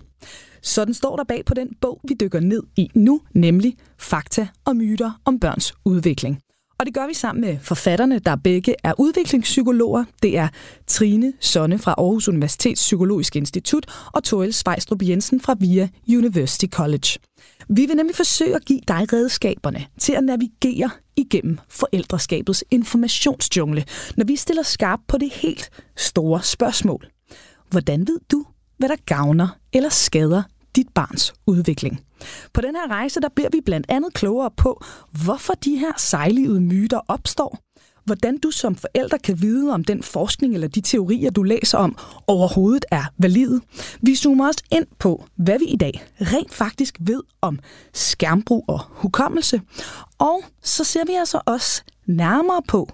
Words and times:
Sådan 0.62 0.94
står 0.94 1.16
der 1.16 1.24
bag 1.24 1.44
på 1.44 1.54
den 1.54 1.68
bog, 1.80 2.00
vi 2.08 2.14
dykker 2.20 2.40
ned 2.40 2.62
i 2.76 2.88
nu, 2.94 3.20
nemlig 3.34 3.76
Fakta 3.98 4.48
og 4.64 4.76
myter 4.76 5.20
om 5.24 5.40
børns 5.40 5.74
udvikling. 5.84 6.42
Og 6.78 6.86
det 6.86 6.94
gør 6.94 7.06
vi 7.06 7.14
sammen 7.14 7.40
med 7.40 7.58
forfatterne, 7.58 8.18
der 8.18 8.36
begge 8.36 8.74
er 8.84 8.92
udviklingspsykologer. 8.98 10.04
Det 10.22 10.38
er 10.38 10.48
Trine 10.86 11.32
Sonne 11.40 11.78
fra 11.78 11.94
Aarhus 11.98 12.28
Universitets 12.28 12.80
Psykologiske 12.80 13.38
Institut 13.38 13.86
og 14.12 14.24
Toril 14.24 14.52
Svejstrup 14.52 15.02
Jensen 15.02 15.40
fra 15.40 15.56
VIA 15.60 15.88
University 16.08 16.66
College. 16.66 17.18
Vi 17.68 17.86
vil 17.86 17.96
nemlig 17.96 18.16
forsøge 18.16 18.54
at 18.54 18.64
give 18.64 18.80
dig 18.88 19.12
redskaberne 19.12 19.86
til 19.98 20.12
at 20.12 20.24
navigere 20.24 20.90
igennem 21.16 21.58
forældreskabets 21.68 22.64
informationsjungle, 22.70 23.84
når 24.16 24.24
vi 24.24 24.36
stiller 24.36 24.62
skarp 24.62 25.00
på 25.08 25.18
det 25.18 25.32
helt 25.32 25.70
store 25.96 26.42
spørgsmål. 26.42 27.06
Hvordan 27.70 28.00
ved 28.00 28.18
du, 28.32 28.44
hvad 28.78 28.88
der 28.88 28.96
gavner 29.06 29.48
eller 29.72 29.88
skader 29.88 30.42
dit 30.76 30.88
barns 30.94 31.34
udvikling? 31.46 32.00
På 32.52 32.60
den 32.60 32.76
her 32.76 32.90
rejse 32.90 33.20
der 33.20 33.28
bliver 33.34 33.48
vi 33.52 33.60
blandt 33.64 33.86
andet 33.88 34.14
klogere 34.14 34.50
på, 34.56 34.84
hvorfor 35.24 35.52
de 35.52 35.76
her 35.76 35.92
sejlivede 35.96 36.60
myter 36.60 37.00
opstår, 37.08 37.58
hvordan 38.04 38.38
du 38.38 38.50
som 38.50 38.74
forælder 38.74 39.16
kan 39.16 39.42
vide, 39.42 39.72
om 39.72 39.84
den 39.84 40.02
forskning 40.02 40.54
eller 40.54 40.68
de 40.68 40.80
teorier, 40.80 41.30
du 41.30 41.42
læser 41.42 41.78
om, 41.78 41.96
overhovedet 42.26 42.84
er 42.90 43.04
valide. 43.18 43.60
Vi 44.00 44.14
zoomer 44.14 44.46
også 44.46 44.64
ind 44.70 44.86
på, 44.98 45.24
hvad 45.36 45.58
vi 45.58 45.64
i 45.64 45.76
dag 45.76 46.04
rent 46.20 46.54
faktisk 46.54 46.96
ved 47.00 47.22
om 47.40 47.58
skærmbrug 47.92 48.64
og 48.68 48.80
hukommelse. 48.88 49.60
Og 50.18 50.42
så 50.62 50.84
ser 50.84 51.04
vi 51.06 51.12
altså 51.12 51.40
også 51.46 51.82
nærmere 52.06 52.62
på, 52.68 52.88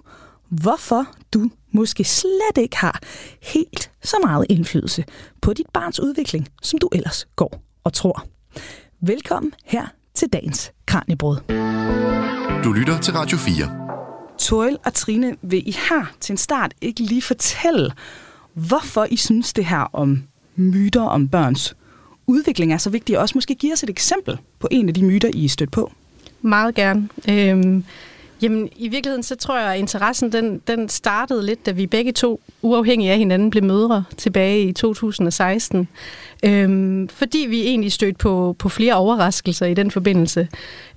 hvorfor 0.49 1.05
du 1.33 1.49
måske 1.71 2.03
slet 2.03 2.57
ikke 2.57 2.77
har 2.77 2.99
helt 3.41 3.91
så 4.03 4.17
meget 4.23 4.45
indflydelse 4.49 5.03
på 5.41 5.53
dit 5.53 5.69
barns 5.73 5.99
udvikling, 5.99 6.47
som 6.61 6.79
du 6.79 6.89
ellers 6.91 7.27
går 7.35 7.68
og 7.89 7.93
tror. 7.93 8.25
Velkommen 9.01 9.53
her 9.65 9.87
til 10.13 10.27
dagens 10.27 10.71
Kranjebrud. 10.85 11.35
Du 12.63 12.71
lytter 12.71 12.99
til 13.01 13.13
Radio 13.13 13.37
4. 13.37 13.89
Toril 14.39 14.77
og 14.85 14.93
Trine, 14.93 15.35
vil 15.41 15.67
I 15.67 15.71
her 15.71 16.13
til 16.19 16.33
en 16.33 16.37
start 16.37 16.73
ikke 16.81 17.03
lige 17.03 17.21
fortælle, 17.21 17.91
hvorfor 18.53 19.07
I 19.09 19.15
synes 19.15 19.53
det 19.53 19.65
her 19.65 19.89
om 19.93 20.23
myter 20.55 21.01
om 21.01 21.27
børns 21.27 21.75
udvikling 22.27 22.73
er 22.73 22.77
så 22.77 22.89
vigtigt, 22.89 23.17
og 23.17 23.21
også 23.21 23.37
måske 23.37 23.55
give 23.55 23.73
os 23.73 23.83
et 23.83 23.89
eksempel 23.89 24.37
på 24.59 24.67
en 24.71 24.87
af 24.87 24.93
de 24.93 25.03
myter, 25.05 25.31
I 25.33 25.45
er 25.45 25.49
stødt 25.49 25.71
på? 25.71 25.91
Meget 26.41 26.75
gerne. 26.75 27.09
Øhm, 27.29 27.83
jamen, 28.41 28.69
i 28.75 28.87
virkeligheden 28.87 29.23
så 29.23 29.35
tror 29.35 29.59
jeg, 29.59 29.73
at 29.73 29.79
interessen 29.79 30.31
den, 30.31 30.61
den 30.67 30.89
startede 30.89 31.45
lidt, 31.45 31.65
da 31.65 31.71
vi 31.71 31.87
begge 31.87 32.11
to, 32.11 32.41
uafhængige 32.61 33.11
af 33.11 33.17
hinanden, 33.17 33.49
blev 33.49 33.63
mødre 33.63 34.03
tilbage 34.17 34.61
i 34.61 34.71
2016. 34.71 35.87
Øhm, 36.45 37.07
fordi 37.07 37.45
vi 37.49 37.61
egentlig 37.61 37.91
stødte 37.91 38.17
på, 38.17 38.55
på 38.59 38.69
flere 38.69 38.93
overraskelser 38.93 39.65
i 39.65 39.73
den 39.73 39.91
forbindelse. 39.91 40.47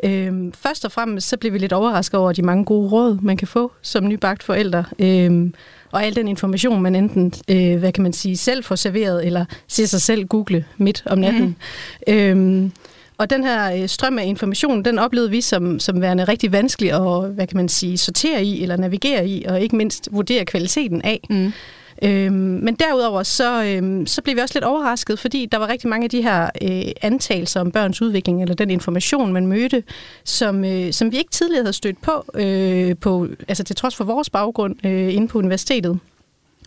Øhm, 0.04 0.52
først 0.52 0.84
og 0.84 0.92
fremmest 0.92 1.28
så 1.28 1.36
blev 1.36 1.52
vi 1.52 1.58
lidt 1.58 1.72
overrasket 1.72 2.20
over 2.20 2.32
de 2.32 2.42
mange 2.42 2.64
gode 2.64 2.88
råd, 2.88 3.18
man 3.22 3.36
kan 3.36 3.48
få 3.48 3.72
som 3.82 4.08
nybagt 4.08 4.42
forældre. 4.42 4.84
Øhm, 4.98 5.54
og 5.92 6.04
al 6.04 6.16
den 6.16 6.28
information, 6.28 6.82
man 6.82 6.94
enten, 6.94 7.32
øh, 7.48 7.78
hvad 7.78 7.92
kan 7.92 8.02
man 8.02 8.12
sige, 8.12 8.36
selv 8.36 8.64
får 8.64 8.75
serveret, 8.75 9.26
eller 9.26 9.44
ser 9.69 9.86
sig 9.86 10.02
selv 10.02 10.26
google 10.26 10.64
midt 10.76 11.02
om 11.06 11.19
natten. 11.19 11.56
Mm. 12.08 12.14
Øhm, 12.14 12.72
og 13.22 13.31
den 13.31 13.44
her 13.44 13.75
øh, 13.75 13.88
strøm 13.88 14.19
af 14.19 14.27
information, 14.27 14.84
den 14.84 14.99
oplevede 14.99 15.31
vi 15.31 15.41
som, 15.41 15.78
som 15.78 16.00
værende 16.00 16.25
rigtig 16.25 16.53
vanskelig 16.53 16.93
at, 16.93 17.31
hvad 17.31 17.47
kan 17.47 17.56
man 17.56 17.69
sige, 17.69 17.99
sortere 17.99 18.44
i, 18.44 18.62
eller 18.62 18.77
navigere 18.77 19.28
i, 19.28 19.44
og 19.49 19.60
ikke 19.60 19.77
mindst 19.77 20.09
vurdere 20.12 20.44
kvaliteten 20.44 21.03
af. 21.03 21.21
Mm. 21.31 21.53
Øhm, 22.03 22.34
men 22.34 22.75
derudover 22.75 23.22
så, 23.22 23.65
øhm, 23.65 24.06
så 24.06 24.22
blev 24.22 24.37
vi 24.37 24.41
også 24.41 24.55
lidt 24.55 24.65
overrasket, 24.65 25.19
fordi 25.19 25.47
der 25.53 25.59
var 25.59 25.69
rigtig 25.69 25.88
mange 25.88 26.05
af 26.05 26.11
de 26.11 26.22
her 26.22 26.50
øh, 26.62 26.93
antagelser 27.03 27.61
om 27.61 27.72
børns 27.72 28.03
udvikling, 28.03 28.43
eller 28.43 28.55
den 28.55 28.71
information, 28.71 29.32
man 29.32 29.47
mødte, 29.47 29.82
som, 30.25 30.65
øh, 30.65 30.93
som 30.93 31.12
vi 31.12 31.19
ikke 31.19 31.31
tidligere 31.31 31.62
havde 31.62 31.72
stødt 31.72 32.03
på, 32.03 32.25
øh, 32.34 32.97
på 33.00 33.28
altså 33.49 33.65
til 33.65 33.77
trods 33.77 33.97
for 33.97 34.05
vores 34.05 34.31
baggrund 34.31 34.87
øh, 34.87 35.15
inde 35.15 35.28
på 35.28 35.38
universitetet. 35.38 35.99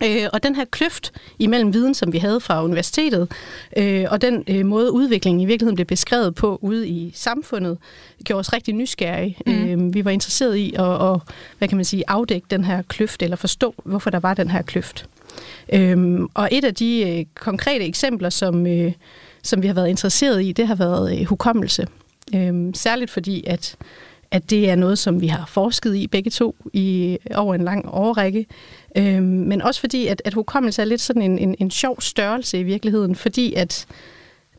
Øh, 0.04 0.28
og 0.32 0.42
den 0.42 0.54
her 0.54 0.64
kløft 0.64 1.12
imellem 1.38 1.74
viden, 1.74 1.94
som 1.94 2.12
vi 2.12 2.18
havde 2.18 2.40
fra 2.40 2.64
universitetet, 2.64 3.32
øh, 3.76 4.04
og 4.10 4.22
den 4.22 4.44
øh, 4.48 4.66
måde 4.66 4.92
udviklingen 4.92 5.40
i 5.40 5.46
virkeligheden 5.46 5.74
blev 5.74 5.86
beskrevet 5.86 6.34
på 6.34 6.58
ude 6.62 6.88
i 6.88 7.12
samfundet, 7.14 7.78
gjorde 8.24 8.40
os 8.40 8.52
rigtig 8.52 8.74
nysgerrige. 8.74 9.36
Mm. 9.46 9.52
Øh, 9.52 9.94
vi 9.94 10.04
var 10.04 10.10
interesseret 10.10 10.56
i 10.56 10.74
at, 10.78 11.02
at, 11.02 11.20
hvad 11.58 11.68
kan 11.68 11.76
man 11.76 11.84
sige, 11.84 12.04
afdække 12.08 12.46
den 12.50 12.64
her 12.64 12.82
kløft, 12.82 13.22
eller 13.22 13.36
forstå, 13.36 13.74
hvorfor 13.84 14.10
der 14.10 14.20
var 14.20 14.34
den 14.34 14.50
her 14.50 14.62
kløft. 14.62 15.06
Øhm, 15.72 16.28
og 16.34 16.48
et 16.52 16.64
af 16.64 16.74
de 16.74 17.18
øh, 17.18 17.24
konkrete 17.34 17.84
eksempler, 17.84 18.30
som, 18.30 18.66
øh, 18.66 18.92
som 19.42 19.62
vi 19.62 19.66
har 19.66 19.74
været 19.74 19.88
interesseret 19.88 20.44
i, 20.44 20.52
det 20.52 20.66
har 20.66 20.74
været 20.74 21.20
øh, 21.20 21.26
hukommelse. 21.26 21.86
Øhm, 22.34 22.74
særligt 22.74 23.10
fordi, 23.10 23.44
at, 23.46 23.76
at 24.30 24.50
det 24.50 24.70
er 24.70 24.74
noget, 24.74 24.98
som 24.98 25.20
vi 25.20 25.26
har 25.26 25.46
forsket 25.46 25.96
i 25.96 26.06
begge 26.06 26.30
to 26.30 26.56
i 26.72 27.18
over 27.34 27.54
en 27.54 27.64
lang 27.64 27.84
årrække. 27.88 28.46
Øhm, 28.96 29.22
men 29.24 29.62
også 29.62 29.80
fordi, 29.80 30.06
at, 30.06 30.22
at 30.24 30.34
hukommelse 30.34 30.82
er 30.82 30.86
lidt 30.86 31.00
sådan 31.00 31.22
en, 31.22 31.38
en, 31.38 31.54
en 31.58 31.70
sjov 31.70 32.00
størrelse 32.00 32.60
i 32.60 32.62
virkeligheden, 32.62 33.14
fordi 33.14 33.54
at 33.54 33.86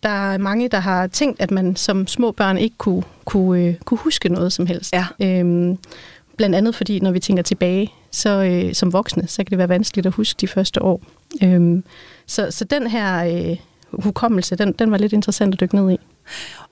der 0.04 0.10
er 0.34 0.38
mange, 0.38 0.70
der 0.70 0.80
har 0.80 1.08
tænkt, 1.08 1.42
at 1.42 1.52
man 1.52 1.76
som 1.76 2.08
små 2.08 2.32
børn 2.32 2.58
ikke 2.58 2.78
kunne, 2.78 3.04
kunne, 3.26 3.62
øh, 3.62 3.76
kunne 3.86 3.98
huske 3.98 4.30
noget 4.30 4.54
som 4.54 4.66
helst. 4.66 4.94
Ja. 4.94 5.06
Øhm, 5.22 5.78
blandt 6.38 6.56
andet 6.56 6.76
fordi, 6.76 7.00
når 7.00 7.12
vi 7.12 7.20
tænker 7.20 7.44
tilbage, 7.44 7.92
så 8.12 8.44
øh, 8.44 8.74
som 8.74 8.94
voksne, 8.94 9.28
så 9.28 9.38
kan 9.38 9.50
det 9.50 9.58
være 9.58 9.70
vanskeligt 9.70 10.08
at 10.08 10.14
huske 10.14 10.38
de 10.42 10.48
første 10.48 10.82
år. 10.82 11.02
Øhm, 11.44 11.84
så, 12.26 12.52
så 12.52 12.66
den 12.66 12.88
her 12.88 13.26
øh, 13.50 13.58
hukommelse, 14.04 14.56
den, 14.56 14.72
den 14.72 14.92
var 14.92 14.98
lidt 14.98 15.14
interessant 15.14 15.54
at 15.54 15.60
dykke 15.60 15.76
ned 15.76 15.92
i. 15.92 16.00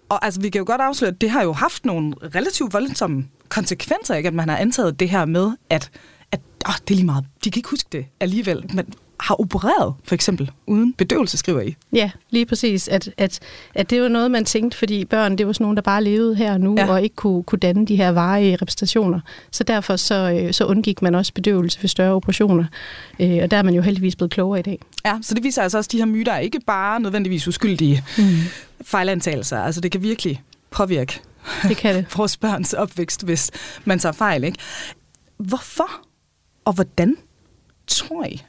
Og 0.09 0.25
altså, 0.25 0.41
vi 0.41 0.49
kan 0.49 0.59
jo 0.59 0.65
godt 0.67 0.81
afsløre, 0.81 1.11
at 1.11 1.21
det 1.21 1.29
har 1.29 1.43
jo 1.43 1.53
haft 1.53 1.85
nogle 1.85 2.13
relativt 2.35 2.73
voldsomme 2.73 3.27
konsekvenser, 3.49 4.15
ikke? 4.15 4.27
at 4.27 4.33
man 4.33 4.49
har 4.49 4.57
antaget 4.57 4.99
det 4.99 5.09
her 5.09 5.25
med, 5.25 5.51
at, 5.69 5.91
at 6.31 6.39
åh, 6.67 6.73
det 6.87 6.93
er 6.93 6.95
lige 6.95 7.05
meget, 7.05 7.25
de 7.43 7.51
kan 7.51 7.59
ikke 7.59 7.69
huske 7.69 7.87
det 7.91 8.05
alligevel. 8.19 8.71
Men 8.73 8.93
har 9.19 9.41
opereret, 9.41 9.93
for 10.03 10.15
eksempel, 10.15 10.51
uden 10.67 10.93
bedøvelse, 10.93 11.37
skriver 11.37 11.61
I. 11.61 11.75
Ja, 11.93 12.11
lige 12.29 12.45
præcis. 12.45 12.87
At, 12.87 13.09
at, 13.17 13.39
at 13.75 13.89
det 13.89 14.01
var 14.01 14.07
noget, 14.07 14.31
man 14.31 14.45
tænkte, 14.45 14.77
fordi 14.77 15.05
børn, 15.05 15.37
det 15.37 15.47
var 15.47 15.53
sådan 15.53 15.63
nogen, 15.63 15.77
der 15.77 15.81
bare 15.81 16.03
levede 16.03 16.35
her 16.35 16.53
og 16.53 16.61
nu, 16.61 16.75
ja. 16.77 16.91
og 16.91 17.03
ikke 17.03 17.15
kunne, 17.15 17.43
kunne 17.43 17.59
danne 17.59 17.85
de 17.85 17.95
her 17.95 18.09
varige 18.09 18.55
repræsentationer. 18.55 19.19
Så 19.51 19.63
derfor 19.63 19.95
så, 19.95 20.41
øh, 20.41 20.53
så 20.53 20.65
undgik 20.65 21.01
man 21.01 21.15
også 21.15 21.33
bedøvelse 21.33 21.81
ved 21.81 21.89
større 21.89 22.13
operationer. 22.13 22.65
Øh, 23.19 23.39
og 23.43 23.51
der 23.51 23.57
er 23.57 23.63
man 23.63 23.73
jo 23.73 23.81
heldigvis 23.81 24.15
blevet 24.15 24.31
klogere 24.31 24.59
i 24.59 24.63
dag. 24.63 24.79
Ja, 25.05 25.17
så 25.21 25.33
det 25.33 25.43
viser 25.43 25.61
altså 25.61 25.77
også, 25.77 25.87
at 25.87 25.91
de 25.91 25.97
her 25.97 26.05
myter 26.05 26.31
er 26.31 26.39
ikke 26.39 26.59
bare 26.67 26.99
nødvendigvis 26.99 27.47
uskyldige 27.47 28.03
mm. 28.17 28.23
fejlantagelser. 28.83 29.59
Altså 29.59 29.81
det 29.81 29.91
kan 29.91 30.01
virkelig 30.01 30.41
påvirke 30.71 31.21
det 31.63 31.77
kan 31.77 31.95
det. 31.95 32.05
vores 32.17 32.37
børns 32.37 32.73
opvækst, 32.73 33.23
hvis 33.23 33.51
man 33.85 33.99
tager 33.99 34.13
fejl. 34.13 34.43
Ikke? 34.43 34.57
Hvorfor 35.37 35.89
og 36.65 36.73
hvordan 36.73 37.17
tror 37.87 38.25
I, 38.25 38.43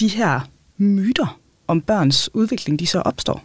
de 0.00 0.08
her 0.08 0.40
myter 0.76 1.38
om 1.68 1.80
børns 1.80 2.34
udvikling, 2.34 2.78
de 2.78 2.86
så 2.86 3.00
opstår? 3.00 3.44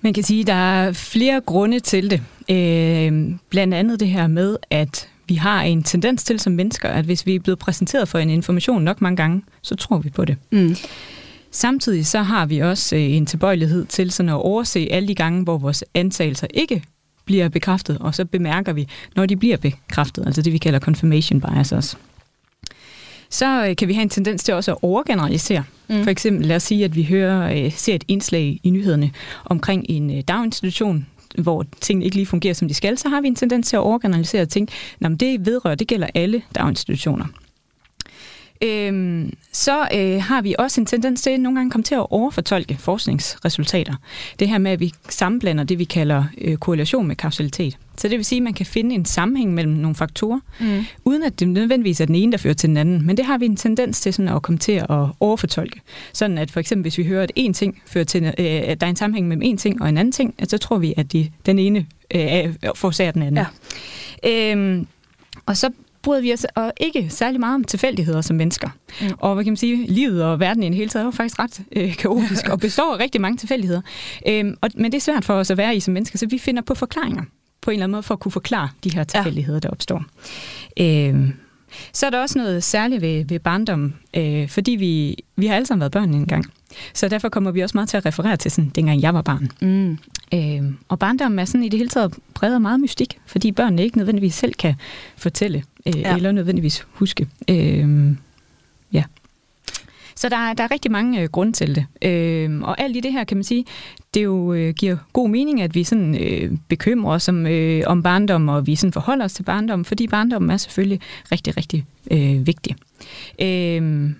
Man 0.00 0.12
kan 0.12 0.22
sige, 0.22 0.40
at 0.40 0.46
der 0.46 0.54
er 0.54 0.92
flere 0.92 1.40
grunde 1.40 1.80
til 1.80 2.10
det. 2.10 2.22
Øh, 2.50 3.36
blandt 3.48 3.74
andet 3.74 4.00
det 4.00 4.08
her 4.08 4.26
med, 4.26 4.56
at 4.70 5.08
vi 5.28 5.34
har 5.34 5.62
en 5.62 5.82
tendens 5.82 6.24
til 6.24 6.40
som 6.40 6.52
mennesker, 6.52 6.88
at 6.88 7.04
hvis 7.04 7.26
vi 7.26 7.34
er 7.34 7.40
blevet 7.40 7.58
præsenteret 7.58 8.08
for 8.08 8.18
en 8.18 8.30
information 8.30 8.82
nok 8.82 9.00
mange 9.00 9.16
gange, 9.16 9.42
så 9.62 9.74
tror 9.74 9.98
vi 9.98 10.10
på 10.10 10.24
det. 10.24 10.36
Mm. 10.52 10.76
Samtidig 11.50 12.06
så 12.06 12.22
har 12.22 12.46
vi 12.46 12.58
også 12.58 12.96
øh, 12.96 13.02
en 13.02 13.26
tilbøjelighed 13.26 13.84
til 13.84 14.10
sådan 14.10 14.28
at 14.28 14.34
overse 14.34 14.88
alle 14.90 15.08
de 15.08 15.14
gange, 15.14 15.42
hvor 15.44 15.58
vores 15.58 15.84
antagelser 15.94 16.46
ikke 16.54 16.82
bliver 17.24 17.48
bekræftet, 17.48 17.98
og 17.98 18.14
så 18.14 18.24
bemærker 18.24 18.72
vi, 18.72 18.88
når 19.16 19.26
de 19.26 19.36
bliver 19.36 19.56
bekræftet, 19.56 20.26
altså 20.26 20.42
det 20.42 20.52
vi 20.52 20.58
kalder 20.58 20.78
confirmation 20.78 21.40
bias 21.40 21.72
også 21.72 21.96
så 23.30 23.66
øh, 23.68 23.76
kan 23.76 23.88
vi 23.88 23.94
have 23.94 24.02
en 24.02 24.08
tendens 24.08 24.44
til 24.44 24.54
også 24.54 24.70
at 24.72 24.78
overgeneralisere. 24.82 25.64
Mm. 25.88 26.02
For 26.02 26.10
eksempel, 26.10 26.46
lad 26.46 26.56
os 26.56 26.62
sige, 26.62 26.84
at 26.84 26.96
vi 26.96 27.04
hører, 27.04 27.64
øh, 27.64 27.72
ser 27.72 27.94
et 27.94 28.04
indslag 28.08 28.60
i 28.62 28.70
nyhederne 28.70 29.10
omkring 29.44 29.86
en 29.88 30.16
øh, 30.16 30.22
daginstitution, 30.28 31.06
hvor 31.38 31.64
tingene 31.80 32.04
ikke 32.04 32.16
lige 32.16 32.26
fungerer, 32.26 32.54
som 32.54 32.68
de 32.68 32.74
skal, 32.74 32.98
så 32.98 33.08
har 33.08 33.20
vi 33.20 33.28
en 33.28 33.36
tendens 33.36 33.68
til 33.68 33.76
at 33.76 33.80
overgeneralisere 33.80 34.42
og 34.42 34.48
tænke, 34.48 34.72
at 35.04 35.20
det 35.20 35.46
vedrører, 35.46 35.74
det 35.74 35.88
gælder 35.88 36.06
alle 36.14 36.42
daginstitutioner. 36.54 37.26
Øhm, 38.62 39.32
så 39.52 39.88
øh, 39.94 40.22
har 40.22 40.42
vi 40.42 40.54
også 40.58 40.80
en 40.80 40.86
tendens 40.86 41.22
til 41.22 41.40
nogle 41.40 41.58
gange 41.58 41.70
komme 41.70 41.82
til 41.82 41.94
at 41.94 42.06
overfortolke 42.10 42.76
forskningsresultater. 42.80 43.94
Det 44.38 44.48
her 44.48 44.58
med, 44.58 44.70
at 44.70 44.80
vi 44.80 44.92
sammenblander 45.08 45.64
det, 45.64 45.78
vi 45.78 45.84
kalder 45.84 46.24
øh, 46.38 46.56
korrelation 46.56 47.06
med 47.06 47.16
kausalitet. 47.16 47.78
Så 47.96 48.08
det 48.08 48.16
vil 48.16 48.24
sige, 48.24 48.36
at 48.36 48.42
man 48.42 48.54
kan 48.54 48.66
finde 48.66 48.94
en 48.94 49.04
sammenhæng 49.04 49.54
mellem 49.54 49.72
nogle 49.72 49.94
faktorer, 49.94 50.40
mm. 50.60 50.84
uden 51.04 51.22
at 51.22 51.40
det 51.40 51.48
nødvendigvis 51.48 52.00
er 52.00 52.04
den 52.04 52.14
ene, 52.14 52.32
der 52.32 52.38
fører 52.38 52.54
til 52.54 52.68
den 52.68 52.76
anden. 52.76 53.06
Men 53.06 53.16
det 53.16 53.24
har 53.24 53.38
vi 53.38 53.46
en 53.46 53.56
tendens 53.56 54.00
til 54.00 54.14
sådan 54.14 54.28
at 54.28 54.42
komme 54.42 54.58
til 54.58 54.72
at 54.72 55.06
overfortolke. 55.20 55.80
Sådan 56.12 56.38
at 56.38 56.50
for 56.50 56.60
eksempel, 56.60 56.82
hvis 56.82 56.98
vi 56.98 57.04
hører, 57.04 57.22
at 57.22 57.32
en 57.36 57.54
ting 57.54 57.82
fører 57.86 58.04
til, 58.04 58.24
øh, 58.24 58.32
at 58.38 58.80
der 58.80 58.86
er 58.86 58.90
en 58.90 58.96
sammenhæng 58.96 59.28
mellem 59.28 59.42
en 59.42 59.56
ting 59.56 59.82
og 59.82 59.88
en 59.88 59.98
anden 59.98 60.12
ting, 60.12 60.34
så 60.44 60.58
tror 60.58 60.78
vi, 60.78 60.94
at 60.96 61.12
de, 61.12 61.30
den 61.46 61.58
ene 61.58 61.86
øh, 62.14 62.54
forårsager 62.74 63.10
den 63.10 63.22
anden. 63.22 63.46
Ja. 64.24 64.52
Øhm, 64.52 64.86
og 65.46 65.56
så 65.56 65.70
bryder 66.04 66.20
vi 66.20 66.32
os 66.32 66.46
og 66.54 66.72
ikke 66.80 67.06
særlig 67.10 67.40
meget 67.40 67.54
om 67.54 67.64
tilfældigheder 67.64 68.20
som 68.20 68.36
mennesker. 68.36 68.68
Mm. 69.00 69.10
Og 69.18 69.34
hvad 69.34 69.44
kan 69.44 69.50
man 69.50 69.56
sige, 69.56 69.86
livet 69.86 70.24
og 70.24 70.40
verden 70.40 70.62
i 70.62 70.66
en 70.66 70.74
hele 70.74 70.88
taget 70.88 71.02
er 71.02 71.06
jo 71.06 71.10
faktisk 71.10 71.38
ret 71.38 71.60
øh, 71.72 71.96
kaotisk 71.96 72.48
og 72.48 72.60
består 72.60 72.94
af 72.94 73.00
rigtig 73.00 73.20
mange 73.20 73.36
tilfældigheder. 73.36 73.80
Øhm, 74.28 74.56
og, 74.60 74.70
men 74.74 74.92
det 74.92 74.96
er 74.96 75.00
svært 75.00 75.24
for 75.24 75.34
os 75.34 75.50
at 75.50 75.56
være 75.56 75.76
i 75.76 75.80
som 75.80 75.94
mennesker, 75.94 76.18
så 76.18 76.26
vi 76.26 76.38
finder 76.38 76.62
på 76.62 76.74
forklaringer 76.74 77.22
på 77.60 77.70
en 77.70 77.74
eller 77.74 77.84
anden 77.84 77.92
måde 77.92 78.02
for 78.02 78.14
at 78.14 78.20
kunne 78.20 78.32
forklare 78.32 78.68
de 78.84 78.94
her 78.94 79.04
tilfældigheder, 79.04 79.60
der 79.60 79.68
opstår. 79.68 80.04
Øhm, 80.80 81.32
så 81.92 82.06
er 82.06 82.10
der 82.10 82.20
også 82.20 82.38
noget 82.38 82.64
særligt 82.64 83.02
ved, 83.02 83.24
ved 83.24 83.38
barndom, 83.38 83.94
øh, 84.16 84.48
fordi 84.48 84.70
vi, 84.70 85.16
vi 85.36 85.46
har 85.46 85.54
alle 85.54 85.66
sammen 85.66 85.80
været 85.80 85.92
børn 85.92 86.14
en 86.14 86.26
gang. 86.26 86.44
Så 86.94 87.08
derfor 87.08 87.28
kommer 87.28 87.50
vi 87.50 87.60
også 87.60 87.76
meget 87.76 87.88
til 87.88 87.96
at 87.96 88.06
referere 88.06 88.36
til 88.36 88.50
sådan, 88.50 88.70
dengang 88.70 89.02
jeg 89.02 89.14
var 89.14 89.22
barn. 89.22 89.50
Mm. 89.60 89.98
Øh, 90.34 90.72
og 90.88 90.98
barndommen 90.98 91.38
er 91.38 91.44
sådan 91.44 91.62
i 91.62 91.68
det 91.68 91.78
hele 91.78 91.88
taget 91.88 92.14
præget 92.34 92.62
meget 92.62 92.80
mystik, 92.80 93.18
fordi 93.26 93.52
børnene 93.52 93.82
ikke 93.82 93.96
nødvendigvis 93.98 94.34
selv 94.34 94.54
kan 94.54 94.74
fortælle, 95.16 95.64
øh, 95.86 96.00
ja. 96.00 96.16
eller 96.16 96.32
nødvendigvis 96.32 96.86
huske. 96.92 97.28
Øh, 97.50 98.16
ja. 98.92 99.04
Så 100.16 100.28
der, 100.28 100.52
der 100.52 100.64
er 100.64 100.70
rigtig 100.70 100.90
mange 100.90 101.22
øh, 101.22 101.28
grunde 101.28 101.52
til 101.52 101.74
det. 101.74 102.08
Øh, 102.08 102.60
og 102.62 102.80
alt 102.80 102.96
i 102.96 103.00
det 103.00 103.12
her, 103.12 103.24
kan 103.24 103.36
man 103.36 103.44
sige, 103.44 103.64
det 104.14 104.24
jo 104.24 104.52
øh, 104.52 104.74
giver 104.74 104.96
god 105.12 105.28
mening, 105.28 105.62
at 105.62 105.74
vi 105.74 105.84
sådan 105.84 106.22
øh, 106.22 106.52
bekymrer 106.68 107.14
os 107.14 107.28
om, 107.28 107.46
øh, 107.46 107.82
om 107.86 108.02
barndom, 108.02 108.48
og 108.48 108.66
vi 108.66 108.76
sådan 108.76 108.92
forholder 108.92 109.24
os 109.24 109.32
til 109.32 109.42
barndom, 109.42 109.84
fordi 109.84 110.06
barndommen 110.06 110.50
er 110.50 110.56
selvfølgelig 110.56 111.00
rigtig, 111.32 111.56
rigtig 111.56 111.84
øh, 112.10 112.46
vigtig. 112.46 112.76
Øh, 113.40 114.10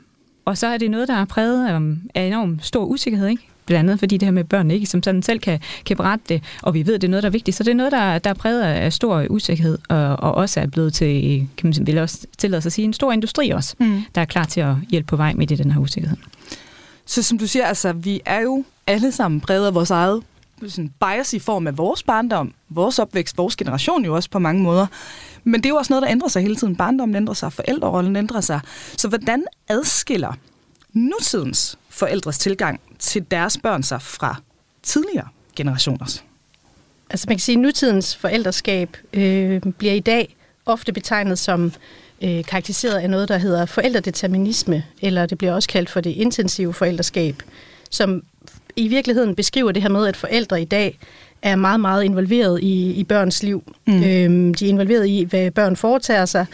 og 0.44 0.58
så 0.58 0.66
er 0.66 0.78
det 0.78 0.90
noget, 0.90 1.08
der 1.08 1.14
er 1.14 1.25
præget 1.25 1.69
af, 1.69 1.81
af 2.14 2.26
enorm 2.26 2.58
stor 2.61 2.84
usikkerhed, 2.84 3.28
ikke? 3.28 3.43
Blandt 3.66 3.90
andet 3.90 3.99
fordi 3.99 4.16
det 4.16 4.26
her 4.26 4.32
med 4.32 4.44
børn 4.44 4.70
ikke 4.70 4.87
som 4.87 5.02
sådan 5.02 5.22
selv 5.22 5.38
kan, 5.38 5.61
kan 5.87 5.96
berette 5.96 6.25
det, 6.28 6.43
og 6.62 6.75
vi 6.75 6.87
ved, 6.87 6.94
at 6.94 7.00
det 7.00 7.08
er 7.08 7.11
noget, 7.11 7.22
der 7.22 7.28
er 7.28 7.32
vigtigt. 7.32 7.56
Så 7.56 7.64
det 7.64 7.70
er 7.70 7.75
noget, 7.75 7.93
der, 7.93 8.19
der 8.19 8.31
er 8.31 8.34
præget 8.34 8.62
af 8.62 8.93
stor 8.93 9.26
usikkerhed, 9.31 9.78
og, 9.88 10.16
og 10.16 10.34
også 10.34 10.61
er 10.61 10.66
blevet 10.66 10.94
til, 10.94 11.49
kan 11.56 11.72
man 11.78 11.87
vil 11.87 11.99
også 11.99 12.26
tillade 12.38 12.62
sig 12.62 12.69
at 12.69 12.72
sige, 12.72 12.84
en 12.84 12.93
stor 12.93 13.12
industri 13.12 13.50
også, 13.50 13.75
mm. 13.78 14.02
der 14.14 14.20
er 14.20 14.25
klar 14.25 14.44
til 14.44 14.61
at 14.61 14.75
hjælpe 14.90 15.06
på 15.06 15.16
vej 15.16 15.32
med 15.32 15.50
i 15.50 15.55
den 15.55 15.70
her 15.70 15.81
usikkerhed. 15.81 16.16
Så 17.06 17.22
som 17.22 17.38
du 17.38 17.46
siger, 17.46 17.66
altså, 17.66 17.93
vi 17.93 18.20
er 18.25 18.40
jo 18.40 18.64
alle 18.87 19.12
sammen 19.12 19.40
præget 19.40 19.66
af 19.66 19.75
vores 19.75 19.90
eget 19.90 20.22
sådan 20.69 20.93
bias 21.00 21.32
i 21.32 21.38
form 21.38 21.66
af 21.66 21.78
vores 21.78 22.02
barndom, 22.02 22.55
vores 22.69 22.99
opvækst, 22.99 23.38
vores 23.38 23.56
generation 23.56 24.05
jo 24.05 24.14
også 24.14 24.31
på 24.31 24.38
mange 24.38 24.62
måder. 24.62 24.87
Men 25.44 25.55
det 25.55 25.66
er 25.66 25.70
jo 25.70 25.76
også 25.76 25.93
noget, 25.93 26.02
der 26.02 26.11
ændrer 26.11 26.28
sig 26.28 26.43
hele 26.43 26.56
tiden. 26.56 26.76
Barndommen 26.76 27.16
ændrer 27.16 27.34
sig, 27.34 27.52
forældrerollen 27.52 28.16
ændrer 28.16 28.40
sig. 28.40 28.61
Så 28.96 29.08
hvordan 29.08 29.44
adskiller 29.69 30.32
nutidens 30.93 31.78
forældres 31.94 32.38
tilgang 32.38 32.81
til 32.99 33.25
deres 33.31 33.58
børn 33.62 33.82
sig 33.82 34.02
fra 34.02 34.37
tidligere 34.82 35.29
generationers? 35.56 36.25
Altså 37.11 37.26
man 37.29 37.37
kan 37.37 37.41
sige, 37.41 37.56
at 37.56 37.61
nutidens 37.61 38.17
forældreskab 38.17 38.96
øh, 39.12 39.62
bliver 39.79 39.93
i 39.93 40.00
dag 40.00 40.37
ofte 40.67 40.93
betegnet 40.93 41.38
som 41.38 41.73
øh, 42.23 42.44
karakteriseret 42.44 42.99
af 42.99 43.11
noget, 43.11 43.29
der 43.29 43.38
hedder 43.38 43.67
forældredeterminisme, 43.67 44.85
eller 45.02 45.26
det 45.26 45.38
bliver 45.38 45.55
også 45.55 45.69
kaldt 45.69 45.91
for 45.91 46.00
det 46.00 46.11
intensive 46.11 46.75
forældreskab, 46.75 47.43
som 47.91 48.23
i 48.76 48.88
virkeligheden 48.88 49.35
beskriver 49.35 49.73
det 49.73 49.82
her 49.82 49.88
med, 49.88 50.06
at 50.06 50.17
forældre 50.17 50.62
i 50.62 50.64
dag 50.64 50.99
er 51.43 51.56
meget, 51.56 51.81
meget 51.81 52.05
involveret 52.05 52.61
i, 52.62 52.93
i 52.93 53.05
børns 53.05 53.43
liv. 53.43 53.73
Mm. 53.87 54.05
Øhm, 54.05 54.55
de 54.55 54.64
er 54.64 54.69
involveret 54.69 55.06
i, 55.06 55.25
hvad 55.31 55.50
børn 55.50 55.76
foretager 55.76 56.25
sig, 56.25 56.47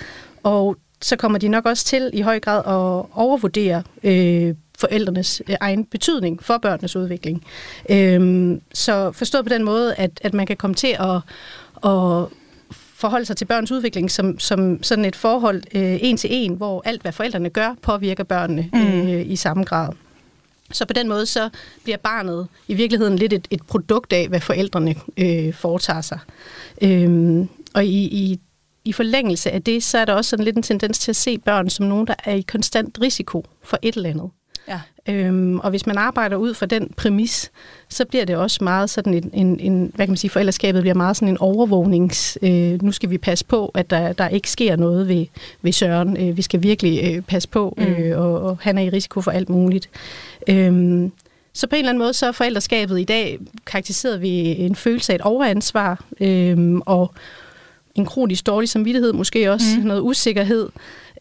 og 0.43 0.77
så 1.03 1.17
kommer 1.17 1.39
de 1.39 1.49
nok 1.49 1.67
også 1.67 1.85
til 1.85 2.11
i 2.13 2.21
høj 2.21 2.41
grad 2.41 2.59
at 2.59 3.07
overvurdere 3.15 3.83
øh, 4.05 4.55
forældrenes 4.81 5.43
øh, 5.49 5.57
egen 5.61 5.85
betydning 5.85 6.43
for 6.43 6.59
børnenes 6.59 6.97
udvikling. 6.97 7.45
Øhm, 7.91 8.61
så 8.75 9.13
forstået 9.13 9.45
på 9.45 9.49
den 9.49 9.65
måde, 9.65 9.95
at, 9.95 10.21
at 10.23 10.35
man 10.35 10.47
kan 10.47 10.57
komme 10.57 10.75
til 10.75 10.97
at, 11.01 11.17
at 11.91 12.27
forholde 13.01 13.27
sig 13.27 13.37
til 13.37 13.45
børns 13.45 13.73
udvikling 13.73 14.11
som, 14.11 14.39
som 14.39 14.83
sådan 14.83 15.05
et 15.05 15.17
forhold 15.17 15.63
øh, 15.75 15.99
en 16.01 16.17
til 16.17 16.31
en, 16.33 16.55
hvor 16.55 16.83
alt, 16.85 17.03
hvad 17.03 17.13
forældrene 17.13 17.51
gør, 17.51 17.75
påvirker 17.83 18.25
børnene 18.25 18.71
mm. 18.73 19.09
øh, 19.09 19.31
i 19.31 19.37
samme 19.37 19.65
grad. 19.65 19.89
Så 20.73 20.87
på 20.87 20.93
den 20.93 21.09
måde 21.09 21.27
så 21.27 21.51
bliver 21.83 21.97
barnet 21.97 22.49
i 22.69 22.75
virkeligheden 22.75 23.17
lidt 23.17 23.33
et, 23.33 23.49
et 23.51 23.63
produkt 23.63 24.13
af, 24.13 24.29
hvad 24.29 24.41
forældrene 24.41 24.95
øh, 25.17 25.55
foretager 25.55 26.01
sig. 26.01 26.19
Øhm, 26.83 27.49
og 27.75 27.85
i, 27.85 28.03
i, 28.03 28.41
i 28.85 28.93
forlængelse 28.93 29.51
af 29.51 29.63
det, 29.63 29.83
så 29.83 29.99
er 29.99 30.05
der 30.05 30.13
også 30.13 30.29
sådan 30.29 30.45
lidt 30.45 30.57
en 30.57 30.63
tendens 30.63 30.99
til 30.99 31.13
at 31.13 31.17
se 31.17 31.39
børn 31.39 31.71
som 31.71 31.87
nogen, 31.87 32.07
der 32.07 32.15
er 32.25 32.35
i 32.35 32.41
konstant 32.41 32.99
risiko 33.01 33.45
for 33.63 33.79
et 33.83 33.95
eller 33.95 34.11
andet. 34.11 34.31
Øhm, 35.09 35.59
og 35.59 35.71
hvis 35.71 35.87
man 35.87 35.99
arbejder 35.99 36.37
ud 36.37 36.55
fra 36.55 36.67
den 36.67 36.91
præmis, 36.97 37.51
så 37.89 38.05
bliver 38.05 38.25
det 38.25 38.37
også 38.37 38.65
meget 38.65 38.91
sådan 38.91 39.15
en, 39.15 39.31
en, 39.33 39.61
en 39.61 39.93
hvad 39.95 40.07
kan 40.07 40.11
man 40.11 40.17
sige, 40.17 40.31
forældreskabet 40.31 40.83
bliver 40.83 40.95
meget 40.95 41.17
sådan 41.17 41.29
en 41.29 41.39
overvågnings, 41.39 42.39
øh, 42.43 42.83
nu 42.83 42.93
skal 42.93 43.11
vi 43.11 43.19
passe 43.19 43.45
på, 43.45 43.71
at 43.75 43.91
der, 43.91 44.13
der 44.13 44.29
ikke 44.29 44.51
sker 44.51 44.77
noget 44.77 45.09
ved, 45.09 45.27
ved 45.63 45.73
Søren. 45.73 46.17
Øh, 46.17 46.37
vi 46.37 46.43
skal 46.43 46.63
virkelig 46.63 47.15
øh, 47.15 47.23
passe 47.23 47.49
på, 47.49 47.75
øh, 47.79 48.07
mm. 48.07 48.13
og, 48.13 48.43
og 48.43 48.59
han 48.61 48.79
er 48.79 48.83
i 48.83 48.91
risiko 48.91 49.21
for 49.21 49.31
alt 49.31 49.49
muligt. 49.49 49.89
Øhm, 50.49 51.13
så 51.53 51.67
på 51.67 51.75
en 51.75 51.79
eller 51.79 51.91
anden 51.91 52.03
måde, 52.03 52.13
så 52.13 52.27
er 52.27 52.33
forældreskabet 52.33 53.01
i 53.01 53.05
dag 53.05 53.39
karakteriseret 53.67 54.21
ved 54.21 54.55
en 54.59 54.77
følelse 54.77 55.13
af 55.13 55.15
et 55.15 55.23
overansvar, 55.23 56.05
øhm, 56.21 56.83
og 56.87 57.15
en 57.95 58.07
kronisk 58.07 58.47
dårlig 58.47 58.69
samvittighed, 58.69 59.13
måske 59.13 59.53
også 59.53 59.67
mm. 59.79 59.87
noget 59.87 60.01
usikkerhed. 60.01 60.69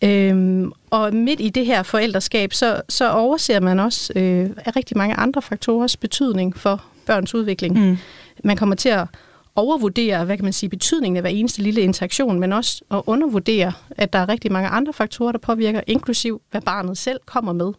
Øhm, 0.04 0.72
og 0.90 1.14
midt 1.14 1.40
i 1.42 1.50
det 1.50 1.66
her 1.66 1.84
forældreskab, 1.84 2.54
så, 2.54 2.82
så 2.90 3.12
overser 3.12 3.60
man 3.60 3.80
også 3.80 4.14
øh, 4.16 4.50
rigtig 4.76 4.98
mange 4.98 5.16
andre 5.16 5.42
faktorers 5.42 5.98
betydning 5.98 6.58
for 6.58 6.84
børns 7.06 7.36
udvikling. 7.36 7.90
Mm. 7.90 7.98
Man 8.44 8.58
kommer 8.58 8.76
til 8.76 8.90
at 8.90 9.08
overvurdere, 9.56 10.26
hvad 10.26 10.38
kan 10.38 10.44
man 10.44 10.54
sige, 10.54 10.70
betydningen 10.70 11.18
af 11.18 11.24
hver 11.24 11.30
eneste 11.30 11.62
lille 11.62 11.82
interaktion, 11.82 12.40
men 12.40 12.54
også 12.54 12.82
at 12.92 13.02
undervurdere, 13.06 13.72
at 13.90 14.14
der 14.14 14.20
er 14.20 14.30
rigtig 14.30 14.52
mange 14.52 14.70
andre 14.70 14.94
faktorer, 14.94 15.32
der 15.32 15.40
påvirker, 15.40 15.82
inklusiv 15.88 16.42
hvad 16.52 16.62
barnet 16.62 16.98
selv 16.98 17.20
kommer 17.26 17.54
med. 17.54 17.72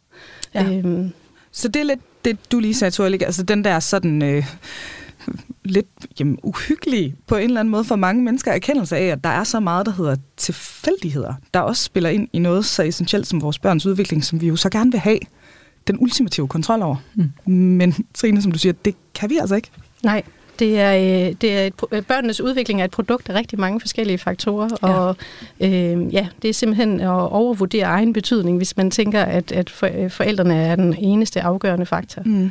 Ja. 0.54 0.72
Øhm. 0.72 1.12
Så 1.52 1.68
det 1.68 1.80
er 1.80 1.84
lidt 1.84 2.00
det, 2.24 2.52
du 2.52 2.58
lige 2.58 2.74
sagde, 2.74 2.90
Torlik, 2.90 3.22
altså 3.22 3.42
den 3.42 3.64
der 3.64 3.80
sådan... 3.80 4.22
Øh 4.22 4.44
lidt 5.64 5.86
jamen, 6.20 6.38
uhyggelig 6.42 7.14
på 7.26 7.36
en 7.36 7.44
eller 7.44 7.60
anden 7.60 7.70
måde 7.70 7.84
for 7.84 7.96
mange 7.96 8.22
mennesker 8.22 8.52
erkendelse 8.52 8.96
af, 8.96 9.04
at 9.04 9.24
der 9.24 9.30
er 9.30 9.44
så 9.44 9.60
meget, 9.60 9.86
der 9.86 9.92
hedder 9.92 10.16
tilfældigheder, 10.36 11.34
der 11.54 11.60
også 11.60 11.84
spiller 11.84 12.10
ind 12.10 12.28
i 12.32 12.38
noget 12.38 12.64
så 12.64 12.82
essentielt 12.82 13.26
som 13.26 13.42
vores 13.42 13.58
børns 13.58 13.86
udvikling, 13.86 14.24
som 14.24 14.40
vi 14.40 14.48
jo 14.48 14.56
så 14.56 14.70
gerne 14.70 14.90
vil 14.90 15.00
have 15.00 15.18
den 15.86 15.96
ultimative 16.00 16.48
kontrol 16.48 16.82
over. 16.82 16.96
Mm. 17.14 17.52
Men 17.54 17.94
Trine, 18.14 18.42
som 18.42 18.52
du 18.52 18.58
siger, 18.58 18.72
det 18.72 18.94
kan 19.14 19.30
vi 19.30 19.36
altså 19.36 19.54
ikke. 19.54 19.70
Nej, 20.02 20.22
det 20.58 20.80
er, 20.80 20.94
øh, 20.94 21.34
det 21.40 21.52
er 21.52 21.66
et, 21.66 21.74
øh, 21.92 22.02
børnenes 22.02 22.40
udvikling 22.40 22.80
er 22.80 22.84
et 22.84 22.90
produkt 22.90 23.28
af 23.28 23.34
rigtig 23.34 23.60
mange 23.60 23.80
forskellige 23.80 24.18
faktorer, 24.18 24.68
ja. 24.82 24.88
og 24.88 25.16
øh, 25.60 26.14
ja, 26.14 26.28
det 26.42 26.50
er 26.50 26.54
simpelthen 26.54 27.00
at 27.00 27.08
overvurdere 27.08 27.84
egen 27.84 28.12
betydning, 28.12 28.56
hvis 28.56 28.76
man 28.76 28.90
tænker, 28.90 29.22
at, 29.22 29.52
at 29.52 29.82
øh, 29.82 30.10
forældrene 30.10 30.54
er 30.54 30.76
den 30.76 30.94
eneste 30.98 31.42
afgørende 31.42 31.86
faktor. 31.86 32.22
Mm. 32.24 32.50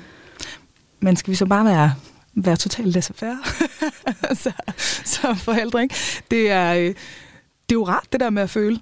Men 1.00 1.16
skal 1.16 1.32
vi 1.32 1.36
så 1.36 1.46
bare 1.46 1.66
være 1.66 1.94
være 2.46 2.56
totalt 2.56 2.88
laissez-faire 2.88 3.38
så, 4.44 4.52
som 5.06 5.38
forældre. 5.38 5.82
Ikke? 5.82 5.96
Det, 6.32 6.52
er, 6.52 6.74
øh, 6.74 6.86
det 6.86 6.96
er 7.70 7.74
jo 7.74 7.88
rart, 7.88 8.08
det 8.12 8.20
der 8.20 8.30
med 8.30 8.44
at 8.44 8.50
føle, 8.50 8.80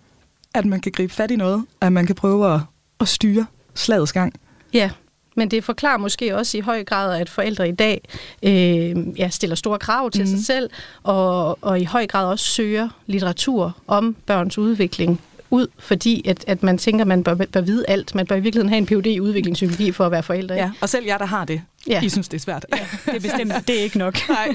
at 0.53 0.65
man 0.65 0.81
kan 0.81 0.91
gribe 0.91 1.13
fat 1.13 1.31
i 1.31 1.35
noget, 1.35 1.65
at 1.81 1.93
man 1.93 2.05
kan 2.05 2.15
prøve 2.15 2.53
at, 2.53 2.59
at 2.99 3.07
styre 3.07 3.45
slagets 3.75 4.13
gang. 4.13 4.33
Ja, 4.73 4.89
men 5.35 5.51
det 5.51 5.63
forklarer 5.63 5.97
måske 5.97 6.35
også 6.35 6.57
i 6.57 6.61
høj 6.61 6.83
grad, 6.83 7.19
at 7.19 7.29
forældre 7.29 7.69
i 7.69 7.71
dag 7.71 8.01
øh, 8.43 9.19
ja, 9.19 9.29
stiller 9.29 9.55
store 9.55 9.79
krav 9.79 10.11
til 10.11 10.21
mm. 10.21 10.27
sig 10.27 10.35
mhm. 10.35 10.43
selv, 10.43 10.69
og, 11.03 11.63
og 11.63 11.79
i 11.79 11.83
høj 11.83 12.07
grad 12.07 12.25
også 12.25 12.45
søger 12.45 12.89
litteratur 13.05 13.77
om 13.87 14.15
børns 14.25 14.57
udvikling 14.57 15.21
ud, 15.49 15.67
fordi 15.79 16.27
at, 16.27 16.43
at 16.47 16.63
man 16.63 16.77
tænker, 16.77 17.03
at 17.03 17.07
man 17.07 17.23
bør, 17.23 17.35
bør 17.35 17.61
vide 17.61 17.85
alt. 17.87 18.15
Man 18.15 18.27
bør 18.27 18.35
i 18.35 18.39
virkeligheden 18.39 18.69
have 18.69 18.77
en 18.77 18.85
PhD 18.85 19.05
i 19.07 19.19
udviklingspsykologi 19.19 19.91
for 19.91 20.05
at 20.05 20.11
være 20.11 20.23
forældre. 20.23 20.55
Ikke? 20.55 20.65
Ja, 20.65 20.71
og 20.81 20.89
selv 20.89 21.05
jeg, 21.05 21.19
der 21.19 21.25
har 21.25 21.45
det, 21.45 21.61
ja. 21.87 22.01
I 22.01 22.09
synes, 22.09 22.27
det 22.27 22.37
er 22.37 22.41
svært. 22.41 22.65
Ja, 22.75 22.87
det 23.05 23.15
er 23.15 23.19
bestemt 23.19 23.67
det 23.67 23.79
er 23.79 23.83
ikke 23.83 23.97
nok. 23.97 24.17
Nej. 24.29 24.47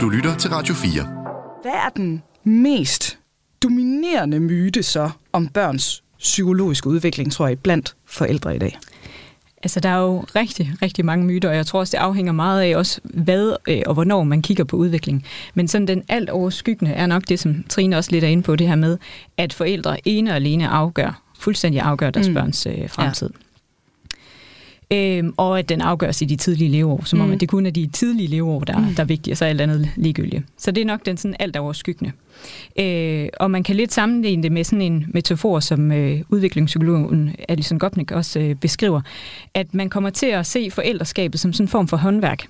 du 0.00 0.08
lytter 0.08 0.36
til 0.38 0.50
Radio 0.50 0.74
4. 0.74 1.02
Hvad 1.62 1.72
er 1.72 1.88
den 1.96 2.22
mest 2.44 3.18
dominerende 3.62 4.40
myte 4.40 4.82
så 4.82 5.10
om 5.32 5.48
børns 5.48 6.02
psykologiske 6.18 6.86
udvikling, 6.86 7.32
tror 7.32 7.48
jeg, 7.48 7.58
blandt 7.58 7.94
forældre 8.06 8.56
i 8.56 8.58
dag? 8.58 8.78
Altså, 9.64 9.80
der 9.80 9.88
er 9.88 9.98
jo 9.98 10.20
rigtig, 10.20 10.72
rigtig 10.82 11.04
mange 11.04 11.26
myter, 11.26 11.48
og 11.48 11.56
jeg 11.56 11.66
tror 11.66 11.80
også, 11.80 11.96
det 11.96 12.02
afhænger 12.02 12.32
meget 12.32 12.62
af 12.62 12.76
også, 12.76 13.00
hvad 13.04 13.56
øh, 13.68 13.82
og 13.86 13.94
hvornår 13.94 14.24
man 14.24 14.42
kigger 14.42 14.64
på 14.64 14.76
udvikling. 14.76 15.24
Men 15.54 15.68
sådan 15.68 15.88
den 15.88 16.02
alt 16.08 16.30
overskyggende 16.30 16.92
er 16.92 17.06
nok 17.06 17.22
det, 17.28 17.40
som 17.40 17.64
Trine 17.68 17.96
også 17.96 18.10
lidt 18.10 18.24
er 18.24 18.28
inde 18.28 18.42
på, 18.42 18.56
det 18.56 18.68
her 18.68 18.76
med, 18.76 18.98
at 19.36 19.52
forældre 19.52 20.08
ene 20.08 20.30
og 20.30 20.36
alene 20.36 20.68
afgør, 20.68 21.22
fuldstændig 21.38 21.80
afgør 21.80 22.10
deres 22.10 22.28
mm. 22.28 22.34
børns 22.34 22.66
øh, 22.66 22.90
fremtid. 22.90 23.30
Ja. 23.34 23.43
Øhm, 24.92 25.34
og 25.36 25.58
at 25.58 25.68
den 25.68 25.80
afgøres 25.80 26.22
i 26.22 26.24
de 26.24 26.36
tidlige 26.36 26.70
leveår, 26.70 27.02
som 27.04 27.18
mm. 27.18 27.24
om 27.24 27.32
at 27.32 27.40
det 27.40 27.48
kun 27.48 27.66
er 27.66 27.70
de 27.70 27.86
tidlige 27.86 28.28
leveår, 28.28 28.60
der, 28.60 28.78
mm. 28.78 28.94
der 28.94 29.02
er 29.02 29.06
vigtige, 29.06 29.34
og 29.34 29.38
så 29.38 29.44
er 29.44 29.48
alt 29.48 29.60
andet 29.60 29.90
ligegyldigt. 29.96 30.44
Så 30.58 30.70
det 30.70 30.80
er 30.80 30.84
nok 30.84 31.06
den 31.06 31.16
sådan 31.16 31.36
alt 31.38 31.56
overskyggende. 31.56 32.12
Øh, 32.78 33.28
og 33.40 33.50
man 33.50 33.62
kan 33.62 33.76
lidt 33.76 33.92
sammenligne 33.92 34.42
det 34.42 34.52
med 34.52 34.64
sådan 34.64 34.82
en 34.82 35.06
metafor, 35.08 35.60
som 35.60 35.92
øh, 35.92 36.20
udviklingspsykologen 36.28 37.36
Alison 37.48 37.78
Gopnik 37.78 38.10
også 38.10 38.40
øh, 38.40 38.54
beskriver, 38.54 39.00
at 39.54 39.74
man 39.74 39.90
kommer 39.90 40.10
til 40.10 40.26
at 40.26 40.46
se 40.46 40.70
forældreskabet 40.70 41.40
som 41.40 41.52
sådan 41.52 41.64
en 41.64 41.68
form 41.68 41.88
for 41.88 41.96
håndværk 41.96 42.46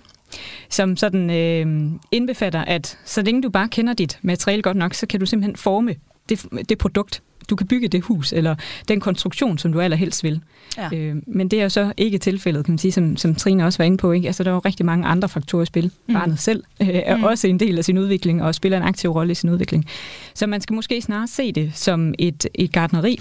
som 0.71 0.97
sådan 0.97 1.31
øh, 1.31 1.91
indbefatter, 2.11 2.65
at 2.65 2.99
så 3.05 3.23
længe 3.23 3.43
du 3.43 3.51
bare 3.51 3.69
kender 3.69 3.93
dit 3.93 4.19
materiale 4.23 4.63
godt 4.63 4.77
nok, 4.77 4.95
så 4.95 5.07
kan 5.07 5.21
du 5.21 5.27
simpelthen 5.27 5.57
forme 5.57 5.95
det, 6.29 6.47
det 6.69 6.79
produkt, 6.79 7.23
du 7.51 7.57
kan 7.57 7.67
bygge 7.67 7.89
det 7.89 8.03
hus, 8.03 8.33
eller 8.33 8.55
den 8.89 9.01
konstruktion, 9.01 9.59
som 9.59 9.73
du 9.73 9.81
allerhelst 9.81 10.25
vil. 10.25 10.41
Ja. 10.79 10.89
Øh, 10.97 11.17
men 11.27 11.49
det 11.49 11.59
er 11.59 11.63
jo 11.63 11.69
så 11.69 11.93
ikke 11.97 12.19
tilfældet, 12.19 12.65
kan 12.65 12.73
man 12.73 12.79
sige, 12.79 12.93
som, 12.93 13.17
som 13.17 13.35
Trine 13.35 13.67
også 13.67 13.79
var 13.79 13.85
inde 13.85 13.97
på. 13.97 14.13
Ikke? 14.13 14.27
Altså, 14.27 14.45
der 14.45 14.51
er 14.51 14.55
jo 14.55 14.61
rigtig 14.61 14.87
mange 14.87 15.07
andre 15.07 15.29
faktorer 15.29 15.63
i 15.63 15.67
spil. 15.67 15.91
Mm. 16.07 16.15
Barnet 16.15 16.39
selv 16.39 16.65
øh, 16.81 16.89
er 16.89 17.17
mm. 17.17 17.25
også 17.25 17.47
en 17.47 17.61
del 17.61 17.79
af 17.79 17.85
sin 17.85 17.99
udvikling, 17.99 18.43
og 18.43 18.55
spiller 18.55 18.79
en 18.79 18.85
aktiv 18.85 19.11
rolle 19.11 19.33
i 19.33 19.35
sin 19.35 19.51
udvikling. 19.51 19.87
Så 20.35 20.47
man 20.47 20.61
skal 20.61 20.75
måske 20.75 21.03
snarere 21.03 21.29
se 21.29 21.53
det 21.53 21.71
som 21.75 22.15
et, 22.19 22.47
et 22.55 22.73
gardneri, 22.73 23.21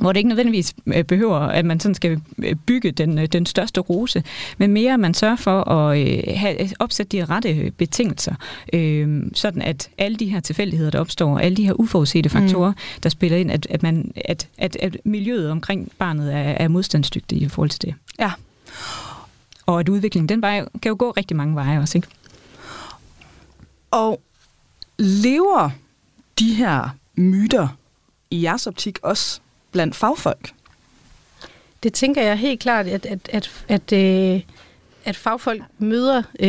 hvor 0.00 0.12
det 0.12 0.18
ikke 0.18 0.28
nødvendigvis 0.28 0.74
øh, 0.86 1.04
behøver, 1.04 1.38
at 1.38 1.64
man 1.64 1.80
sådan 1.80 1.94
skal 1.94 2.20
øh, 2.38 2.54
bygge 2.54 2.90
den, 2.90 3.18
øh, 3.18 3.26
den 3.26 3.46
største 3.46 3.80
rose, 3.80 4.22
men 4.58 4.72
mere 4.72 4.92
at 4.92 5.00
man 5.00 5.14
sørger 5.14 5.36
for 5.36 5.70
at 5.70 5.98
have, 6.36 6.68
opsætte 6.78 7.18
de 7.18 7.24
rette 7.24 7.72
betingelser, 7.76 8.34
øh, 8.72 9.22
sådan 9.34 9.62
at 9.62 9.90
alle 9.98 10.16
de 10.16 10.26
her 10.26 10.40
tilfældigheder, 10.40 10.90
der 10.90 11.00
opstår, 11.00 11.38
alle 11.38 11.56
de 11.56 11.64
her 11.64 11.80
uforudsete 11.80 12.28
mm. 12.28 12.32
faktorer, 12.32 12.70
mm. 12.70 13.00
der 13.02 13.08
spiller 13.08 13.38
ind, 13.38 13.50
at, 13.50 13.66
at, 13.70 13.82
man, 13.82 14.12
at, 14.24 14.48
at, 14.58 14.76
at 14.76 14.96
miljøet 15.04 15.50
omkring 15.50 15.92
barnet 15.98 16.34
er, 16.34 16.38
er 16.38 16.68
modstandsdygtigt 16.68 17.42
i 17.42 17.48
forhold 17.48 17.70
til 17.70 17.82
det. 17.82 17.94
Ja. 18.18 18.32
Og 19.66 19.80
at 19.80 19.88
udviklingen, 19.88 20.28
den 20.28 20.42
vej, 20.42 20.64
kan 20.82 20.88
jo 20.88 20.96
gå 20.98 21.10
rigtig 21.10 21.36
mange 21.36 21.54
veje 21.54 21.78
også, 21.78 21.98
ikke? 21.98 22.08
Og 23.90 24.20
lever 24.98 25.70
de 26.38 26.54
her 26.54 26.88
myter 27.14 27.68
i 28.30 28.42
jeres 28.42 28.66
optik 28.66 28.98
også 29.02 29.40
blandt 29.72 29.94
fagfolk? 29.94 30.52
Det 31.82 31.92
tænker 31.92 32.22
jeg 32.22 32.36
helt 32.36 32.60
klart, 32.60 32.86
at, 32.86 33.06
at, 33.06 33.18
at, 33.32 33.64
at, 33.68 33.92
øh, 33.92 34.40
at 35.04 35.16
fagfolk 35.16 35.62
møder 35.78 36.22
øh, 36.40 36.48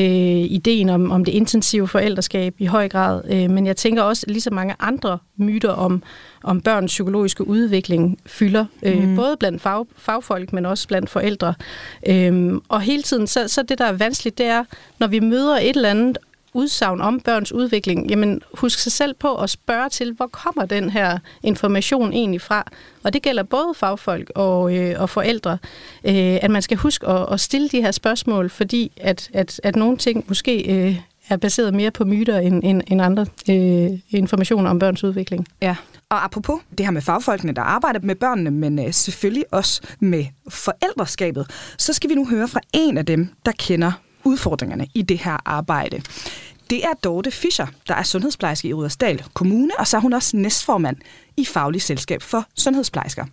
ideen 0.52 0.90
om, 0.90 1.12
om 1.12 1.26
det 1.26 1.32
intensive 1.32 1.88
forældreskab 1.88 2.56
i 2.60 2.66
høj 2.66 2.90
grad. 2.90 3.22
Øh, 3.30 3.50
men 3.50 3.66
jeg 3.66 3.78
tænker 3.78 4.02
også, 4.02 4.24
at 4.28 4.32
lige 4.32 4.42
så 4.42 4.52
mange 4.52 4.76
andre 4.80 5.18
myter 5.38 5.70
om, 5.70 6.04
om 6.44 6.62
børns 6.62 6.92
psykologiske 6.92 7.48
udvikling 7.48 8.20
fylder, 8.26 8.66
øh, 8.84 9.04
mm. 9.04 9.16
både 9.16 9.38
blandt 9.38 9.62
fag, 9.62 9.86
fagfolk, 9.98 10.54
men 10.54 10.66
også 10.66 10.88
blandt 10.88 11.10
forældre. 11.10 11.54
Øh, 12.08 12.54
og 12.68 12.82
hele 12.82 13.04
tiden, 13.04 13.28
så, 13.28 13.48
så 13.48 13.64
det, 13.64 13.78
der 13.78 13.86
er 13.86 13.94
vanskeligt, 13.94 14.38
det 14.38 14.46
er, 14.46 14.64
når 15.00 15.08
vi 15.08 15.20
møder 15.20 15.58
et 15.58 15.76
eller 15.76 15.90
andet, 15.90 16.18
udsagn 16.54 17.02
om 17.02 17.20
børns 17.20 17.52
udvikling, 17.52 18.10
jamen 18.10 18.42
husk 18.54 18.80
sig 18.80 18.92
selv 18.92 19.14
på 19.14 19.36
at 19.36 19.50
spørge 19.50 19.90
til, 19.90 20.14
hvor 20.14 20.28
kommer 20.28 20.66
den 20.66 20.90
her 20.90 21.20
information 21.44 22.14
egentlig 22.14 22.42
fra? 22.42 22.72
Og 23.04 23.14
det 23.14 23.22
gælder 23.22 23.44
både 23.44 23.74
fagfolk 23.76 24.32
og, 24.36 24.76
øh, 24.76 25.02
og 25.02 25.10
forældre, 25.10 25.58
øh, 26.04 26.38
at 26.42 26.52
man 26.52 26.62
skal 26.62 26.78
huske 26.78 27.08
at, 27.08 27.34
at 27.34 27.40
stille 27.40 27.70
de 27.70 27.82
her 27.82 27.92
spørgsmål, 27.92 28.50
fordi 28.50 28.92
at, 28.98 29.30
at, 29.34 29.62
at 29.64 29.76
nogle 29.76 29.98
ting 29.98 30.26
måske 30.28 30.88
øh, 30.88 31.00
er 31.30 31.38
baseret 31.38 31.74
mere 31.74 31.92
på 31.92 32.06
myter 32.06 32.40
end, 32.40 32.64
end, 32.64 32.82
end 32.88 33.02
andre 33.02 33.26
øh, 33.50 34.00
informationer 34.10 34.70
om 34.70 34.80
børns 34.80 35.04
udvikling. 35.04 35.48
Ja, 35.62 35.76
og 36.10 36.24
apropos 36.24 36.60
det 36.78 36.86
her 36.86 36.92
med 36.92 37.02
fagfolkene, 37.02 37.54
der 37.54 37.62
arbejder 37.62 38.00
med 38.04 38.16
børnene, 38.16 38.52
men 38.52 38.80
øh, 38.80 38.94
selvfølgelig 38.94 39.46
også 39.52 39.82
med 40.00 40.26
forældreskabet, 40.50 41.50
så 41.78 41.94
skal 41.94 42.10
vi 42.10 42.16
nu 42.16 42.26
høre 42.26 42.48
fra 42.48 42.60
en 42.74 42.98
af 42.98 43.06
dem, 43.06 43.30
der 43.46 43.52
kender 43.52 43.92
udfordringerne 44.26 44.88
i 44.94 45.02
det 45.02 45.18
her 45.18 45.38
arbejde. 45.46 46.02
Det 46.70 46.86
er 46.86 46.94
Dorte 46.94 47.32
Fischer, 47.32 47.68
der 47.88 47.96
er 47.96 48.04
sundhedsplejerske 48.04 48.68
i 48.68 48.74
Rudersdal 48.74 49.24
Kommune, 49.34 49.80
og 49.80 49.88
så 49.88 49.98
er 49.98 50.02
hun 50.02 50.14
også 50.14 50.38
næstformand 50.38 50.98
i 51.38 51.46
Faglig 51.46 51.82
Selskab 51.82 52.22
for 52.22 52.46
Sundhedsplejersker. 52.56 53.26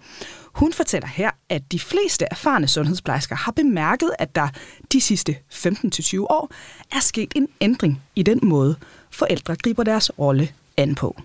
Hun 0.54 0.72
fortæller 0.72 1.08
her, 1.08 1.30
at 1.48 1.72
de 1.72 1.78
fleste 1.78 2.26
erfarne 2.30 2.68
sundhedsplejersker 2.68 3.36
har 3.36 3.52
bemærket, 3.52 4.10
at 4.18 4.34
der 4.34 4.48
de 4.92 5.00
sidste 5.00 5.36
15-20 5.52 6.20
år 6.20 6.50
er 6.92 7.00
sket 7.00 7.32
en 7.36 7.48
ændring 7.60 8.02
i 8.16 8.22
den 8.22 8.40
måde, 8.42 8.76
forældre 9.10 9.56
griber 9.56 9.82
deres 9.82 10.18
rolle 10.18 10.48
an 10.76 10.94
på. 10.94 11.16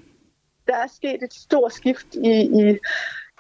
Der 0.67 0.75
er 0.75 0.87
sket 0.95 1.23
et 1.23 1.33
stort 1.33 1.73
skift 1.73 2.07
i, 2.15 2.31
i, 2.31 2.77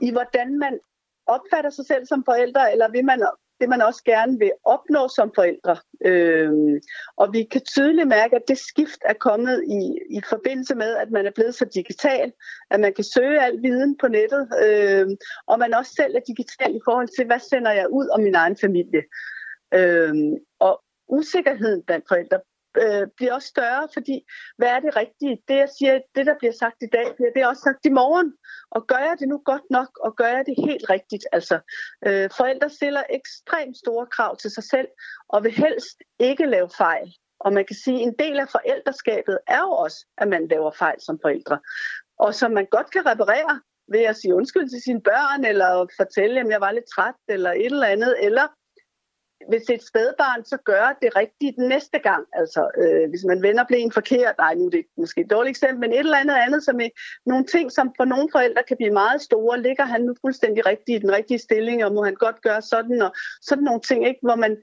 i 0.01 0.11
hvordan 0.11 0.59
man 0.59 0.79
opfatter 1.27 1.69
sig 1.69 1.85
selv 1.85 2.05
som 2.05 2.23
forældre, 2.25 2.71
eller 2.71 2.91
vil 2.91 3.05
man 3.05 3.27
det, 3.59 3.69
man 3.69 3.81
også 3.81 4.03
gerne 4.03 4.39
vil 4.39 4.51
opnå 4.63 5.07
som 5.07 5.31
forældre. 5.35 5.77
Øhm, 6.05 6.79
og 7.17 7.33
vi 7.33 7.43
kan 7.43 7.61
tydeligt 7.61 8.07
mærke, 8.07 8.35
at 8.35 8.47
det 8.47 8.57
skift 8.57 9.01
er 9.05 9.13
kommet 9.13 9.63
i, 9.63 9.81
i 10.17 10.21
forbindelse 10.29 10.75
med, 10.75 10.95
at 10.95 11.11
man 11.11 11.25
er 11.25 11.31
blevet 11.35 11.55
så 11.55 11.65
digital, 11.65 12.31
at 12.71 12.79
man 12.79 12.93
kan 12.93 13.03
søge 13.03 13.41
al 13.41 13.63
viden 13.63 13.97
på 13.97 14.07
nettet, 14.07 14.49
øhm, 14.65 15.15
og 15.47 15.59
man 15.59 15.73
også 15.73 15.91
selv 15.95 16.15
er 16.15 16.27
digital 16.27 16.75
i 16.75 16.85
forhold 16.85 17.09
til, 17.17 17.25
hvad 17.25 17.39
sender 17.39 17.71
jeg 17.71 17.87
ud 17.91 18.07
om 18.07 18.21
min 18.21 18.35
egen 18.35 18.57
familie. 18.61 19.03
Øhm, 19.73 20.33
og 20.59 20.83
usikkerheden 21.07 21.83
blandt 21.83 22.05
forældre 22.07 22.39
øh, 22.83 23.07
bliver 23.17 23.33
også 23.33 23.47
større, 23.47 23.87
fordi 23.93 24.25
hvad 24.57 24.67
er 24.67 24.79
det 24.79 24.95
rigtige? 24.95 25.41
Det, 25.47 25.55
jeg 25.55 25.69
siger, 25.77 25.99
det 26.15 26.25
der 26.25 26.35
bliver 26.39 26.53
sagt 26.53 26.79
i 26.81 26.89
dag, 26.97 27.15
bliver 27.15 27.31
det 27.35 27.47
også 27.47 27.61
sagt 27.61 27.85
i 27.85 27.89
morgen. 27.89 28.33
Og 28.71 28.87
gør 28.87 29.01
jeg 29.09 29.15
det 29.19 29.27
nu 29.27 29.41
godt 29.45 29.67
nok, 29.69 29.89
og 30.05 30.15
gør 30.15 30.27
jeg 30.27 30.43
det 30.45 30.55
helt 30.67 30.89
rigtigt? 30.89 31.25
Altså, 31.31 31.55
øh, 32.07 32.29
forældre 32.37 32.69
stiller 32.69 33.03
ekstremt 33.09 33.77
store 33.77 34.05
krav 34.05 34.37
til 34.37 34.51
sig 34.51 34.63
selv, 34.63 34.87
og 35.29 35.43
vil 35.43 35.51
helst 35.51 35.97
ikke 36.19 36.45
lave 36.45 36.69
fejl. 36.77 37.13
Og 37.39 37.53
man 37.53 37.65
kan 37.65 37.75
sige, 37.75 37.97
at 38.01 38.07
en 38.07 38.15
del 38.19 38.39
af 38.39 38.49
forældreskabet 38.49 39.37
er 39.47 39.59
jo 39.59 39.71
også, 39.71 40.05
at 40.17 40.27
man 40.27 40.47
laver 40.47 40.71
fejl 40.71 41.01
som 41.01 41.19
forældre. 41.21 41.59
Og 42.19 42.35
som 42.35 42.51
man 42.51 42.67
godt 42.71 42.91
kan 42.91 43.05
reparere 43.05 43.61
ved 43.91 44.03
at 44.03 44.15
sige 44.15 44.35
undskyld 44.35 44.69
til 44.69 44.81
sine 44.81 45.01
børn, 45.01 45.45
eller 45.45 45.87
fortælle, 45.97 46.39
at 46.39 46.47
jeg 46.49 46.61
var 46.61 46.71
lidt 46.71 46.89
træt, 46.95 47.15
eller 47.27 47.51
et 47.51 47.65
eller 47.65 47.87
andet, 47.87 48.15
eller 48.21 48.47
hvis 49.49 49.61
det 49.61 49.69
er 49.69 49.77
et 49.77 49.87
spædbarn, 49.87 50.45
så 50.45 50.57
gør 50.57 50.97
det 51.01 51.15
rigtigt 51.15 51.55
den 51.55 51.67
næste 51.67 51.99
gang. 51.99 52.23
Altså, 52.33 52.61
øh, 52.81 53.09
hvis 53.09 53.23
man 53.27 53.41
vender 53.41 53.63
blæen 53.67 53.91
forkert, 53.91 54.35
nej, 54.37 54.53
nu 54.55 54.65
er 54.65 54.69
det 54.69 54.85
måske 54.97 55.21
et 55.21 55.29
dårligt 55.29 55.53
eksempel, 55.55 55.79
men 55.79 55.93
et 55.93 55.99
eller 55.99 56.17
andet 56.17 56.35
andet, 56.35 56.63
som 56.63 56.79
er 56.79 56.89
nogle 57.25 57.45
ting, 57.45 57.71
som 57.71 57.93
for 57.97 58.05
nogle 58.05 58.27
forældre 58.31 58.63
kan 58.67 58.77
blive 58.77 58.93
meget 58.93 59.21
store. 59.21 59.61
Ligger 59.61 59.85
han 59.85 60.01
nu 60.01 60.15
fuldstændig 60.21 60.65
rigtigt 60.65 60.97
i 60.97 61.01
den 61.01 61.11
rigtige 61.11 61.39
stilling, 61.39 61.85
og 61.85 61.93
må 61.93 62.03
han 62.03 62.15
godt 62.15 62.41
gøre 62.41 62.61
sådan, 62.61 63.01
og 63.01 63.11
sådan 63.41 63.63
nogle 63.63 63.81
ting, 63.81 64.07
ikke, 64.07 64.19
hvor 64.21 64.35
man 64.35 64.57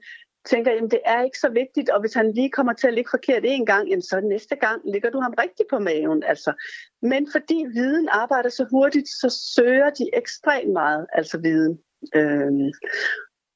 tænker, 0.45 0.71
jamen 0.71 0.91
det 0.91 1.01
er 1.05 1.23
ikke 1.23 1.39
så 1.39 1.49
vigtigt, 1.49 1.89
og 1.89 1.99
hvis 2.01 2.13
han 2.13 2.31
lige 2.31 2.49
kommer 2.49 2.73
til 2.73 2.87
at 2.87 2.93
ligge 2.93 3.09
forkert 3.09 3.43
en 3.45 3.65
gang, 3.65 3.89
jamen, 3.89 4.01
så 4.01 4.19
næste 4.19 4.55
gang 4.55 4.81
ligger 4.93 5.09
du 5.09 5.19
ham 5.19 5.33
rigtigt 5.37 5.69
på 5.69 5.79
maven. 5.79 6.23
Altså. 6.23 6.53
Men 7.01 7.27
fordi 7.31 7.65
viden 7.73 8.07
arbejder 8.11 8.49
så 8.49 8.65
hurtigt, 8.71 9.07
så 9.07 9.53
søger 9.55 9.89
de 9.89 10.09
ekstremt 10.13 10.73
meget, 10.73 11.05
altså 11.13 11.37
viden. 11.37 11.79
Øhm, 12.15 12.71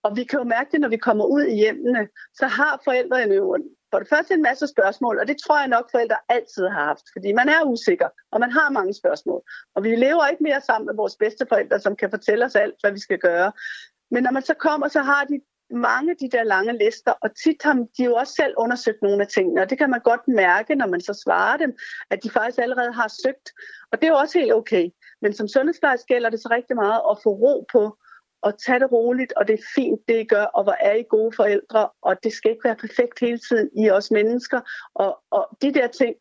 og 0.03 0.15
vi 0.15 0.23
kan 0.23 0.39
jo 0.39 0.45
mærke 0.45 0.71
det, 0.71 0.81
når 0.81 0.89
vi 0.89 0.97
kommer 0.97 1.25
ud 1.25 1.43
i 1.43 1.55
hjemmene, 1.55 2.07
så 2.33 2.47
har 2.47 2.81
forældrene 2.83 3.35
jo 3.35 3.57
for 3.91 3.99
det 3.99 4.09
første 4.09 4.33
en 4.33 4.41
masse 4.41 4.67
spørgsmål, 4.67 5.19
og 5.19 5.27
det 5.27 5.37
tror 5.37 5.59
jeg 5.59 5.67
nok, 5.67 5.91
forældre 5.91 6.15
altid 6.29 6.67
har 6.67 6.85
haft, 6.85 7.03
fordi 7.13 7.33
man 7.33 7.49
er 7.49 7.63
usikker, 7.63 8.09
og 8.31 8.39
man 8.39 8.51
har 8.51 8.69
mange 8.69 8.93
spørgsmål. 8.93 9.41
Og 9.75 9.83
vi 9.83 9.95
lever 9.95 10.27
ikke 10.27 10.43
mere 10.43 10.61
sammen 10.61 10.85
med 10.85 10.95
vores 10.95 11.15
bedste 11.19 11.45
forældre, 11.49 11.79
som 11.79 11.95
kan 11.95 12.09
fortælle 12.09 12.45
os 12.45 12.55
alt, 12.55 12.75
hvad 12.81 12.91
vi 12.91 12.99
skal 12.99 13.19
gøre. 13.19 13.51
Men 14.11 14.23
når 14.23 14.31
man 14.31 14.43
så 14.43 14.53
kommer, 14.53 14.87
så 14.87 15.01
har 15.01 15.23
de 15.23 15.39
mange 15.69 16.11
af 16.11 16.17
de 16.17 16.29
der 16.37 16.43
lange 16.43 16.77
lister, 16.77 17.11
og 17.11 17.29
tit 17.43 17.63
har 17.63 17.73
de 17.97 18.03
jo 18.03 18.13
også 18.13 18.33
selv 18.33 18.53
undersøgt 18.57 19.01
nogle 19.01 19.21
af 19.21 19.27
tingene, 19.27 19.61
og 19.61 19.69
det 19.69 19.77
kan 19.77 19.89
man 19.89 19.99
godt 19.99 20.27
mærke, 20.27 20.75
når 20.75 20.87
man 20.87 21.01
så 21.01 21.21
svarer 21.23 21.57
dem, 21.57 21.77
at 22.09 22.23
de 22.23 22.29
faktisk 22.29 22.59
allerede 22.59 22.93
har 22.93 23.07
søgt. 23.25 23.47
Og 23.91 24.01
det 24.01 24.07
er 24.07 24.11
jo 24.11 24.17
også 24.17 24.39
helt 24.39 24.53
okay. 24.53 24.89
Men 25.21 25.33
som 25.33 25.47
sundhedsplejerske 25.47 26.13
gælder 26.13 26.29
det 26.29 26.39
så 26.39 26.49
rigtig 26.51 26.75
meget 26.75 27.01
at 27.11 27.17
få 27.23 27.29
ro 27.29 27.65
på, 27.71 27.97
og 28.41 28.53
tage 28.65 28.79
det 28.79 28.91
roligt, 28.91 29.33
og 29.33 29.47
det 29.47 29.53
er 29.53 29.63
fint, 29.75 29.99
det 30.07 30.19
I 30.19 30.23
gør, 30.23 30.43
og 30.43 30.63
hvor 30.63 30.75
er 30.79 30.95
I 30.95 31.03
gode 31.09 31.35
forældre, 31.35 31.89
og 32.01 32.23
det 32.23 32.33
skal 32.33 32.51
ikke 32.51 32.63
være 32.63 32.75
perfekt 32.75 33.19
hele 33.19 33.39
tiden 33.49 33.69
i 33.83 33.89
os 33.89 34.11
mennesker, 34.11 34.61
og, 34.95 35.19
og 35.31 35.57
de 35.61 35.73
der 35.73 35.87
ting. 35.87 36.15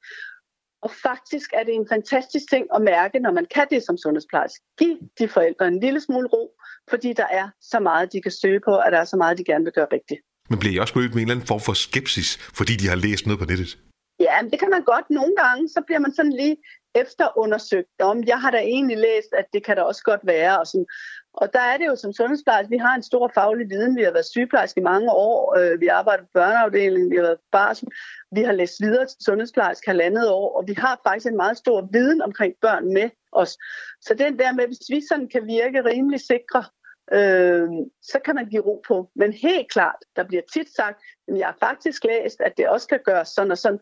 Og 0.83 0.91
faktisk 0.91 1.51
er 1.53 1.65
det 1.65 1.75
en 1.75 1.89
fantastisk 1.89 2.45
ting 2.51 2.67
at 2.75 2.83
mærke, 2.83 3.19
når 3.19 3.33
man 3.33 3.47
kan 3.55 3.67
det 3.71 3.83
som 3.87 3.97
sundhedsplejerske. 3.99 4.65
Giv 4.79 4.97
de 5.19 5.29
forældre 5.29 5.69
en 5.69 5.81
lille 5.81 6.01
smule 6.01 6.29
ro, 6.29 6.53
fordi 6.91 7.13
der 7.13 7.27
er 7.31 7.49
så 7.61 7.81
meget, 7.81 8.13
de 8.13 8.23
kan 8.23 8.33
søge 8.33 8.61
på, 8.61 8.71
og 8.71 8.93
der 8.93 8.99
er 8.99 9.05
så 9.05 9.17
meget, 9.17 9.39
de 9.39 9.45
gerne 9.45 9.65
vil 9.65 9.73
gøre 9.73 9.87
rigtigt. 9.93 10.21
Men 10.51 10.59
bliver 10.59 10.75
I 10.75 10.79
også 10.79 10.99
mødt 10.99 11.15
med 11.15 11.23
en 11.23 11.29
eller 11.29 11.35
anden 11.35 11.47
form 11.47 11.61
for 11.61 11.73
skepsis, 11.73 12.37
fordi 12.59 12.73
de 12.77 12.89
har 12.89 12.97
læst 12.97 13.27
noget 13.27 13.39
på 13.41 13.45
nettet? 13.45 13.79
Ja, 14.21 14.37
det 14.51 14.59
kan 14.59 14.71
man 14.71 14.83
godt. 14.93 15.11
Nogle 15.11 15.35
gange, 15.37 15.69
så 15.69 15.81
bliver 15.87 15.99
man 15.99 16.15
sådan 16.15 16.33
lige 16.33 16.57
efterundersøgt 17.03 18.01
om, 18.11 18.25
jeg 18.33 18.41
har 18.41 18.51
da 18.51 18.59
egentlig 18.59 18.97
læst, 18.97 19.31
at 19.41 19.47
det 19.53 19.65
kan 19.65 19.77
da 19.77 19.83
også 19.83 20.03
godt 20.03 20.21
være, 20.25 20.61
og, 20.61 20.67
sådan, 20.67 20.87
og 21.37 21.53
der 21.53 21.61
er 21.61 21.77
det 21.77 21.87
jo 21.87 21.97
som 21.97 22.13
sundhedsplejerske, 22.13 22.71
vi 22.71 22.77
har 22.77 22.95
en 22.95 23.03
stor 23.03 23.31
faglig 23.35 23.71
viden. 23.71 23.97
Vi 23.97 24.03
har 24.03 24.11
været 24.11 24.27
sygeplejerske 24.27 24.81
i 24.81 24.83
mange 24.83 25.11
år. 25.11 25.59
Øh, 25.59 25.81
vi 25.81 25.87
arbejder 25.87 26.23
på 26.23 26.31
børneafdelingen, 26.35 27.11
vi 27.11 27.17
har 27.17 27.23
været 27.23 27.39
barsel. 27.53 27.89
Vi 28.33 28.43
har 28.43 28.53
læst 28.53 28.83
videre 28.83 29.07
til 29.07 29.17
sundhedsplejerske 29.21 29.91
halvandet 29.91 30.31
år, 30.31 30.57
og 30.57 30.65
vi 30.67 30.75
har 30.79 31.01
faktisk 31.07 31.27
en 31.27 31.37
meget 31.37 31.57
stor 31.57 31.89
viden 31.93 32.23
omkring 32.23 32.55
børn 32.61 32.93
med 32.93 33.11
os. 33.33 33.59
Så 34.01 34.15
den 34.15 34.39
der 34.39 34.53
med, 34.53 34.67
hvis 34.67 34.91
vi 34.91 35.03
sådan 35.09 35.29
kan 35.29 35.47
virke 35.47 35.85
rimelig 35.85 36.21
sikre, 36.21 36.65
øh, 37.13 37.69
så 38.03 38.19
kan 38.25 38.35
man 38.35 38.47
give 38.47 38.63
ro 38.63 38.83
på. 38.89 39.11
Men 39.17 39.33
helt 39.33 39.71
klart, 39.71 40.01
der 40.17 40.25
bliver 40.25 40.43
tit 40.53 40.69
sagt, 40.77 41.03
at 41.29 41.39
jeg 41.39 41.47
har 41.47 41.57
faktisk 41.61 42.05
læst, 42.05 42.41
at 42.41 42.53
det 42.57 42.69
også 42.69 42.89
kan 42.89 43.01
gøres 43.05 43.29
sådan 43.29 43.51
og 43.51 43.59
sådan. 43.59 43.81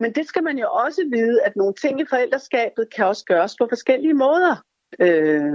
Men 0.00 0.12
det 0.12 0.26
skal 0.28 0.44
man 0.44 0.58
jo 0.58 0.68
også 0.70 1.02
vide, 1.12 1.42
at 1.42 1.56
nogle 1.56 1.74
ting 1.74 2.00
i 2.00 2.04
forældreskabet 2.10 2.94
kan 2.94 3.06
også 3.06 3.24
gøres 3.24 3.56
på 3.58 3.66
forskellige 3.70 4.14
måder. 4.14 4.67
Øh, 5.00 5.52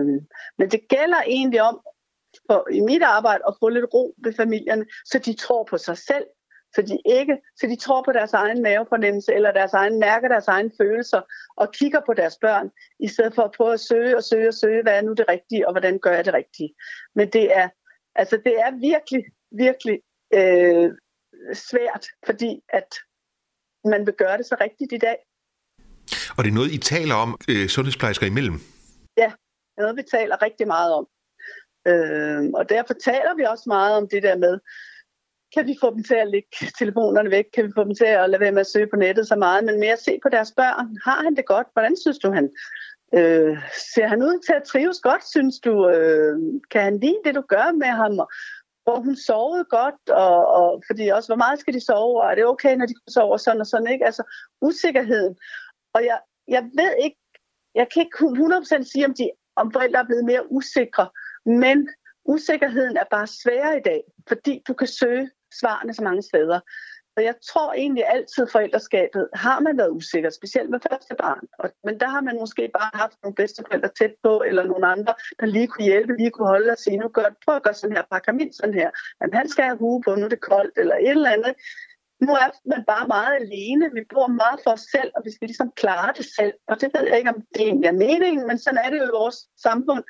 men 0.57 0.71
det 0.71 0.81
gælder 0.89 1.21
egentlig 1.27 1.61
om, 1.61 1.81
for, 2.47 2.67
i 2.71 2.79
mit 2.79 3.03
arbejde, 3.03 3.43
at 3.47 3.55
få 3.59 3.69
lidt 3.69 3.85
ro 3.93 4.15
ved 4.23 4.33
familierne, 4.33 4.85
så 5.05 5.19
de 5.19 5.33
tror 5.33 5.63
på 5.63 5.77
sig 5.77 5.97
selv, 5.97 6.25
så 6.75 6.81
de 6.81 6.97
ikke, 7.05 7.37
så 7.59 7.67
de 7.67 7.75
tror 7.75 8.01
på 8.03 8.11
deres 8.11 8.33
egen 8.33 8.61
mavefornemmelse, 8.63 9.33
eller 9.33 9.51
deres 9.51 9.73
egen 9.73 9.99
mærker 9.99 10.27
deres 10.27 10.47
egne 10.47 10.71
følelser, 10.81 11.21
og 11.57 11.71
kigger 11.71 12.01
på 12.05 12.13
deres 12.13 12.37
børn, 12.41 12.69
i 12.99 13.07
stedet 13.07 13.35
for 13.35 13.41
at 13.41 13.51
prøve 13.57 13.73
at 13.73 13.79
søge 13.79 14.17
og 14.17 14.23
søge 14.23 14.47
og 14.47 14.53
søge, 14.53 14.83
hvad 14.83 14.97
er 14.97 15.01
nu 15.01 15.13
det 15.13 15.25
rigtige, 15.29 15.67
og 15.67 15.73
hvordan 15.73 15.99
gør 15.99 16.11
jeg 16.11 16.25
det 16.25 16.33
rigtige. 16.33 16.73
Men 17.15 17.29
det 17.29 17.57
er, 17.57 17.69
altså 18.15 18.37
det 18.45 18.59
er 18.59 18.71
virkelig, 18.71 19.23
virkelig 19.51 19.99
øh, 20.33 20.91
svært, 21.53 22.05
fordi 22.25 22.61
at 22.69 22.89
man 23.85 24.05
vil 24.05 24.13
gøre 24.13 24.37
det 24.37 24.45
så 24.45 24.55
rigtigt 24.61 24.91
i 24.93 24.97
dag. 24.97 25.17
Og 26.37 26.43
det 26.43 26.49
er 26.49 26.53
noget, 26.53 26.71
I 26.71 26.77
taler 26.77 27.15
om 27.15 27.37
øh, 27.49 27.67
sundhedsplejersker 27.67 28.25
imellem? 28.25 28.61
Ja, 29.17 29.31
det 29.75 29.81
noget, 29.81 29.97
vi 29.97 30.03
taler 30.11 30.41
rigtig 30.41 30.67
meget 30.67 30.93
om. 30.93 31.07
Øh, 31.87 32.49
og 32.53 32.69
derfor 32.69 32.93
taler 32.93 33.35
vi 33.35 33.43
også 33.43 33.63
meget 33.67 33.97
om 33.97 34.07
det 34.07 34.23
der 34.23 34.37
med, 34.37 34.59
kan 35.53 35.67
vi 35.67 35.77
få 35.81 35.93
dem 35.93 36.03
til 36.03 36.15
at 36.15 36.27
lægge 36.27 36.49
telefonerne 36.79 37.31
væk? 37.31 37.45
Kan 37.53 37.65
vi 37.65 37.71
få 37.75 37.83
dem 37.83 37.95
til 37.95 38.05
at 38.05 38.29
lade 38.29 38.39
være 38.39 38.51
med 38.51 38.59
at 38.59 38.71
søge 38.73 38.87
på 38.93 38.95
nettet 38.95 39.27
så 39.27 39.35
meget? 39.35 39.63
Men 39.63 39.79
mere 39.79 39.97
se 39.97 40.19
på 40.23 40.29
deres 40.29 40.51
børn. 40.57 40.97
Har 41.05 41.23
han 41.23 41.35
det 41.35 41.45
godt? 41.45 41.67
Hvordan 41.73 41.97
synes 41.97 42.19
du, 42.19 42.31
han 42.31 42.49
øh, 43.17 43.57
ser 43.95 44.07
han 44.07 44.23
ud 44.23 44.39
til 44.45 44.53
at 44.53 44.63
trives 44.63 44.99
godt, 44.99 45.29
synes 45.29 45.59
du? 45.59 45.89
Øh, 45.89 46.35
kan 46.71 46.81
han 46.81 46.99
lide 46.99 47.21
det, 47.25 47.35
du 47.35 47.41
gør 47.41 47.71
med 47.71 47.87
ham? 47.87 48.13
Hvor 48.83 48.99
hun 49.05 49.15
sovede 49.15 49.65
godt, 49.65 50.09
og, 50.09 50.47
og 50.47 50.83
fordi 50.87 51.07
også, 51.07 51.29
hvor 51.29 51.43
meget 51.43 51.59
skal 51.59 51.73
de 51.73 51.85
sove, 51.85 52.21
og 52.21 52.31
er 52.31 52.35
det 52.35 52.45
okay, 52.45 52.75
når 52.75 52.85
de 52.85 52.95
sover 53.07 53.37
sådan 53.37 53.61
og 53.61 53.67
sådan, 53.67 53.91
ikke? 53.93 54.05
Altså, 54.05 54.23
usikkerheden. 54.61 55.35
Og 55.93 56.05
jeg, 56.05 56.19
jeg 56.47 56.63
ved 56.63 56.93
ikke, 57.03 57.17
jeg 57.75 57.87
kan 57.93 58.01
ikke 58.03 58.17
100% 58.17 58.83
sige, 58.91 59.05
om, 59.05 59.13
de, 59.13 59.31
om 59.55 59.71
forældre 59.71 59.99
er 59.99 60.05
blevet 60.05 60.25
mere 60.25 60.51
usikre, 60.51 61.09
men 61.45 61.89
usikkerheden 62.25 62.97
er 62.97 63.07
bare 63.11 63.27
sværere 63.27 63.77
i 63.77 63.81
dag, 63.85 64.01
fordi 64.27 64.61
du 64.67 64.73
kan 64.73 64.87
søge 64.87 65.29
svarene 65.59 65.93
så 65.93 66.03
mange 66.03 66.21
steder. 66.21 66.59
Så 67.17 67.23
jeg 67.23 67.35
tror 67.49 67.73
egentlig 67.73 68.03
altid, 68.07 68.47
forældreskabet 68.47 69.29
har 69.33 69.59
man 69.59 69.77
været 69.77 69.89
usikker, 69.89 70.29
specielt 70.29 70.69
med 70.69 70.79
første 70.89 71.15
barn. 71.15 71.47
Og, 71.59 71.69
men 71.83 71.99
der 71.99 72.07
har 72.07 72.21
man 72.21 72.35
måske 72.39 72.69
bare 72.79 72.91
haft 72.93 73.17
nogle 73.23 73.35
bedsteforældre 73.35 73.89
tæt 73.99 74.13
på, 74.23 74.43
eller 74.47 74.63
nogle 74.63 74.87
andre, 74.87 75.13
der 75.39 75.45
lige 75.45 75.67
kunne 75.67 75.85
hjælpe, 75.85 76.17
lige 76.17 76.31
kunne 76.31 76.47
holde 76.47 76.71
og 76.71 76.77
sige, 76.77 76.97
nu 76.97 77.07
gør, 77.07 77.29
prøv 77.45 77.55
at 77.55 77.63
gøre 77.63 77.73
sådan 77.73 77.95
her, 77.95 78.03
pakker 78.11 78.31
min 78.31 78.53
sådan 78.53 78.73
her. 78.73 78.89
Jamen, 79.21 79.33
han 79.33 79.49
skal 79.49 79.63
have 79.63 79.77
hue 79.77 80.01
på, 80.01 80.15
nu 80.15 80.25
er 80.25 80.29
det 80.29 80.41
koldt, 80.41 80.77
eller 80.77 80.95
et 80.95 81.09
eller 81.09 81.31
andet. 81.31 81.53
Nu 82.25 82.31
er 82.43 82.49
man 82.73 82.83
bare 82.91 83.07
meget 83.15 83.33
alene. 83.41 83.85
Vi 83.97 84.01
bor 84.13 84.27
meget 84.41 84.59
for 84.63 84.71
os 84.77 84.85
selv, 84.95 85.09
og 85.15 85.21
vi 85.25 85.31
skal 85.35 85.47
ligesom 85.47 85.69
klare 85.81 86.11
det 86.17 86.25
selv. 86.37 86.53
Og 86.71 86.75
det 86.81 86.89
ved 86.95 87.03
jeg 87.09 87.17
ikke, 87.17 87.33
om 87.35 87.39
det 87.53 87.61
egentlig 87.69 87.87
er 87.87 88.01
meningen, 88.07 88.43
men 88.49 88.57
sådan 88.63 88.81
er 88.83 88.89
det 88.89 88.97
jo 89.01 89.05
i 89.11 89.17
vores 89.21 89.37
samfund. 89.67 90.03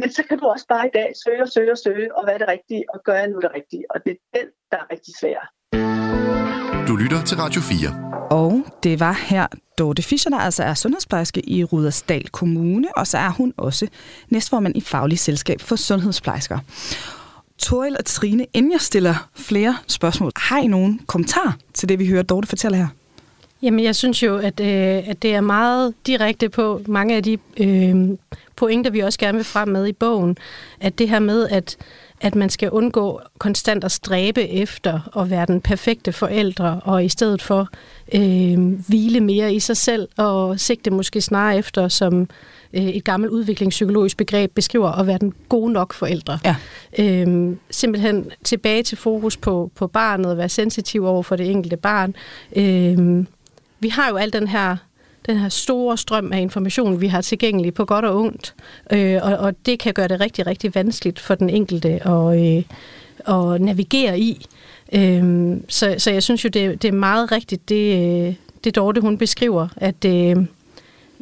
Men 0.00 0.08
så 0.16 0.22
kan 0.28 0.38
du 0.38 0.44
også 0.54 0.66
bare 0.74 0.86
i 0.86 0.94
dag 0.98 1.08
søge 1.24 1.42
og 1.46 1.50
søge 1.54 1.72
og 1.76 1.80
søge, 1.86 2.16
og 2.16 2.24
hvad 2.24 2.34
er 2.34 2.38
det 2.38 2.48
rigtige, 2.48 2.84
og 2.94 2.98
gør 3.06 3.16
jeg 3.22 3.28
nu 3.28 3.38
det 3.44 3.50
rigtige. 3.58 3.84
Og 3.92 3.98
det 4.04 4.12
er 4.12 4.38
den, 4.38 4.48
der 4.70 4.78
er 4.82 4.86
rigtig 4.94 5.14
svær. 5.20 5.40
Du 6.88 6.96
lytter 6.96 7.20
til 7.28 7.36
Radio 7.36 7.60
4. 7.60 8.28
Og 8.30 8.52
det 8.82 9.00
var 9.00 9.12
her 9.12 9.46
Dorte 9.78 10.02
Fischer, 10.02 10.30
der 10.30 10.38
altså 10.38 10.62
er 10.62 10.74
sundhedsplejerske 10.74 11.48
i 11.48 11.64
Rudersdal 11.64 12.28
Kommune, 12.28 12.88
og 12.96 13.06
så 13.06 13.18
er 13.18 13.30
hun 13.30 13.54
også 13.56 13.88
næstformand 14.28 14.76
i 14.76 14.80
Faglig 14.80 15.18
Selskab 15.18 15.60
for 15.60 15.76
Sundhedsplejersker. 15.76 16.58
Toril 17.62 17.96
og 17.98 18.04
Trine, 18.04 18.46
inden 18.54 18.72
jeg 18.72 18.80
stiller 18.80 19.28
flere 19.34 19.76
spørgsmål, 19.86 20.32
har 20.36 20.58
I 20.58 20.66
nogen 20.66 21.00
kommentar 21.06 21.56
til 21.74 21.88
det, 21.88 21.98
vi 21.98 22.06
hører 22.06 22.22
Dorte 22.22 22.48
fortælle 22.48 22.76
her? 22.76 22.86
Jamen, 23.62 23.84
jeg 23.84 23.96
synes 23.96 24.22
jo, 24.22 24.36
at, 24.36 24.60
øh, 24.60 25.08
at 25.08 25.22
det 25.22 25.34
er 25.34 25.40
meget 25.40 25.94
direkte 26.06 26.48
på 26.48 26.80
mange 26.86 27.16
af 27.16 27.22
de 27.22 27.38
øh, 27.56 28.08
pointer, 28.56 28.90
vi 28.90 29.00
også 29.00 29.18
gerne 29.18 29.36
vil 29.36 29.44
frem 29.44 29.68
med 29.68 29.86
i 29.86 29.92
bogen. 29.92 30.36
At 30.80 30.98
det 30.98 31.08
her 31.08 31.18
med, 31.18 31.48
at, 31.48 31.76
at 32.20 32.34
man 32.34 32.50
skal 32.50 32.70
undgå 32.70 33.20
konstant 33.38 33.84
at 33.84 33.92
stræbe 33.92 34.48
efter 34.48 35.18
at 35.18 35.30
være 35.30 35.46
den 35.46 35.60
perfekte 35.60 36.12
forældre, 36.12 36.80
og 36.84 37.04
i 37.04 37.08
stedet 37.08 37.42
for 37.42 37.68
øh, 38.14 38.58
hvile 38.88 39.20
mere 39.20 39.54
i 39.54 39.60
sig 39.60 39.76
selv, 39.76 40.08
og 40.16 40.60
sigte 40.60 40.90
måske 40.90 41.20
snarere 41.20 41.58
efter, 41.58 41.88
som 41.88 42.28
øh, 42.74 42.82
et 42.82 43.04
gammelt 43.04 43.32
udviklingspsykologisk 43.32 44.16
begreb 44.16 44.54
beskriver, 44.54 44.88
at 44.88 45.06
være 45.06 45.18
den 45.18 45.34
gode 45.48 45.72
nok 45.72 45.92
forældre. 45.92 46.38
Ja. 46.44 46.56
Øh, 46.98 47.56
simpelthen 47.70 48.30
tilbage 48.44 48.82
til 48.82 48.98
fokus 48.98 49.36
på, 49.36 49.70
på 49.74 49.86
barnet, 49.86 50.26
og 50.26 50.36
være 50.36 50.48
sensitiv 50.48 51.04
over 51.04 51.22
for 51.22 51.36
det 51.36 51.50
enkelte 51.50 51.76
barn. 51.76 52.14
Øh, 52.56 53.26
vi 53.80 53.88
har 53.88 54.08
jo 54.10 54.16
al 54.16 54.32
den 54.32 54.48
her 54.48 54.76
den 55.26 55.36
her 55.36 55.48
store 55.48 55.98
strøm 55.98 56.32
af 56.32 56.40
information, 56.40 57.00
vi 57.00 57.06
har 57.06 57.20
tilgængelig 57.20 57.74
på 57.74 57.84
godt 57.84 58.04
og 58.04 58.20
ondt. 58.20 58.54
Øh, 58.92 59.20
og, 59.22 59.36
og 59.36 59.66
det 59.66 59.78
kan 59.78 59.94
gøre 59.94 60.08
det 60.08 60.20
rigtig, 60.20 60.46
rigtig 60.46 60.74
vanskeligt 60.74 61.20
for 61.20 61.34
den 61.34 61.50
enkelte 61.50 62.08
at, 62.08 62.56
øh, 62.56 62.62
at 63.28 63.60
navigere 63.60 64.18
i. 64.20 64.46
Øh, 64.92 65.56
så, 65.68 65.94
så 65.98 66.10
jeg 66.10 66.22
synes 66.22 66.44
jo, 66.44 66.48
det, 66.48 66.82
det 66.82 66.88
er 66.88 66.92
meget 66.92 67.32
rigtigt, 67.32 67.68
det, 67.68 68.36
det 68.64 68.76
Dorte 68.76 69.00
hun 69.00 69.18
beskriver, 69.18 69.68
at, 69.76 70.04
øh, 70.04 70.36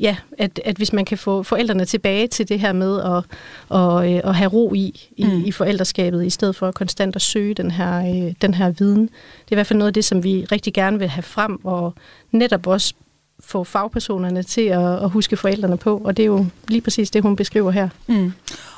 ja, 0.01 0.17
at, 0.39 0.61
at 0.65 0.77
hvis 0.77 0.93
man 0.93 1.05
kan 1.05 1.19
få 1.19 1.43
forældrene 1.43 1.85
tilbage 1.85 2.27
til 2.27 2.49
det 2.49 2.61
her 2.61 2.73
med 2.73 3.01
at, 3.01 3.25
og, 3.69 4.13
øh, 4.13 4.21
at 4.25 4.35
have 4.35 4.51
ro 4.51 4.75
i, 4.75 5.11
i, 5.17 5.25
mm. 5.25 5.45
i 5.45 5.53
forældreskabet, 5.53 6.27
i 6.27 6.31
stedet 6.31 6.57
for 6.57 6.71
konstant 6.71 7.17
at 7.17 7.23
søge 7.23 7.55
den 7.55 7.71
her, 7.71 7.99
øh, 7.99 8.35
den 8.43 8.55
her 8.55 8.71
viden. 8.71 9.03
Det 9.03 9.51
er 9.51 9.53
i 9.53 9.55
hvert 9.55 9.67
fald 9.67 9.79
noget 9.79 9.91
af 9.91 9.95
det, 9.95 10.05
som 10.05 10.25
vi 10.25 10.45
rigtig 10.53 10.75
gerne 10.75 10.99
vil 10.99 11.09
have 11.09 11.23
frem, 11.23 11.65
og 11.65 11.95
netop 12.33 12.67
også 12.67 12.95
få 13.41 13.65
fagpersonerne 13.65 14.43
til 14.43 14.61
at, 14.61 15.03
at 15.03 15.11
huske 15.11 15.37
forældrene 15.37 15.77
på, 15.77 16.01
og 16.05 16.17
det 16.17 16.23
er 16.23 16.27
jo 16.27 16.47
lige 16.69 16.81
præcis 16.81 17.11
det, 17.11 17.23
hun 17.23 17.37
beskriver 17.37 17.71
her. 17.71 17.89
Mm. 18.07 18.33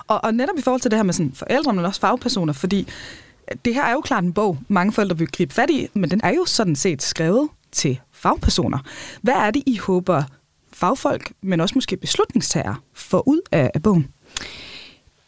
Og, 0.07 0.25
og 0.25 0.35
netop 0.35 0.59
i 0.59 0.63
forhold 0.63 0.81
til 0.81 0.91
det 0.91 0.99
her 0.99 1.05
med 1.05 1.15
sådan 1.15 1.33
forældre, 1.35 1.73
men 1.73 1.85
også 1.85 2.01
fagpersoner, 2.01 2.53
fordi 2.53 2.87
det 3.65 3.75
her 3.75 3.83
er 3.83 3.93
jo 3.93 4.01
klart 4.01 4.25
en 4.25 4.33
bog, 4.33 4.59
mange 4.69 4.93
forældre 4.93 5.19
vil 5.19 5.27
gribe 5.27 5.55
fat 5.55 5.71
i, 5.71 5.89
men 5.95 6.11
den 6.11 6.21
er 6.25 6.31
jo 6.31 6.45
sådan 6.47 6.77
set 6.77 7.03
skrevet 7.03 7.49
til 7.73 8.01
fagpersoner. 8.13 8.79
Hvad 9.23 9.35
er 9.35 9.51
det, 9.51 9.63
I 9.67 9.77
håber 9.77 10.23
fagfolk, 10.83 11.33
men 11.43 11.61
også 11.61 11.75
måske 11.75 11.97
beslutningstager, 11.97 12.75
får 12.95 13.29
ud 13.29 13.41
af, 13.53 13.71
af 13.75 13.83
bogen? 13.83 14.09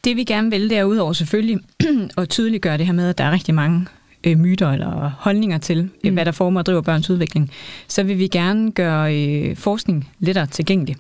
Det 0.04 0.16
vi 0.16 0.24
gerne 0.24 0.50
vil 0.50 0.70
derudover 0.70 1.12
selvfølgelig 1.12 1.58
at 2.18 2.28
tydeliggøre 2.28 2.78
det 2.78 2.86
her 2.86 2.92
med, 2.92 3.08
at 3.08 3.18
der 3.18 3.24
er 3.24 3.30
rigtig 3.30 3.54
mange 3.54 3.86
øh, 4.24 4.38
myter 4.38 4.70
eller 4.70 5.10
holdninger 5.18 5.58
til, 5.58 5.90
mm. 6.04 6.14
hvad 6.14 6.24
der 6.24 6.32
former 6.32 6.60
og 6.60 6.66
driver 6.66 6.80
børns 6.80 7.10
udvikling, 7.10 7.50
så 7.88 8.02
vil 8.02 8.18
vi 8.18 8.28
gerne 8.28 8.72
gøre 8.72 9.16
øh, 9.16 9.56
forskning 9.56 10.10
lettere 10.18 10.46
tilgængelig. 10.46 10.96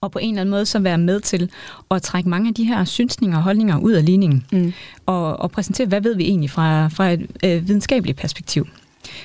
Og 0.00 0.12
på 0.12 0.18
en 0.18 0.34
eller 0.34 0.40
anden 0.40 0.50
måde 0.50 0.66
så 0.66 0.78
være 0.78 0.98
med 0.98 1.20
til 1.20 1.50
at 1.90 2.02
trække 2.02 2.28
mange 2.28 2.48
af 2.48 2.54
de 2.54 2.64
her 2.64 2.84
synsninger 2.84 3.36
og 3.36 3.42
holdninger 3.42 3.78
ud 3.78 3.92
af 3.92 4.04
ligningen. 4.04 4.46
Mm. 4.52 4.72
Og, 5.06 5.40
og 5.40 5.50
præsentere, 5.50 5.86
hvad 5.86 6.00
ved 6.00 6.16
vi 6.16 6.24
egentlig 6.24 6.50
fra, 6.50 6.88
fra 6.88 7.10
et 7.10 7.26
øh, 7.44 7.68
videnskabeligt 7.68 8.18
perspektiv. 8.18 8.66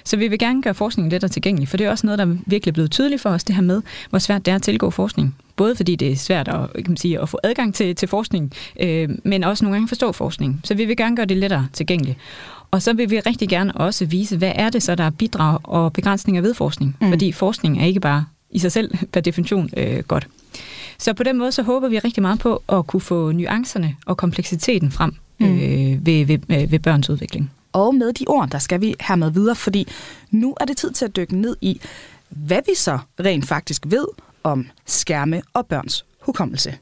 Så 0.03 0.17
vi 0.17 0.27
vil 0.27 0.39
gerne 0.39 0.61
gøre 0.61 0.73
forskningen 0.73 1.11
lettere 1.11 1.29
tilgængelig, 1.29 1.67
for 1.67 1.77
det 1.77 1.87
er 1.87 1.91
også 1.91 2.07
noget, 2.07 2.19
der 2.19 2.25
er 2.25 2.35
virkelig 2.45 2.73
blevet 2.73 2.91
tydeligt 2.91 3.21
for 3.21 3.29
os, 3.29 3.43
det 3.43 3.55
her 3.55 3.63
med, 3.63 3.81
hvor 4.09 4.19
svært 4.19 4.45
det 4.45 4.51
er 4.51 4.55
at 4.55 4.61
tilgå 4.61 4.89
forskning. 4.89 5.35
Både 5.55 5.75
fordi 5.75 5.95
det 5.95 6.11
er 6.11 6.15
svært 6.15 6.47
at, 6.47 6.73
kan 6.73 6.85
man 6.87 6.97
sige, 6.97 7.21
at 7.21 7.29
få 7.29 7.39
adgang 7.43 7.73
til, 7.73 7.95
til 7.95 8.07
forskning, 8.07 8.51
øh, 8.79 9.09
men 9.23 9.43
også 9.43 9.65
nogle 9.65 9.75
gange 9.75 9.87
forstå 9.87 10.11
forskning. 10.11 10.61
Så 10.63 10.73
vi 10.73 10.85
vil 10.85 10.97
gerne 10.97 11.15
gøre 11.15 11.25
det 11.25 11.37
lettere 11.37 11.67
tilgængeligt. 11.73 12.17
Og 12.71 12.81
så 12.81 12.93
vil 12.93 13.09
vi 13.09 13.19
rigtig 13.19 13.49
gerne 13.49 13.75
også 13.75 14.05
vise, 14.05 14.37
hvad 14.37 14.51
er 14.55 14.69
det 14.69 14.83
så, 14.83 14.95
der 14.95 15.03
er 15.03 15.09
bidrag 15.09 15.59
og 15.63 15.93
begrænsninger 15.93 16.41
ved 16.41 16.53
forskning. 16.53 16.97
Mm. 17.01 17.09
Fordi 17.09 17.31
forskning 17.31 17.81
er 17.81 17.85
ikke 17.85 17.99
bare 17.99 18.25
i 18.51 18.59
sig 18.59 18.71
selv 18.71 18.97
per 19.11 19.21
definition 19.21 19.69
øh, 19.77 19.99
godt. 19.99 20.27
Så 20.97 21.13
på 21.13 21.23
den 21.23 21.37
måde 21.37 21.51
så 21.51 21.63
håber 21.63 21.87
vi 21.87 21.99
rigtig 21.99 22.21
meget 22.21 22.39
på 22.39 22.63
at 22.69 22.87
kunne 22.87 23.01
få 23.01 23.31
nuancerne 23.31 23.95
og 24.05 24.17
kompleksiteten 24.17 24.91
frem 24.91 25.15
mm. 25.39 25.45
øh, 25.45 26.05
ved, 26.05 26.25
ved, 26.25 26.39
øh, 26.49 26.71
ved 26.71 26.79
børns 26.79 27.09
udvikling. 27.09 27.51
Og 27.75 27.95
med 27.95 28.13
de 28.13 28.25
ord, 28.27 28.49
der 28.49 28.59
skal 28.59 28.81
vi 28.81 28.95
hermed 28.99 29.31
videre, 29.31 29.55
fordi 29.55 29.87
nu 30.31 30.55
er 30.59 30.65
det 30.65 30.77
tid 30.77 30.91
til 30.91 31.05
at 31.05 31.15
dykke 31.15 31.37
ned 31.37 31.57
i, 31.61 31.81
hvad 32.29 32.61
vi 32.65 32.75
så 32.75 32.99
rent 33.19 33.47
faktisk 33.47 33.83
ved 33.87 34.07
om 34.43 34.67
skærme 34.85 35.41
og 35.53 35.65
børns 35.65 36.05
hukommelse. 36.21 36.77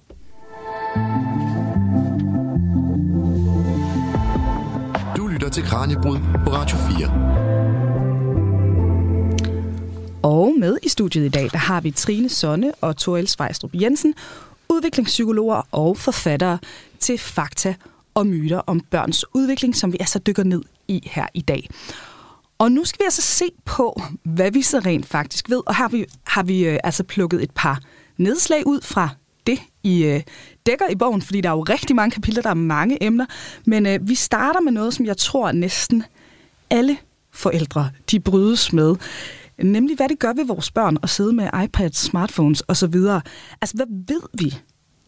Du 5.17 5.27
lytter 5.27 5.49
til 5.49 5.63
Kranjebrud 5.63 6.17
på 6.45 6.49
Radio 6.53 6.77
4. 6.77 7.09
Og 10.23 10.53
med 10.59 10.77
i 10.83 10.89
studiet 10.89 11.25
i 11.25 11.29
dag, 11.29 11.49
der 11.51 11.57
har 11.57 11.81
vi 11.81 11.91
Trine 11.91 12.29
Sonne 12.29 12.71
og 12.81 12.97
Torel 12.97 13.27
Svejstrup 13.27 13.71
Jensen, 13.73 14.13
udviklingspsykologer 14.69 15.67
og 15.71 15.97
forfattere 15.97 16.57
til 16.99 17.17
fakta 17.17 17.75
og 18.13 18.27
myter 18.27 18.57
om 18.57 18.79
børns 18.79 19.25
udvikling, 19.33 19.75
som 19.75 19.93
vi 19.93 19.97
altså 19.99 20.19
dykker 20.19 20.43
ned 20.43 20.61
i 20.93 21.09
her 21.11 21.27
i 21.33 21.41
dag. 21.41 21.69
Og 22.57 22.71
nu 22.71 22.85
skal 22.85 22.99
vi 22.99 23.05
altså 23.05 23.21
se 23.21 23.45
på, 23.65 24.01
hvad 24.23 24.51
vi 24.51 24.61
så 24.61 24.79
rent 24.79 25.05
faktisk 25.05 25.49
ved. 25.49 25.61
Og 25.65 25.75
her 25.75 25.83
har 25.83 25.89
vi, 25.89 26.05
har 26.23 26.43
vi 26.43 26.65
øh, 26.65 26.79
altså 26.83 27.03
plukket 27.03 27.43
et 27.43 27.51
par 27.55 27.79
nedslag 28.17 28.67
ud 28.67 28.81
fra 28.81 29.09
det, 29.47 29.59
I 29.83 30.03
øh, 30.03 30.21
dækker 30.65 30.89
i 30.89 30.95
bogen, 30.95 31.21
fordi 31.21 31.41
der 31.41 31.49
er 31.49 31.53
jo 31.53 31.63
rigtig 31.63 31.95
mange 31.95 32.11
kapitler, 32.11 32.41
der 32.41 32.49
er 32.49 32.53
mange 32.53 33.03
emner. 33.03 33.25
Men 33.65 33.85
øh, 33.85 34.07
vi 34.07 34.15
starter 34.15 34.61
med 34.61 34.71
noget, 34.71 34.93
som 34.93 35.05
jeg 35.05 35.17
tror 35.17 35.51
næsten 35.51 36.03
alle 36.69 36.97
forældre, 37.31 37.89
de 38.11 38.19
brydes 38.19 38.73
med. 38.73 38.95
Nemlig, 39.63 39.95
hvad 39.95 40.09
det 40.09 40.19
gør 40.19 40.33
ved 40.33 40.45
vores 40.45 40.71
børn 40.71 40.97
at 41.03 41.09
sidde 41.09 41.33
med 41.33 41.49
iPads, 41.63 41.97
smartphones 41.97 42.63
osv. 42.67 42.95
Altså, 43.61 43.75
hvad 43.75 43.85
ved 44.07 44.21
vi 44.33 44.55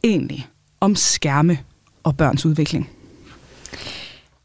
egentlig 0.03 0.47
om 0.79 0.95
skærme 0.95 1.59
og 2.03 2.17
børns 2.17 2.45
udvikling? 2.45 2.94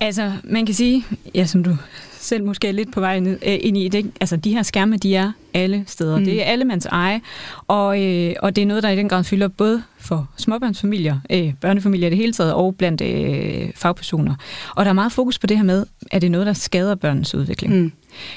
Altså, 0.00 0.32
man 0.44 0.66
kan 0.66 0.74
sige, 0.74 1.04
ja, 1.34 1.46
som 1.46 1.64
du 1.64 1.76
selv 2.12 2.44
måske 2.44 2.68
er 2.68 2.72
lidt 2.72 2.92
på 2.92 3.00
vej 3.00 3.20
ned, 3.20 3.38
øh, 3.46 3.58
ind 3.60 3.76
i 3.76 3.88
det. 3.88 4.10
Altså, 4.20 4.36
de 4.36 4.52
her 4.54 4.62
skærme, 4.62 4.96
de 4.96 5.16
er 5.16 5.32
alle 5.54 5.84
steder. 5.86 6.18
Mm. 6.18 6.24
Det 6.24 6.42
er 6.42 6.44
allemands 6.44 6.86
eje, 6.86 7.20
og, 7.66 8.02
øh, 8.02 8.34
og 8.42 8.56
det 8.56 8.62
er 8.62 8.66
noget, 8.66 8.82
der 8.82 8.88
i 8.88 8.96
den 8.96 9.08
grad 9.08 9.24
fylder 9.24 9.48
både 9.48 9.82
for 9.98 10.28
småbørnsfamilier, 10.36 11.18
øh, 11.30 11.54
børnefamilier 11.60 12.06
i 12.06 12.10
det 12.10 12.18
hele 12.18 12.32
taget, 12.32 12.54
og 12.54 12.74
blandt 12.76 13.00
øh, 13.00 13.70
fagpersoner. 13.74 14.34
Og 14.76 14.84
der 14.84 14.88
er 14.88 14.94
meget 14.94 15.12
fokus 15.12 15.38
på 15.38 15.46
det 15.46 15.56
her 15.56 15.64
med, 15.64 15.86
at 16.10 16.22
det 16.22 16.26
er 16.26 16.30
noget, 16.30 16.46
der 16.46 16.52
skader 16.52 16.94
børnens 16.94 17.34
udvikling. 17.34 17.74
Mm. 17.74 17.92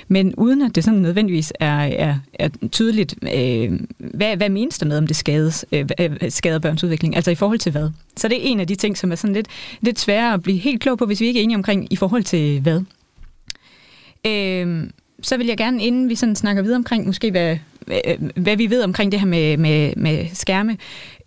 Men 0.08 0.36
uden 0.36 0.62
at 0.62 0.76
det 0.76 0.84
sådan 0.84 1.00
nødvendigvis 1.00 1.54
er, 1.60 1.80
er, 1.80 2.16
er 2.34 2.50
tydeligt, 2.72 3.16
øh, 3.36 3.80
hvad, 3.98 4.38
hvad 4.38 4.50
menes 4.50 4.78
der 4.78 4.86
med, 4.86 4.98
om 4.98 5.08
det 5.08 5.16
skades, 5.16 5.66
øh, 5.72 5.90
øh, 6.00 6.32
skader 6.32 6.60
børns 6.60 6.84
udvikling? 6.84 7.16
Altså 7.16 7.32
i 7.32 7.36
forhold 7.36 7.60
til 7.60 7.72
hvad? 7.72 7.90
Så 8.18 8.28
det 8.28 8.38
er 8.38 8.42
en 8.42 8.60
af 8.60 8.68
de 8.68 8.76
ting, 8.76 8.98
som 8.98 9.12
er 9.12 9.16
sådan 9.16 9.34
lidt, 9.34 9.48
lidt 9.82 10.00
sværere 10.00 10.34
at 10.34 10.44
blive 10.44 10.58
helt 10.58 10.82
klog 10.82 10.98
på, 10.98 11.06
hvis 11.06 11.22
vi 11.22 11.26
ikke 11.26 11.40
er 11.40 11.44
enige 11.44 11.58
omkring 11.58 11.94
i 11.94 11.96
forhold 11.96 12.24
til 12.24 12.62
hvad. 12.62 12.82
Øh, 14.28 14.90
så 15.22 15.38
vil 15.38 15.48
jeg 15.48 15.58
gerne, 15.58 15.84
inden 15.84 16.10
vi 16.10 16.16
sådan 16.16 16.36
snakker 16.36 16.62
videre 16.62 16.78
omkring, 16.78 17.06
måske 17.06 17.32
hvad, 17.32 17.58
Øh, 17.88 18.30
hvad 18.36 18.58
vi 18.58 18.70
ved 18.70 18.84
omkring 18.84 19.12
det 19.12 19.20
her 19.20 19.28
med, 19.28 19.58
med, 19.58 19.94
med 19.98 20.28
skærme, 20.34 20.78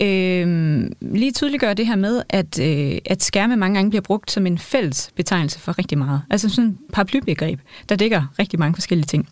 øh, 0.03 0.91
lige 1.01 1.33
tydeliggøre 1.33 1.75
det 1.75 1.87
her 1.87 1.97
med, 1.97 2.23
at, 2.29 2.61
øh, 2.61 2.99
at 3.05 3.23
skærme 3.23 3.57
mange 3.57 3.75
gange 3.75 3.91
bliver 3.91 4.03
brugt 4.03 4.31
som 4.31 4.47
en 4.47 4.59
fælles 4.59 5.11
betegnelse 5.17 5.59
for 5.59 5.79
rigtig 5.79 5.99
meget. 5.99 6.23
Altså 6.31 6.49
sådan 6.49 6.71
et 6.71 6.77
paraplybegreb, 6.93 7.61
der 7.89 7.97
dækker 7.97 8.23
rigtig 8.39 8.59
mange 8.59 8.75
forskellige 8.75 9.07
ting. 9.07 9.29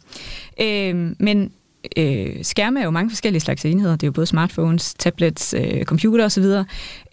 Øh, 0.61 1.15
men 1.19 1.53
øh, 1.97 2.37
skærme 2.43 2.81
er 2.81 2.85
jo 2.85 2.91
mange 2.91 3.11
forskellige 3.11 3.41
slags 3.41 3.65
enheder. 3.65 3.93
Det 3.93 4.03
er 4.03 4.07
jo 4.07 4.13
både 4.13 4.27
smartphones, 4.27 4.95
tablets, 4.95 5.55
øh, 5.59 5.85
computer 5.85 6.25
osv. 6.25 6.45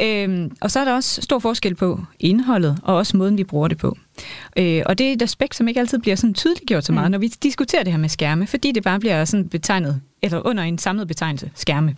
Øh, 0.01 0.49
og 0.61 0.71
så 0.71 0.79
er 0.79 0.85
der 0.85 0.93
også 0.93 1.21
stor 1.21 1.39
forskel 1.39 1.75
på 1.75 1.99
indholdet, 2.19 2.77
og 2.83 2.95
også 2.95 3.17
måden, 3.17 3.37
vi 3.37 3.43
bruger 3.43 3.67
det 3.67 3.77
på. 3.77 3.97
Øh, 4.57 4.83
og 4.85 4.97
det 4.97 5.09
er 5.09 5.13
et 5.13 5.21
aspekt, 5.21 5.55
som 5.55 5.67
ikke 5.67 5.79
altid 5.79 5.99
bliver 5.99 6.15
sådan 6.15 6.33
tydeligt 6.33 6.65
gjort 6.65 6.85
så 6.85 6.93
meget, 6.93 7.07
mm. 7.07 7.11
når 7.11 7.19
vi 7.19 7.27
diskuterer 7.27 7.83
det 7.83 7.93
her 7.93 7.99
med 7.99 8.09
skærme, 8.09 8.47
fordi 8.47 8.71
det 8.71 8.83
bare 8.83 8.99
bliver 8.99 9.25
sådan 9.25 9.49
betegnet, 9.49 10.01
eller 10.21 10.47
under 10.47 10.63
en 10.63 10.77
samlet 10.77 11.07
betegnelse, 11.07 11.51
skærme. 11.55 11.95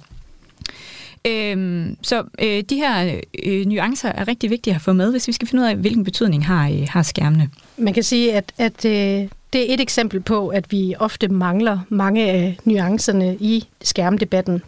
Øhm, 1.27 1.97
så 2.01 2.23
øh, 2.39 2.63
de 2.69 2.75
her 2.75 3.19
øh, 3.43 3.65
nuancer 3.65 4.09
er 4.09 4.27
rigtig 4.27 4.49
vigtige 4.49 4.75
at 4.75 4.81
få 4.81 4.93
med, 4.93 5.11
hvis 5.11 5.27
vi 5.27 5.33
skal 5.33 5.47
finde 5.47 5.63
ud 5.63 5.67
af, 5.67 5.75
hvilken 5.75 6.03
betydning 6.03 6.45
har, 6.45 6.69
øh, 6.69 6.87
har 6.89 7.03
skærmene. 7.03 7.49
Man 7.77 7.93
kan 7.93 8.03
sige, 8.03 8.33
at, 8.33 8.53
at 8.57 8.85
øh, 8.85 9.29
det 9.53 9.69
er 9.69 9.73
et 9.73 9.79
eksempel 9.79 10.19
på, 10.19 10.47
at 10.47 10.71
vi 10.71 10.95
ofte 10.99 11.27
mangler 11.27 11.79
mange 11.89 12.31
af 12.31 12.57
nuancerne 12.65 13.35
i 13.39 13.67
skærmdebatten. 13.81 14.61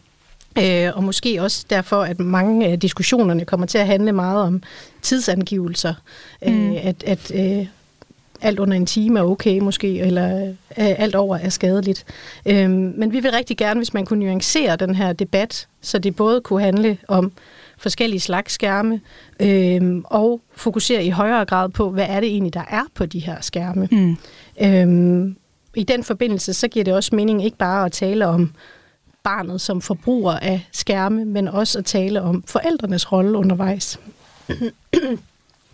Øh, 0.60 0.92
og 0.96 1.04
måske 1.04 1.42
også 1.42 1.66
derfor, 1.70 2.02
at 2.02 2.20
mange 2.20 2.68
af 2.68 2.80
diskussionerne 2.80 3.46
kommer 3.46 3.66
til 3.66 3.78
at 3.78 3.88
handle 3.88 4.12
meget 4.12 4.42
om 4.42 4.64
tidsangivelser. 5.02 5.94
Øh, 6.48 6.54
mm. 6.54 6.76
At 6.84 7.04
at 7.04 7.32
øh, 7.36 7.68
alt 8.42 8.60
under 8.60 8.78
en 8.78 8.86
time 8.86 9.20
er 9.20 9.24
okay 9.24 9.60
måske, 9.60 10.00
eller 10.00 10.54
alt 10.76 11.16
over 11.16 11.38
er 11.38 11.50
skadeligt. 11.50 12.06
Men 12.46 13.12
vi 13.12 13.20
vil 13.20 13.32
rigtig 13.32 13.58
gerne, 13.58 13.80
hvis 13.80 13.94
man 13.94 14.06
kunne 14.06 14.26
nuancere 14.26 14.76
den 14.76 14.96
her 14.96 15.14
debat, 15.14 15.68
så 15.82 16.00
det 16.00 16.16
både 16.16 16.42
kunne 16.42 16.62
handle 16.62 16.98
om 17.08 17.32
forskellige 17.78 18.20
slags 18.20 18.54
skærme, 18.54 19.02
øh, 19.40 20.02
og 20.04 20.42
fokusere 20.56 21.06
i 21.06 21.10
højere 21.10 21.46
grad 21.46 21.70
på, 21.70 21.90
hvad 21.90 22.06
er 22.10 22.20
det 22.20 22.30
egentlig, 22.30 22.54
der 22.54 22.66
er 22.70 22.84
på 22.94 23.06
de 23.06 23.20
her 23.20 23.42
skærme. 23.42 23.88
Mm. 23.92 24.18
Øhm, 24.62 25.36
I 25.76 25.84
den 25.84 26.04
forbindelse, 26.04 26.54
så 26.54 26.68
giver 26.68 26.86
det 26.86 26.94
også 26.94 27.16
mening 27.16 27.46
ikke 27.46 27.58
bare 27.58 27.86
at 27.86 27.92
tale 27.92 28.28
om 28.28 28.54
barnet 29.24 29.62
som 29.62 29.82
forbruger 29.82 30.34
af 30.34 30.68
skærme, 30.72 31.26
men 31.26 31.48
også 31.48 31.80
at 31.80 31.86
tale 31.86 32.22
om 32.22 32.44
forældrenes 32.48 33.12
rolle 33.12 33.38
undervejs. 33.38 34.00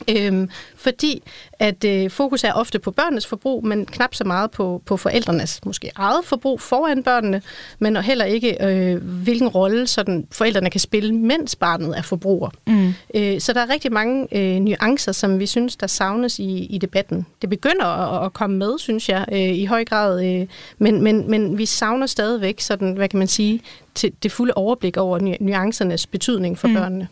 Øhm, 0.10 0.50
fordi 0.76 1.24
at 1.60 1.84
øh, 1.84 2.10
fokus 2.10 2.44
er 2.44 2.54
ofte 2.54 2.80
på 2.80 2.92
børnenes 2.92 3.28
forbrug, 3.28 3.66
men 3.66 3.86
knap 3.86 4.16
så 4.16 4.24
meget 4.24 4.52
på, 4.52 4.82
på 4.86 4.98
forældrenes 4.98 5.60
måske 5.66 5.92
eget 5.96 6.26
forbrug 6.26 6.62
foran 6.62 7.04
børnene, 7.04 7.42
men 7.80 7.98
heller 7.98 8.26
ikke 8.26 8.66
øh, 8.66 9.04
hvilken 9.04 9.48
rolle 9.48 9.88
sådan 9.88 10.28
forældrene 10.32 10.70
kan 10.70 10.80
spille, 10.80 11.16
mens 11.16 11.56
barnet 11.56 11.98
er 11.98 12.02
forbruger. 12.02 12.50
Mm. 12.68 12.94
Øh, 13.16 13.40
så 13.40 13.54
der 13.54 13.62
er 13.62 13.70
rigtig 13.70 13.94
mange 13.94 14.28
øh, 14.38 14.60
nuancer, 14.60 15.12
som 15.12 15.40
vi 15.40 15.46
synes, 15.46 15.76
der 15.76 15.88
savnes 15.88 16.40
i, 16.40 16.66
i 16.66 16.78
debatten. 16.78 17.26
Det 17.42 17.50
begynder 17.50 17.86
at, 17.86 18.26
at 18.26 18.34
komme 18.34 18.58
med, 18.58 18.80
synes 18.80 19.10
jeg, 19.10 19.26
øh, 19.32 19.40
i 19.40 19.66
høj 19.66 19.86
grad, 19.86 20.26
øh, 20.26 20.48
men, 20.78 21.02
men, 21.02 21.30
men 21.30 21.58
vi 21.58 21.66
savner 21.66 22.06
stadigvæk 22.06 22.60
sådan, 22.60 22.94
hvad 22.94 23.10
kan 23.10 23.20
man 23.20 23.28
sige, 23.28 23.62
til 23.96 24.14
det 24.24 24.32
fulde 24.32 24.54
overblik 24.54 24.98
over 24.98 25.36
nuancernes 25.40 26.08
betydning 26.08 26.58
for 26.58 26.68
mm. 26.68 26.74
børnene. 26.74 27.08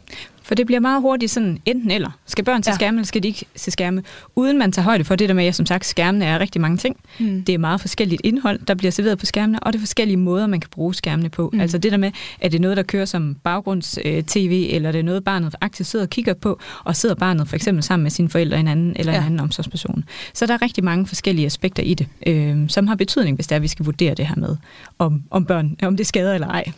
For 0.50 0.56
det 0.56 0.66
bliver 0.66 0.80
meget 0.80 1.02
hurtigt 1.02 1.32
sådan 1.32 1.60
enten 1.66 1.92
eller. 1.92 2.10
Skal 2.26 2.46
børn 2.46 2.64
se 2.64 2.70
ja. 2.70 2.76
skærme, 2.76 2.98
eller 2.98 3.06
skal 3.06 3.24
de 3.24 3.28
ikke 3.28 3.46
se 3.56 3.72
skærme? 3.72 4.04
Uden 4.36 4.58
man 4.58 4.72
tager 4.72 4.84
højde 4.84 5.04
for 5.04 5.16
det 5.16 5.30
der 5.30 5.36
med, 5.36 5.46
at 5.46 5.56
som 5.56 5.66
sagt, 5.66 5.86
skærmene 5.86 6.26
er 6.26 6.40
rigtig 6.40 6.62
mange 6.62 6.78
ting. 6.78 6.98
Mm. 7.20 7.44
Det 7.44 7.56
er 7.56 7.58
meget 7.58 7.82
forskelligt 7.82 8.22
indhold, 8.24 8.60
der 8.60 8.74
bliver 8.74 8.92
serveret 8.92 9.18
på 9.18 9.26
skærmene, 9.26 9.60
og 9.60 9.74
det 9.74 9.80
er 9.80 9.82
forskellige 9.82 10.18
måder, 10.18 10.48
man 10.48 10.60
kan 10.60 10.70
bruge 10.70 10.96
skærmene 10.96 11.30
på. 11.30 11.50
Mm. 11.54 11.60
Altså 11.60 11.78
det 11.78 11.92
der 11.92 11.98
med, 11.98 12.12
at 12.42 12.52
det 12.52 12.58
er 12.58 12.62
noget, 12.62 12.78
der 12.78 12.84
kører 12.84 13.06
som 13.06 13.36
baggrunds-tv, 13.44 14.68
øh, 14.70 14.76
eller 14.76 14.92
det 14.92 15.00
er 15.00 15.04
noget, 15.04 15.24
barnet 15.24 15.56
aktivt 15.62 15.88
sidder 15.88 16.06
og 16.06 16.10
kigger 16.10 16.34
på, 16.34 16.60
og 16.84 16.96
sidder 16.96 17.16
barnet 17.16 17.48
for 17.48 17.56
eksempel 17.56 17.84
sammen 17.84 18.04
med 18.04 18.12
sine 18.12 18.30
forældre 18.30 18.60
en 18.60 18.68
anden, 18.68 18.94
eller 18.96 19.14
ja. 19.14 19.20
en 19.20 19.26
anden 19.26 19.40
omsorgsperson. 19.40 20.04
Så 20.34 20.46
der 20.46 20.54
er 20.54 20.62
rigtig 20.62 20.84
mange 20.84 21.08
forskellige 21.08 21.46
aspekter 21.46 21.84
i 21.84 21.94
det, 21.94 22.08
øh, 22.28 22.70
som 22.70 22.88
har 22.88 22.96
betydning, 22.96 23.36
hvis 23.36 23.48
det 23.48 23.52
er, 23.52 23.56
at 23.56 23.62
vi 23.62 23.68
skal 23.68 23.86
vurdere 23.86 24.14
det 24.14 24.28
her 24.28 24.36
med, 24.36 24.56
om, 25.00 25.24
om 25.32 25.46
børn, 25.46 25.76
om 25.84 25.98
det 25.98 26.08
skader 26.08 26.34
eller 26.34 26.48
ej 26.48 26.72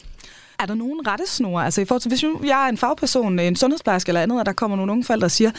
er 0.62 0.65
der 0.65 0.74
nogen 0.74 1.08
rettesnore? 1.08 1.65
Altså 1.65 1.82
i 1.82 1.86
forhold 1.86 2.02
til, 2.02 2.10
hvis 2.10 2.24
jeg 2.43 2.65
er 2.65 2.69
en 2.69 2.78
fagperson, 2.78 3.39
en 3.39 3.56
sundhedsplejerske 3.56 4.10
eller 4.10 4.21
andet, 4.21 4.39
og 4.39 4.45
der 4.45 4.54
kommer 4.54 4.78
nogle 4.78 4.91
unge 4.91 5.04
forældre 5.04 5.26
og 5.26 5.32
siger, 5.32 5.52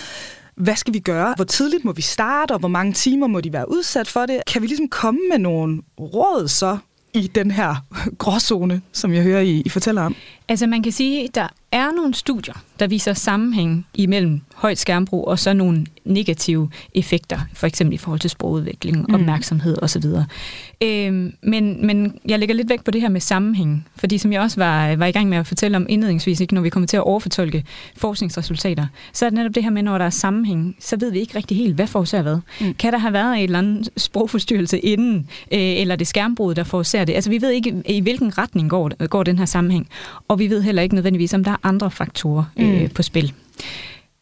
hvad 0.57 0.77
skal 0.77 0.95
vi 0.95 0.99
gøre? 0.99 1.33
Hvor 1.37 1.45
tidligt 1.45 1.85
må 1.85 1.93
vi 1.93 2.03
starte, 2.03 2.53
og 2.53 2.59
hvor 2.59 2.69
mange 2.69 2.93
timer 2.93 3.27
må 3.27 3.41
de 3.41 3.53
være 3.53 3.71
udsat 3.71 4.09
for 4.09 4.27
det? 4.27 4.43
Kan 4.47 4.63
vi 4.63 4.67
ligesom 4.67 4.89
komme 4.89 5.21
med 5.31 5.39
nogle 5.39 5.83
råd 6.01 6.49
så 6.49 6.79
i 7.15 7.27
den 7.27 7.51
her 7.51 7.75
gråzone, 8.19 8.83
som 8.93 9.13
jeg 9.15 9.23
hører, 9.23 9.41
I, 9.41 9.63
I 9.65 9.69
fortæller 9.69 10.03
om? 10.03 10.15
Altså 10.49 10.67
man 10.67 10.83
kan 10.83 10.93
sige, 10.93 11.29
der 11.35 11.49
er 11.73 11.91
nogle 11.97 12.15
studier, 12.15 12.55
der 12.81 12.87
viser 12.87 13.13
sammenhæng 13.13 13.87
imellem 13.95 14.41
højt 14.55 14.79
skærmbrug 14.79 15.29
og 15.29 15.39
så 15.39 15.53
nogle 15.53 15.87
negative 16.05 16.71
effekter, 16.95 17.39
for 17.55 17.67
eksempel 17.67 17.95
i 17.95 17.99
forhold 17.99 18.21
til 18.21 18.31
sprogudvikling, 18.31 19.07
mm. 19.09 19.15
opmærksomhed 19.15 19.83
osv. 19.83 20.05
Øhm, 20.83 21.35
men, 21.43 21.87
men 21.87 22.19
jeg 22.29 22.39
lægger 22.39 22.55
lidt 22.55 22.69
væk 22.69 22.85
på 22.85 22.91
det 22.91 23.01
her 23.01 23.09
med 23.09 23.21
sammenhæng, 23.21 23.87
fordi 23.97 24.19
som 24.19 24.33
jeg 24.33 24.41
også 24.41 24.61
var, 24.61 24.97
var 24.97 25.07
i 25.07 25.13
gang 25.13 25.29
med 25.29 25.39
at 25.39 25.47
fortælle 25.47 25.77
om 25.77 25.87
indledningsvis, 25.89 26.41
ikke, 26.41 26.55
når 26.55 26.63
vi 26.63 26.69
kommer 26.69 26.87
til 26.87 26.97
at 26.97 27.03
overfortolke 27.03 27.65
forskningsresultater, 27.97 28.87
så 29.13 29.25
er 29.25 29.31
det 29.31 29.39
netop 29.39 29.55
det 29.55 29.63
her 29.63 29.71
med, 29.71 29.83
når 29.83 29.99
der 29.99 30.05
er 30.05 30.11
sammenhæng, 30.11 30.77
så 30.81 30.97
ved 30.97 31.13
vi 31.13 31.19
ikke 31.19 31.37
rigtig 31.37 31.57
helt, 31.57 31.75
hvad 31.75 31.87
forårsager 31.87 32.23
hvad. 32.23 32.39
Mm. 32.61 32.75
Kan 32.75 32.93
der 32.93 32.99
have 32.99 33.13
været 33.13 33.37
en 33.37 33.43
eller 33.43 33.59
anden 33.59 33.85
sprogforstyrrelse 33.97 34.79
inden, 34.79 35.15
øh, 35.53 35.61
eller 35.61 35.97
det 35.97 36.07
skærmbrud, 36.07 36.55
der 36.55 36.65
forårsager 36.65 37.05
det? 37.05 37.15
Altså 37.15 37.31
vi 37.31 37.41
ved 37.41 37.51
ikke, 37.51 37.83
i 37.89 38.01
hvilken 38.01 38.39
retning 38.39 38.71
går, 38.71 39.07
går 39.07 39.23
den 39.23 39.39
her 39.39 39.45
sammenhæng, 39.45 39.89
og 40.29 40.39
vi 40.39 40.51
ved 40.51 40.63
heller 40.63 40.83
ikke 40.83 40.95
nødvendigvis, 40.95 41.35
om 41.35 41.45
der 41.45 41.51
er 41.51 41.62
andre 41.63 41.91
faktorer 41.91 42.45
øh, 42.57 42.83
mm. 42.83 42.89
på 42.89 43.03
spil. 43.03 43.33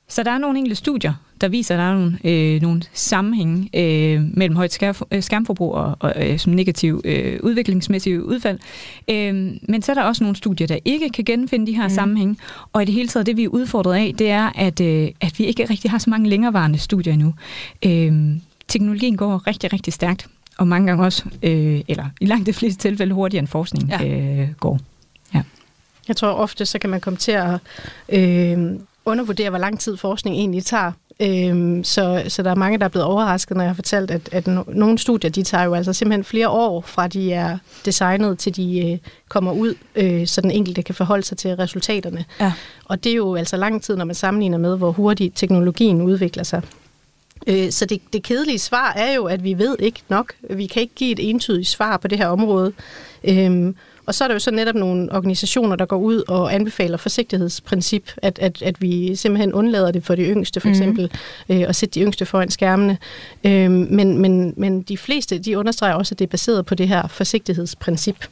Så 0.09 0.22
der 0.22 0.31
er 0.31 0.38
nogle 0.38 0.59
enkelte 0.59 0.76
studier, 0.76 1.14
der 1.40 1.48
viser, 1.48 1.74
at 1.74 1.79
der 1.79 1.85
er 1.85 1.94
nogle, 1.94 2.18
øh, 2.24 2.62
nogle 2.62 2.83
sammenhænge 2.92 3.68
øh, 3.74 4.22
mellem 4.35 4.57
højt 4.57 4.83
øh, 5.11 5.22
skærmforbrug 5.22 5.74
og, 5.74 5.96
og 6.00 6.31
øh, 6.31 6.38
som 6.38 6.53
negativ 6.53 7.00
øh, 7.05 7.38
udviklingsmæssig 7.42 8.24
udfald. 8.24 8.59
Øh, 9.11 9.35
men 9.68 9.83
så 9.83 9.92
er 9.92 9.94
der 9.94 10.03
også 10.03 10.24
nogle 10.24 10.37
studier, 10.37 10.66
der 10.66 10.79
ikke 10.85 11.09
kan 11.09 11.24
genfinde 11.24 11.66
de 11.66 11.76
her 11.76 11.88
mm. 11.88 11.94
sammenhænge. 11.94 12.37
Og 12.72 12.83
i 12.83 12.85
det 12.85 12.94
hele 12.94 13.09
taget, 13.09 13.26
det 13.26 13.37
vi 13.37 13.44
er 13.44 13.48
udfordret 13.48 13.94
af, 13.94 14.14
det 14.18 14.31
er, 14.31 14.50
at, 14.55 14.81
øh, 14.81 15.09
at 15.20 15.38
vi 15.38 15.44
ikke 15.44 15.70
rigtig 15.70 15.90
har 15.90 15.98
så 15.98 16.11
mange 16.11 16.29
længerevarende 16.29 16.79
studier 16.79 17.12
endnu. 17.12 17.35
Øh, 17.87 18.37
teknologien 18.68 19.16
går 19.16 19.46
rigtig, 19.46 19.72
rigtig 19.72 19.92
stærkt, 19.92 20.26
og 20.59 20.68
mange 20.68 20.87
gange 20.87 21.05
også, 21.05 21.24
øh, 21.42 21.81
eller 21.88 22.05
i 22.20 22.26
langt 22.26 22.46
de 22.46 22.53
fleste 22.53 22.88
tilfælde 22.88 23.14
hurtigere 23.14 23.40
end 23.40 23.48
forskning 23.48 23.88
ja. 23.88 24.07
øh, 24.07 24.48
går. 24.61 24.81
Jeg 26.08 26.16
tror 26.16 26.28
ofte, 26.28 26.66
så 26.66 26.78
kan 26.78 26.90
man 26.90 27.00
komme 27.00 27.16
til 27.16 27.32
at 27.32 27.58
øh, 28.08 28.80
undervurdere, 29.04 29.50
hvor 29.50 29.58
lang 29.58 29.80
tid 29.80 29.96
forskning 29.96 30.36
egentlig 30.36 30.64
tager. 30.64 30.92
Øhm, 31.22 31.84
så, 31.84 32.22
så 32.28 32.42
der 32.42 32.50
er 32.50 32.54
mange, 32.54 32.78
der 32.78 32.84
er 32.84 32.88
blevet 32.88 33.06
overrasket, 33.06 33.56
når 33.56 33.64
jeg 33.64 33.68
har 33.68 33.74
fortalt, 33.74 34.10
at, 34.10 34.28
at 34.32 34.46
no, 34.46 34.62
nogle 34.68 34.98
studier, 34.98 35.30
de 35.30 35.42
tager 35.42 35.64
jo 35.64 35.74
altså 35.74 35.92
simpelthen 35.92 36.24
flere 36.24 36.48
år, 36.48 36.80
fra 36.80 37.08
de 37.08 37.32
er 37.32 37.58
designet, 37.84 38.38
til 38.38 38.56
de 38.56 38.92
øh, 38.92 38.98
kommer 39.28 39.52
ud, 39.52 39.74
øh, 39.94 40.26
så 40.26 40.40
den 40.40 40.50
enkelte 40.50 40.82
kan 40.82 40.94
forholde 40.94 41.22
sig 41.22 41.38
til 41.38 41.56
resultaterne. 41.56 42.24
Ja. 42.40 42.52
Og 42.84 43.04
det 43.04 43.12
er 43.12 43.16
jo 43.16 43.34
altså 43.34 43.56
lang 43.56 43.82
tid, 43.82 43.96
når 43.96 44.04
man 44.04 44.14
sammenligner 44.14 44.58
med, 44.58 44.76
hvor 44.76 44.92
hurtigt 44.92 45.36
teknologien 45.36 46.02
udvikler 46.02 46.42
sig. 46.42 46.62
Øh, 47.46 47.70
så 47.70 47.86
det, 47.86 48.00
det 48.12 48.22
kedelige 48.22 48.58
svar 48.58 48.92
er 48.92 49.14
jo, 49.14 49.24
at 49.24 49.44
vi 49.44 49.58
ved 49.58 49.76
ikke 49.78 50.00
nok. 50.08 50.32
Vi 50.50 50.66
kan 50.66 50.82
ikke 50.82 50.94
give 50.94 51.12
et 51.12 51.30
entydigt 51.30 51.68
svar 51.68 51.96
på 51.96 52.08
det 52.08 52.18
her 52.18 52.28
område. 52.28 52.72
Øhm, 53.24 53.76
og 54.06 54.14
så 54.14 54.24
er 54.24 54.28
der 54.28 54.34
jo 54.34 54.38
så 54.38 54.50
netop 54.50 54.74
nogle 54.74 55.12
organisationer, 55.12 55.76
der 55.76 55.84
går 55.86 55.96
ud 55.96 56.22
og 56.28 56.54
anbefaler 56.54 56.96
forsigtighedsprincip, 56.96 58.10
at, 58.16 58.38
at, 58.38 58.62
at 58.62 58.82
vi 58.82 59.16
simpelthen 59.16 59.52
undlader 59.52 59.90
det 59.90 60.04
for 60.04 60.14
de 60.14 60.22
yngste, 60.22 60.60
for 60.60 60.68
Mhm. 60.68 60.72
eksempel, 60.72 61.10
mm. 61.48 61.54
øh, 61.60 61.64
og 61.68 61.74
sætte 61.74 61.94
de 62.00 62.04
yngste 62.04 62.26
foran 62.26 62.50
skærmene. 62.50 62.98
Øh, 63.44 63.70
men, 63.70 64.18
men, 64.18 64.54
men 64.56 64.82
de 64.82 64.98
fleste, 64.98 65.38
de 65.38 65.58
understreger 65.58 65.94
også, 65.94 66.14
at 66.14 66.18
det 66.18 66.24
er 66.24 66.30
baseret 66.30 66.66
på 66.66 66.74
det 66.74 66.88
her 66.88 67.08
forsigtighedsprincip. 67.08 68.26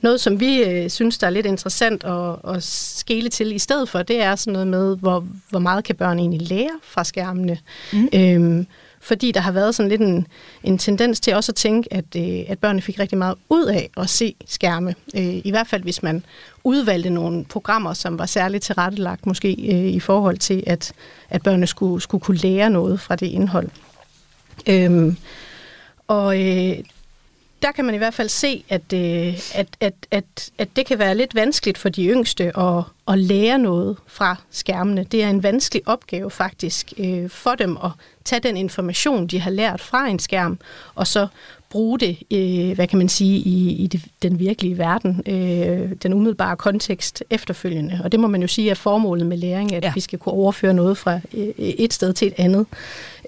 Noget, 0.00 0.20
som 0.20 0.40
vi 0.40 0.62
øh, 0.62 0.90
synes, 0.90 1.18
der 1.18 1.26
er 1.26 1.30
lidt 1.30 1.46
interessant 1.46 2.04
at, 2.04 2.54
at 2.54 2.62
skele 2.62 3.28
til 3.28 3.52
i 3.54 3.58
stedet 3.58 3.88
for, 3.88 4.02
det 4.02 4.22
er 4.22 4.36
sådan 4.36 4.52
noget 4.52 4.66
med, 4.68 4.96
hvor, 4.96 5.26
hvor 5.50 5.58
meget 5.58 5.84
kan 5.84 5.94
børn 5.96 6.18
egentlig 6.18 6.48
lære 6.48 6.70
fra 6.82 7.04
skærmene. 7.04 7.58
Mm. 7.92 8.08
Øhm, 8.14 8.66
fordi 9.00 9.32
der 9.32 9.40
har 9.40 9.52
været 9.52 9.74
sådan 9.74 9.88
lidt 9.88 10.00
en, 10.00 10.26
en 10.62 10.78
tendens 10.78 11.20
til 11.20 11.34
også 11.34 11.52
at 11.52 11.56
tænke, 11.56 11.94
at, 11.94 12.04
øh, 12.16 12.44
at 12.48 12.58
børnene 12.58 12.82
fik 12.82 12.98
rigtig 12.98 13.18
meget 13.18 13.34
ud 13.48 13.64
af 13.64 13.90
at 13.96 14.10
se 14.10 14.34
skærme. 14.46 14.94
Øh, 15.16 15.40
I 15.44 15.50
hvert 15.50 15.66
fald, 15.66 15.82
hvis 15.82 16.02
man 16.02 16.24
udvalgte 16.64 17.10
nogle 17.10 17.44
programmer, 17.44 17.92
som 17.94 18.18
var 18.18 18.26
særligt 18.26 18.64
tilrettelagt, 18.64 19.26
måske 19.26 19.48
øh, 19.48 19.92
i 19.92 20.00
forhold 20.00 20.38
til, 20.38 20.64
at, 20.66 20.92
at 21.30 21.42
børnene 21.42 21.66
skulle, 21.66 22.02
skulle 22.02 22.22
kunne 22.24 22.36
lære 22.36 22.70
noget 22.70 23.00
fra 23.00 23.16
det 23.16 23.26
indhold. 23.26 23.68
Øh, 24.68 25.14
og 26.08 26.40
øh, 26.40 26.76
der 27.62 27.72
kan 27.72 27.84
man 27.84 27.94
i 27.94 27.98
hvert 27.98 28.14
fald 28.14 28.28
se, 28.28 28.64
at, 28.68 28.92
øh, 28.94 29.34
at, 29.54 29.68
at, 29.80 29.94
at, 30.10 30.50
at 30.58 30.68
det 30.76 30.86
kan 30.86 30.98
være 30.98 31.14
lidt 31.14 31.34
vanskeligt 31.34 31.78
for 31.78 31.88
de 31.88 32.06
yngste 32.06 32.58
at, 32.58 32.84
at 33.08 33.18
lære 33.18 33.58
noget 33.58 33.96
fra 34.06 34.36
skærmene. 34.50 35.04
Det 35.04 35.22
er 35.22 35.30
en 35.30 35.42
vanskelig 35.42 35.82
opgave 35.86 36.30
faktisk 36.30 36.92
øh, 36.98 37.30
for 37.30 37.54
dem 37.54 37.76
at 37.84 37.90
tage 38.24 38.40
den 38.40 38.56
information, 38.56 39.26
de 39.26 39.40
har 39.40 39.50
lært 39.50 39.80
fra 39.80 40.06
en 40.06 40.18
skærm, 40.18 40.58
og 40.94 41.06
så 41.06 41.26
bruge 41.70 41.98
det, 41.98 42.18
øh, 42.30 42.74
hvad 42.74 42.86
kan 42.86 42.98
man 42.98 43.08
sige, 43.08 43.38
i, 43.38 43.72
i 43.72 43.86
det, 43.86 44.02
den 44.22 44.38
virkelige 44.38 44.78
verden, 44.78 45.22
øh, 45.26 45.92
den 46.02 46.12
umiddelbare 46.14 46.56
kontekst 46.56 47.24
efterfølgende. 47.30 48.00
Og 48.04 48.12
det 48.12 48.20
må 48.20 48.26
man 48.28 48.40
jo 48.40 48.46
sige 48.46 48.70
er 48.70 48.74
formålet 48.74 49.26
med 49.26 49.36
læring, 49.36 49.74
at 49.74 49.84
Ja. 49.84 49.92
vi 49.94 50.00
skal 50.00 50.18
kunne 50.18 50.32
overføre 50.32 50.74
noget 50.74 50.98
fra 50.98 51.20
øh, 51.34 51.48
et 51.58 51.92
sted 51.94 52.12
til 52.12 52.28
et 52.28 52.34
andet. 52.36 52.66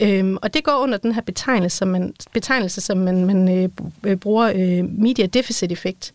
Øhm, 0.00 0.36
og 0.42 0.54
det 0.54 0.64
går 0.64 0.72
under 0.82 0.98
den 0.98 1.12
her 1.12 1.22
betegnelse, 1.22 1.76
som 1.76 1.88
man, 1.88 2.14
betegnelse, 2.32 2.80
som 2.80 2.98
man, 2.98 3.24
man 3.26 3.58
øh, 3.58 3.68
br- 4.06 4.14
bruger 4.14 4.52
øh, 4.54 4.98
media 5.00 5.26
deficit 5.26 5.72
effekt. 5.72 6.12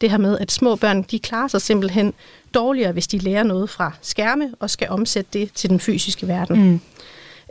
Det 0.00 0.10
her 0.10 0.18
med, 0.18 0.38
at 0.38 0.52
små 0.52 0.76
børn, 0.76 1.02
de 1.02 1.18
klarer 1.18 1.48
sig 1.48 1.62
simpelthen 1.62 2.12
dårligere, 2.54 2.92
hvis 2.92 3.06
de 3.06 3.18
lærer 3.18 3.42
noget 3.42 3.70
fra 3.70 3.92
skærme 4.02 4.50
og 4.60 4.70
skal 4.70 4.88
omsætte 4.90 5.38
det 5.38 5.50
til 5.54 5.70
den 5.70 5.80
fysiske 5.80 6.28
verden. 6.28 6.62
Mm. 6.70 6.80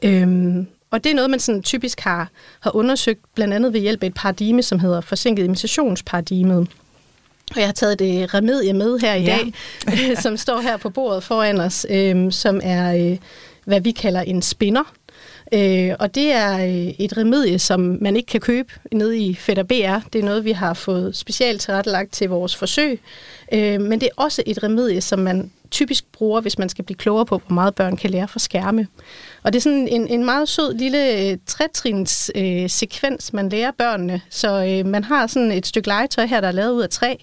Øhm, 0.04 0.68
og 0.94 1.04
det 1.04 1.10
er 1.10 1.16
noget, 1.16 1.30
man 1.30 1.40
sådan 1.40 1.64
typisk 1.64 2.00
har, 2.00 2.30
har 2.60 2.76
undersøgt, 2.76 3.20
blandt 3.36 3.54
andet 3.54 3.74
ved 3.74 3.80
hjælp 3.80 4.04
af 4.04 4.08
et 4.08 4.14
paradigme, 4.14 4.64
som 4.64 4.80
hedder 4.80 5.02
forsinket 5.02 5.44
imitationsparadigmet. 5.44 6.58
Og 7.56 7.58
jeg 7.60 7.66
har 7.68 7.74
taget 7.74 8.00
det 8.00 8.34
remedie 8.34 8.74
med 8.74 9.00
her 9.00 9.14
i 9.14 9.24
Ja. 9.24 9.38
dag, 9.86 10.18
som 10.24 10.38
står 10.38 10.62
her 10.62 10.78
på 10.78 10.90
bordet 10.90 11.24
foran 11.24 11.60
os, 11.60 11.86
øhm, 11.90 12.32
som 12.32 12.60
er, 12.64 13.12
øh, 13.12 13.18
hvad 13.66 13.82
vi 13.82 13.92
kalder 13.92 14.22
en 14.22 14.42
spinner. 14.42 14.94
Øh, 15.54 15.92
og 16.00 16.16
det 16.16 16.32
er 16.32 16.58
øh, 16.66 16.94
et 17.00 17.18
remedie, 17.18 17.60
som 17.60 17.98
man 18.02 18.16
ikke 18.16 18.28
kan 18.28 18.42
købe 18.42 18.74
nede 18.92 19.18
i 19.20 19.36
Fætter 19.36 19.64
BR. 19.64 20.08
Det 20.14 20.20
er 20.20 20.24
noget, 20.26 20.46
vi 20.46 20.52
har 20.52 20.74
fået 20.74 21.16
specielt 21.18 21.62
tilrettelagt 21.62 22.12
til 22.14 22.30
vores 22.30 22.56
forsøg. 22.56 23.00
Øh, 23.54 23.82
men 23.82 24.02
det 24.02 24.06
er 24.06 24.24
også 24.24 24.44
et 24.46 24.64
remedie, 24.64 25.02
som 25.02 25.20
man 25.20 25.52
typisk 25.72 26.12
bruger, 26.12 26.42
hvis 26.42 26.58
man 26.58 26.70
skal 26.70 26.86
blive 26.86 26.98
klogere 26.98 27.26
på, 27.26 27.42
hvor 27.48 27.54
meget 27.54 27.76
børn 27.76 27.98
kan 27.98 28.10
lære 28.10 28.28
fra 28.28 28.40
skærme. 28.40 28.88
Og 29.44 29.54
det 29.54 29.60
er 29.60 29.62
sådan 29.62 29.88
en, 29.88 30.08
en 30.08 30.26
meget 30.26 30.50
sød 30.50 30.74
lille 30.74 31.32
øh, 31.32 31.38
trætrins 31.46 32.32
øh, 32.36 32.70
sekvens, 32.70 33.34
man 33.34 33.50
lærer 33.50 33.72
børnene. 33.78 34.22
Så 34.30 34.66
øh, 34.66 34.86
man 34.86 35.04
har 35.04 35.28
sådan 35.28 35.52
et 35.52 35.68
stykke 35.68 35.88
legetøj 35.88 36.26
her, 36.26 36.42
der 36.42 36.48
er 36.48 36.52
lavet 36.52 36.72
ud 36.72 36.82
af 36.82 36.90
træ, 36.90 37.16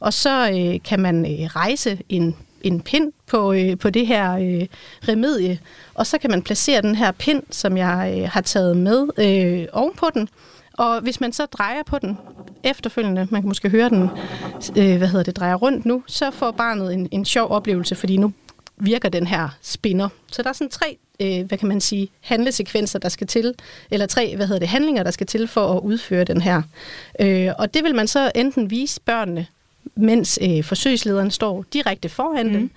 og 0.00 0.12
så 0.12 0.50
øh, 0.50 0.82
kan 0.84 1.00
man 1.00 1.24
øh, 1.24 1.46
rejse 1.46 1.98
en, 2.08 2.36
en 2.62 2.80
pind 2.80 3.12
på, 3.26 3.52
øh, 3.52 3.78
på 3.78 3.90
det 3.90 4.06
her 4.06 4.32
øh, 4.32 4.66
remedie, 5.08 5.58
og 5.94 6.06
så 6.06 6.18
kan 6.18 6.30
man 6.30 6.42
placere 6.42 6.82
den 6.82 6.94
her 6.94 7.12
pind, 7.12 7.42
som 7.50 7.76
jeg 7.76 8.14
øh, 8.18 8.28
har 8.28 8.40
taget 8.40 8.76
med 8.76 9.08
øh, 9.18 9.66
ovenpå 9.72 10.06
den, 10.14 10.28
og 10.78 11.00
hvis 11.00 11.20
man 11.20 11.32
så 11.32 11.46
drejer 11.46 11.82
på 11.82 11.98
den 11.98 12.18
efterfølgende, 12.64 13.28
man 13.30 13.42
kan 13.42 13.48
måske 13.48 13.68
høre 13.68 13.88
den, 13.88 14.10
øh, 14.76 14.96
hvad 14.98 15.08
hedder 15.08 15.22
det, 15.22 15.36
drejer 15.36 15.54
rundt 15.54 15.86
nu, 15.86 16.02
så 16.06 16.30
får 16.30 16.50
barnet 16.50 16.94
en, 16.94 17.08
en 17.10 17.24
sjov 17.24 17.50
oplevelse, 17.50 17.94
fordi 17.94 18.16
nu 18.16 18.32
virker 18.76 19.08
den 19.08 19.26
her 19.26 19.48
spinner. 19.62 20.08
Så 20.32 20.42
der 20.42 20.48
er 20.48 20.52
sådan 20.52 20.70
tre, 20.70 20.96
øh, 21.20 21.46
hvad 21.46 21.58
kan 21.58 21.68
man 21.68 21.80
sige, 21.80 22.08
handlesekvenser, 22.20 22.98
der 22.98 23.08
skal 23.08 23.26
til, 23.26 23.54
eller 23.90 24.06
tre, 24.06 24.36
hvad 24.36 24.46
hedder 24.46 24.58
det, 24.58 24.68
handlinger, 24.68 25.02
der 25.02 25.10
skal 25.10 25.26
til 25.26 25.48
for 25.48 25.76
at 25.76 25.80
udføre 25.80 26.24
den 26.24 26.40
her. 26.40 26.62
Øh, 27.20 27.50
og 27.58 27.74
det 27.74 27.84
vil 27.84 27.94
man 27.94 28.08
så 28.08 28.32
enten 28.34 28.70
vise 28.70 29.00
børnene, 29.00 29.46
mens 29.96 30.38
øh, 30.42 30.64
forsøgslederen 30.64 31.30
står 31.30 31.64
direkte 31.72 32.08
foran 32.08 32.46
mm. 32.46 32.52
dem, 32.52 32.70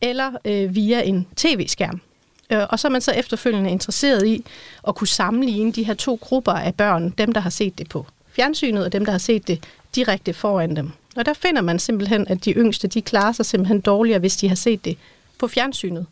eller 0.00 0.32
øh, 0.44 0.74
via 0.74 1.02
en 1.02 1.26
tv-skærm. 1.36 2.00
Øh, 2.50 2.62
Og 2.68 2.78
så 2.78 2.88
er 2.88 2.92
man 2.92 3.00
så 3.00 3.12
efterfølgende 3.12 3.70
interesseret 3.70 4.26
i 4.26 4.44
at 4.88 4.94
kunne 4.94 5.08
sammenligne 5.08 5.72
de 5.72 5.82
her 5.82 5.94
to 5.94 6.18
grupper 6.20 6.52
af 6.52 6.74
børn, 6.74 7.10
dem 7.10 7.32
der 7.32 7.40
har 7.40 7.50
set 7.50 7.78
det 7.78 7.88
på 7.88 8.06
fjernsynet, 8.36 8.84
og 8.84 8.92
dem 8.92 9.04
der 9.04 9.12
har 9.12 9.18
set 9.18 9.48
det 9.48 9.64
direkte 9.94 10.32
foran 10.32 10.76
dem. 10.76 10.90
Og 11.16 11.26
der 11.26 11.32
finder 11.32 11.62
man 11.62 11.78
simpelthen, 11.78 12.28
at 12.28 12.44
de 12.44 12.52
yngste, 12.52 12.88
de 12.88 13.02
klarer 13.02 13.32
sig 13.32 13.46
simpelthen 13.46 13.80
dårligere, 13.80 14.18
hvis 14.18 14.36
de 14.36 14.48
har 14.48 14.56
set 14.56 14.84
det 14.84 14.96
på 15.38 15.48
fjernsynet, 15.48 16.06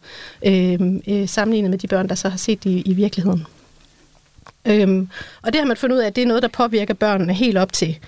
øh, 0.46 0.80
øh, 1.08 1.28
sammenlignet 1.28 1.70
med 1.70 1.78
de 1.78 1.86
børn, 1.86 2.08
der 2.08 2.14
så 2.14 2.28
har 2.28 2.38
set 2.38 2.64
det 2.64 2.70
i, 2.70 2.80
i 2.80 2.94
virkeligheden. 2.94 3.46
Øhm, 4.64 5.08
og 5.42 5.52
det 5.52 5.60
har 5.60 5.66
man 5.66 5.76
fundet 5.76 5.96
ud 5.96 6.00
af, 6.00 6.06
at 6.06 6.16
det 6.16 6.22
er 6.22 6.26
noget, 6.26 6.42
der 6.42 6.48
påvirker 6.48 6.94
børnene 6.94 7.34
helt 7.34 7.58
op 7.58 7.72
til 7.72 7.98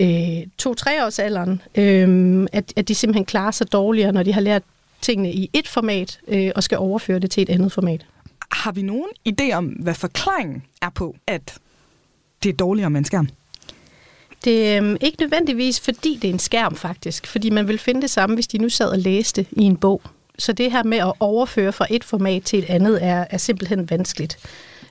øh, 0.00 0.38
2-3 0.62 1.04
års 1.04 1.18
alderen, 1.18 1.62
øh, 1.74 2.46
at, 2.52 2.72
at 2.76 2.88
de 2.88 2.94
simpelthen 2.94 3.24
klarer 3.24 3.50
sig 3.50 3.72
dårligere, 3.72 4.12
når 4.12 4.22
de 4.22 4.32
har 4.32 4.40
lært 4.40 4.62
tingene 5.02 5.32
i 5.32 5.50
et 5.52 5.68
format, 5.68 6.20
øh, 6.28 6.52
og 6.56 6.62
skal 6.62 6.78
overføre 6.78 7.18
det 7.18 7.30
til 7.30 7.42
et 7.42 7.50
andet 7.50 7.72
format. 7.72 8.06
Har 8.52 8.72
vi 8.72 8.82
nogen 8.82 9.10
idé 9.28 9.52
om, 9.52 9.66
hvad 9.66 9.94
forklaringen 9.94 10.62
er 10.82 10.90
på, 10.90 11.16
at 11.26 11.58
det 12.42 12.48
er 12.48 12.52
dårligere 12.52 12.90
med 12.90 12.98
en 12.98 13.04
skærm? 13.04 13.28
Det 14.44 14.68
er 14.68 14.82
øhm, 14.82 14.96
ikke 15.00 15.20
nødvendigvis, 15.20 15.80
fordi 15.80 16.18
det 16.22 16.30
er 16.30 16.32
en 16.32 16.38
skærm 16.38 16.76
faktisk, 16.76 17.26
fordi 17.26 17.50
man 17.50 17.68
vil 17.68 17.78
finde 17.78 18.02
det 18.02 18.10
samme, 18.10 18.34
hvis 18.34 18.46
de 18.46 18.58
nu 18.58 18.68
sad 18.68 18.88
og 18.88 18.98
læste 18.98 19.46
i 19.52 19.62
en 19.62 19.76
bog. 19.76 20.02
Så 20.38 20.52
det 20.52 20.72
her 20.72 20.82
med 20.82 20.98
at 20.98 21.12
overføre 21.20 21.72
fra 21.72 21.86
et 21.90 22.04
format 22.04 22.42
til 22.42 22.58
et 22.58 22.64
andet 22.64 23.04
er, 23.04 23.24
er 23.30 23.36
simpelthen 23.36 23.90
vanskeligt. 23.90 24.38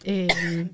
Øhm, 0.08 0.70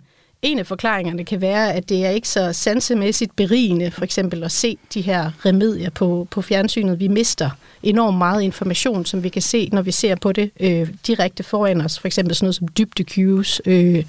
en 0.46 0.60
af 0.60 0.68
forklaringerne 0.68 1.26
kan 1.26 1.42
være, 1.42 1.74
at 1.74 1.90
det 1.90 2.06
er 2.06 2.10
ikke 2.10 2.30
så 2.30 2.54
sansemæssigt 2.54 3.36
berigende, 3.36 3.92
for 3.92 4.04
eksempel 4.04 4.44
at 4.44 4.52
se 4.52 4.78
de 4.94 5.02
her 5.02 5.32
remedier 5.46 5.90
på, 5.90 6.28
på 6.32 6.42
fjernsynet. 6.42 7.00
Vi 7.00 7.08
mister 7.08 7.50
enormt 7.84 8.18
meget 8.18 8.42
information, 8.42 9.06
som 9.06 9.24
vi 9.24 9.30
kan 9.30 9.42
se, 9.42 9.70
når 9.72 9.82
vi 9.82 9.92
ser 9.92 10.16
på 10.16 10.32
det 10.32 10.52
øh, 10.60 10.90
direkte 11.08 11.44
foran 11.44 11.82
os. 11.82 12.00
For 12.00 12.08
eksempel 12.08 12.36
sådan 12.36 12.46
noget 12.46 12.56
som 12.56 12.68
dybde 12.68 13.04
cues. 13.04 13.62
Øh, 13.66 14.04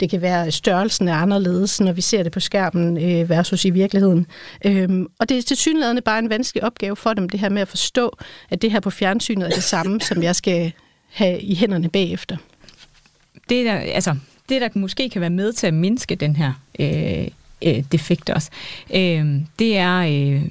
det 0.00 0.10
kan 0.10 0.22
være, 0.22 0.46
at 0.46 0.54
størrelsen 0.54 1.08
er 1.08 1.14
anderledes, 1.14 1.80
når 1.80 1.92
vi 1.92 2.00
ser 2.00 2.22
det 2.22 2.32
på 2.32 2.40
skærmen 2.40 2.96
øh, 2.96 3.30
versus 3.30 3.64
i 3.64 3.70
virkeligheden. 3.70 4.26
Øh, 4.64 5.06
og 5.18 5.28
det 5.28 5.38
er 5.38 5.42
til 5.42 5.56
synligheden 5.56 6.02
bare 6.02 6.18
en 6.18 6.30
vanskelig 6.30 6.64
opgave 6.64 6.96
for 6.96 7.12
dem, 7.12 7.28
det 7.28 7.40
her 7.40 7.48
med 7.48 7.62
at 7.62 7.68
forstå, 7.68 8.18
at 8.50 8.62
det 8.62 8.72
her 8.72 8.80
på 8.80 8.90
fjernsynet 8.90 9.46
er 9.46 9.50
det 9.50 9.64
samme, 9.64 10.00
som 10.00 10.22
jeg 10.22 10.36
skal 10.36 10.72
have 11.08 11.40
i 11.40 11.54
hænderne 11.54 11.88
bagefter. 11.88 12.36
det 13.48 13.68
er, 13.68 13.74
altså, 13.74 14.16
det, 14.48 14.60
der 14.60 14.68
måske 14.74 15.08
kan 15.08 15.20
være 15.20 15.30
med 15.30 15.52
til 15.52 15.66
at 15.66 15.74
mindske 15.74 16.14
den 16.14 16.36
her 16.36 16.52
øh, 16.78 17.28
øh, 17.66 17.84
defekt 17.92 18.30
også, 18.30 18.50
øh, 18.94 19.34
det 19.58 19.76
er, 19.76 19.98
øh, 19.98 20.42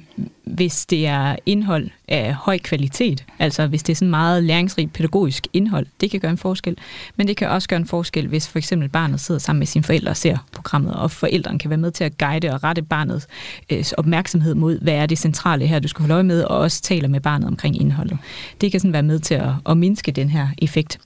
hvis 0.46 0.86
det 0.86 1.06
er 1.06 1.36
indhold 1.46 1.90
af 2.08 2.34
høj 2.34 2.58
kvalitet, 2.58 3.24
altså 3.38 3.66
hvis 3.66 3.82
det 3.82 3.92
er 3.92 3.96
sådan 3.96 4.10
meget 4.10 4.42
læringsrigt 4.42 4.92
pædagogisk 4.92 5.46
indhold, 5.52 5.86
det 6.00 6.10
kan 6.10 6.20
gøre 6.20 6.30
en 6.30 6.38
forskel, 6.38 6.76
men 7.16 7.28
det 7.28 7.36
kan 7.36 7.48
også 7.48 7.68
gøre 7.68 7.80
en 7.80 7.86
forskel, 7.86 8.26
hvis 8.26 8.48
for 8.48 8.58
eksempel 8.58 8.88
barnet 8.88 9.20
sidder 9.20 9.38
sammen 9.38 9.58
med 9.58 9.66
sine 9.66 9.84
forældre 9.84 10.10
og 10.10 10.16
ser 10.16 10.38
programmet, 10.52 10.94
og 10.94 11.10
forældrene 11.10 11.58
kan 11.58 11.70
være 11.70 11.78
med 11.78 11.90
til 11.90 12.04
at 12.04 12.18
guide 12.18 12.48
og 12.50 12.64
rette 12.64 12.82
barnets 12.82 13.26
øh, 13.70 13.84
opmærksomhed 13.96 14.54
mod, 14.54 14.80
hvad 14.80 14.94
er 14.94 15.06
det 15.06 15.18
centrale 15.18 15.66
her, 15.66 15.78
du 15.78 15.88
skal 15.88 16.02
holde 16.02 16.14
øje 16.14 16.22
med, 16.22 16.42
og 16.42 16.58
også 16.58 16.82
taler 16.82 17.08
med 17.08 17.20
barnet 17.20 17.48
omkring 17.48 17.80
indholdet. 17.80 18.18
Det 18.60 18.70
kan 18.70 18.80
sådan 18.80 18.92
være 18.92 19.02
med 19.02 19.18
til 19.18 19.34
at, 19.34 19.50
at 19.68 19.76
mindske 19.76 20.12
den 20.12 20.28
her 20.28 20.48
effekt. 20.58 20.98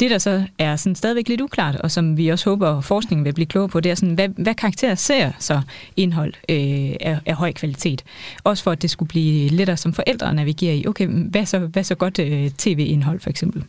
Det, 0.00 0.10
der 0.10 0.18
så 0.18 0.44
er 0.58 0.76
sådan 0.76 0.96
stadigvæk 0.96 1.28
lidt 1.28 1.40
uklart, 1.40 1.76
og 1.76 1.90
som 1.90 2.16
vi 2.16 2.28
også 2.28 2.50
håber, 2.50 2.80
forskningen 2.80 3.24
vil 3.24 3.32
blive 3.32 3.46
klogere 3.46 3.68
på, 3.68 3.80
det 3.80 3.90
er 3.90 3.94
sådan, 3.94 4.14
hvad, 4.14 4.28
hvad 4.28 4.54
karakterer 4.54 4.94
ser 4.94 5.32
så 5.38 5.60
indhold 5.96 6.34
øh, 6.48 6.96
af, 7.00 7.18
af 7.26 7.34
høj 7.34 7.52
kvalitet? 7.52 8.04
Også 8.44 8.64
for, 8.64 8.70
at 8.70 8.79
det 8.82 8.90
skulle 8.90 9.08
blive 9.08 9.48
lettere 9.48 9.76
som 9.76 9.92
forældre 9.92 10.28
at 10.28 10.34
navigere 10.34 10.76
i, 10.76 10.86
okay, 10.86 11.06
hvad 11.06 11.46
så, 11.46 11.58
hvad 11.58 11.84
så 11.84 11.94
godt 11.94 12.18
øh, 12.18 12.50
tv-indhold 12.50 13.20
for 13.20 13.30
eksempel? 13.30 13.64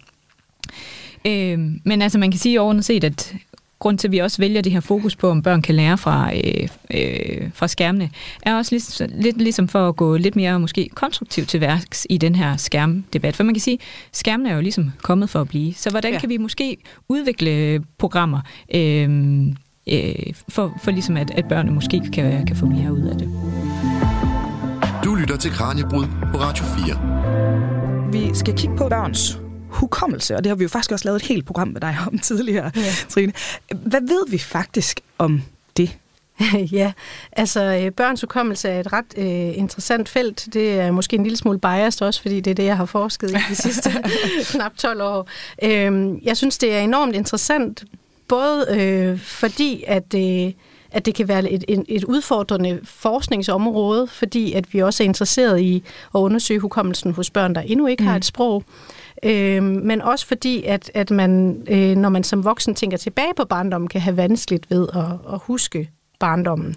Øh, 1.25 1.59
men 1.83 2.01
altså, 2.01 2.17
man 2.17 2.31
kan 2.31 2.39
sige 2.39 2.61
overordnet 2.61 2.85
set, 2.85 3.03
at 3.03 3.35
grund 3.81 3.97
til, 3.97 4.07
at 4.07 4.11
vi 4.11 4.17
også 4.17 4.37
vælger 4.37 4.61
det 4.61 4.71
her 4.71 4.79
fokus 4.79 5.15
på, 5.15 5.29
om 5.29 5.41
børn 5.41 5.61
kan 5.61 5.75
lære 5.75 5.97
fra, 5.97 6.31
øh, 6.35 6.67
øh, 6.91 7.49
fra 7.53 7.67
skærmene, 7.67 8.09
er 8.41 8.55
også 8.55 8.75
lidt, 8.75 9.21
lidt 9.23 9.37
ligesom 9.37 9.67
for 9.67 9.89
at 9.89 9.95
gå 9.95 10.17
lidt 10.17 10.35
mere 10.35 10.59
måske 10.59 10.89
konstruktivt 10.93 11.49
til 11.49 11.61
værks 11.61 12.07
i 12.09 12.17
den 12.17 12.35
her 12.35 12.57
skærmdebat. 12.57 13.35
For 13.35 13.43
man 13.43 13.53
kan 13.53 13.61
sige, 13.61 13.73
at 14.11 14.17
skærmene 14.17 14.49
er 14.49 14.55
jo 14.55 14.61
ligesom 14.61 14.91
kommet 15.01 15.29
for 15.29 15.41
at 15.41 15.47
blive. 15.47 15.73
Så 15.73 15.89
hvordan 15.89 16.13
ja. 16.13 16.19
kan 16.19 16.29
vi 16.29 16.37
måske 16.37 16.77
udvikle 17.07 17.83
programmer, 17.97 18.41
øh, 18.75 19.09
øh, 19.87 20.33
for, 20.49 20.79
for 20.83 20.91
ligesom 20.91 21.17
at, 21.17 21.31
at 21.31 21.45
børnene 21.45 21.75
måske 21.75 22.01
kan, 22.13 22.45
kan 22.45 22.55
få 22.55 22.65
mere 22.65 22.93
ud 22.93 23.01
af 23.01 23.17
det? 23.17 23.29
Lytter 25.21 25.37
til 25.37 25.51
Kranjebrud 25.51 26.05
på 26.31 26.37
Radio 26.37 26.65
4. 26.65 28.11
Vi 28.11 28.35
skal 28.35 28.57
kigge 28.57 28.75
på 28.75 28.89
børns 28.89 29.39
hukommelse, 29.69 30.35
og 30.35 30.43
det 30.43 30.49
har 30.49 30.55
vi 30.55 30.63
jo 30.63 30.69
faktisk 30.69 30.91
også 30.91 31.05
lavet 31.05 31.21
et 31.21 31.27
helt 31.27 31.45
program 31.45 31.67
med 31.67 31.81
dig 31.81 31.97
om 32.07 32.19
tidligere, 32.29 32.71
ja. 32.75 32.91
Trine. 33.09 33.33
Hvad 33.75 34.01
ved 34.01 34.29
vi 34.29 34.37
faktisk 34.37 34.99
om 35.17 35.41
det? 35.77 35.97
ja, 36.79 36.93
altså 37.31 37.61
øh, 37.61 37.91
børns 37.91 38.21
hukommelse 38.21 38.69
er 38.69 38.79
et 38.79 38.93
ret 38.93 39.17
øh, 39.17 39.57
interessant 39.57 40.09
felt. 40.09 40.47
Det 40.53 40.79
er 40.79 40.91
måske 40.91 41.15
en 41.15 41.23
lille 41.23 41.37
smule 41.37 41.59
biased 41.59 42.01
også, 42.07 42.21
fordi 42.21 42.41
det 42.41 42.51
er 42.51 42.55
det, 42.55 42.65
jeg 42.65 42.77
har 42.77 42.85
forsket 42.85 43.31
i 43.31 43.37
de 43.49 43.55
sidste 43.55 43.91
knap 44.51 44.77
12 44.77 45.01
år. 45.01 45.29
Øh, 45.63 46.17
jeg 46.23 46.37
synes, 46.37 46.57
det 46.57 46.75
er 46.75 46.79
enormt 46.79 47.15
interessant, 47.15 47.83
både 48.27 48.65
øh, 48.71 49.19
fordi, 49.19 49.83
at 49.87 50.11
det... 50.11 50.47
Øh, 50.47 50.53
at 50.91 51.05
det 51.05 51.15
kan 51.15 51.27
være 51.27 51.51
et, 51.51 51.65
et, 51.67 51.83
et 51.87 52.03
udfordrende 52.03 52.79
forskningsområde, 52.83 54.07
fordi 54.07 54.53
at 54.53 54.73
vi 54.73 54.79
også 54.79 55.03
er 55.03 55.05
interesseret 55.05 55.61
i 55.61 55.83
at 56.15 56.19
undersøge 56.19 56.59
hukommelsen 56.59 57.11
hos 57.13 57.29
børn, 57.29 57.55
der 57.55 57.61
endnu 57.61 57.87
ikke 57.87 58.03
mm. 58.03 58.07
har 58.07 58.15
et 58.15 58.25
sprog. 58.25 58.63
Øh, 59.23 59.63
men 59.63 60.01
også 60.01 60.27
fordi, 60.27 60.63
at, 60.63 60.91
at 60.93 61.11
man, 61.11 61.63
øh, 61.69 61.95
når 61.95 62.09
man 62.09 62.23
som 62.23 62.43
voksen 62.43 62.75
tænker 62.75 62.97
tilbage 62.97 63.33
på 63.37 63.45
barndommen, 63.45 63.87
kan 63.87 64.01
have 64.01 64.17
vanskeligt 64.17 64.71
ved 64.71 64.87
at, 64.93 65.33
at 65.33 65.39
huske 65.43 65.89
barndommen. 66.21 66.75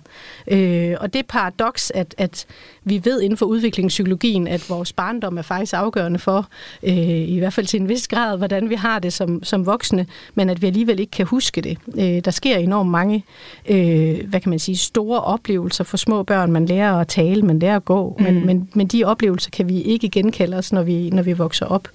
Øh, 0.48 0.94
og 1.00 1.12
det 1.12 1.18
er 1.18 1.22
paradoks, 1.28 1.92
at, 1.94 2.14
at 2.18 2.46
vi 2.84 3.00
ved 3.04 3.20
inden 3.20 3.36
for 3.36 3.46
udviklingspsykologien, 3.46 4.48
at 4.48 4.70
vores 4.70 4.92
barndom 4.92 5.38
er 5.38 5.42
faktisk 5.42 5.74
afgørende 5.74 6.18
for, 6.18 6.48
øh, 6.82 7.28
i 7.28 7.38
hvert 7.38 7.52
fald 7.52 7.66
til 7.66 7.80
en 7.80 7.88
vis 7.88 8.08
grad, 8.08 8.38
hvordan 8.38 8.70
vi 8.70 8.74
har 8.74 8.98
det 8.98 9.12
som, 9.12 9.42
som 9.42 9.66
voksne, 9.66 10.06
men 10.34 10.50
at 10.50 10.62
vi 10.62 10.66
alligevel 10.66 11.00
ikke 11.00 11.10
kan 11.10 11.26
huske 11.26 11.60
det. 11.60 11.78
Øh, 11.98 12.24
der 12.24 12.30
sker 12.30 12.56
enormt 12.56 12.90
mange, 12.90 13.24
øh, 13.68 14.28
hvad 14.28 14.40
kan 14.40 14.50
man 14.50 14.58
sige, 14.58 14.76
store 14.76 15.20
oplevelser 15.20 15.84
for 15.84 15.96
små 15.96 16.22
børn. 16.22 16.52
Man 16.52 16.66
lærer 16.66 16.94
at 16.94 17.08
tale, 17.08 17.42
man 17.42 17.58
lærer 17.58 17.76
at 17.76 17.84
gå, 17.84 18.16
mm. 18.18 18.24
men, 18.24 18.46
men, 18.46 18.68
men 18.74 18.86
de 18.86 19.04
oplevelser 19.04 19.50
kan 19.50 19.68
vi 19.68 19.80
ikke 19.80 20.08
genkalde 20.08 20.56
os, 20.56 20.72
når 20.72 20.82
vi, 20.82 21.10
når 21.10 21.22
vi 21.22 21.32
vokser 21.32 21.66
op. 21.66 21.88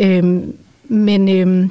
Øh, 0.00 0.42
men... 0.88 1.28
Øh, 1.28 1.70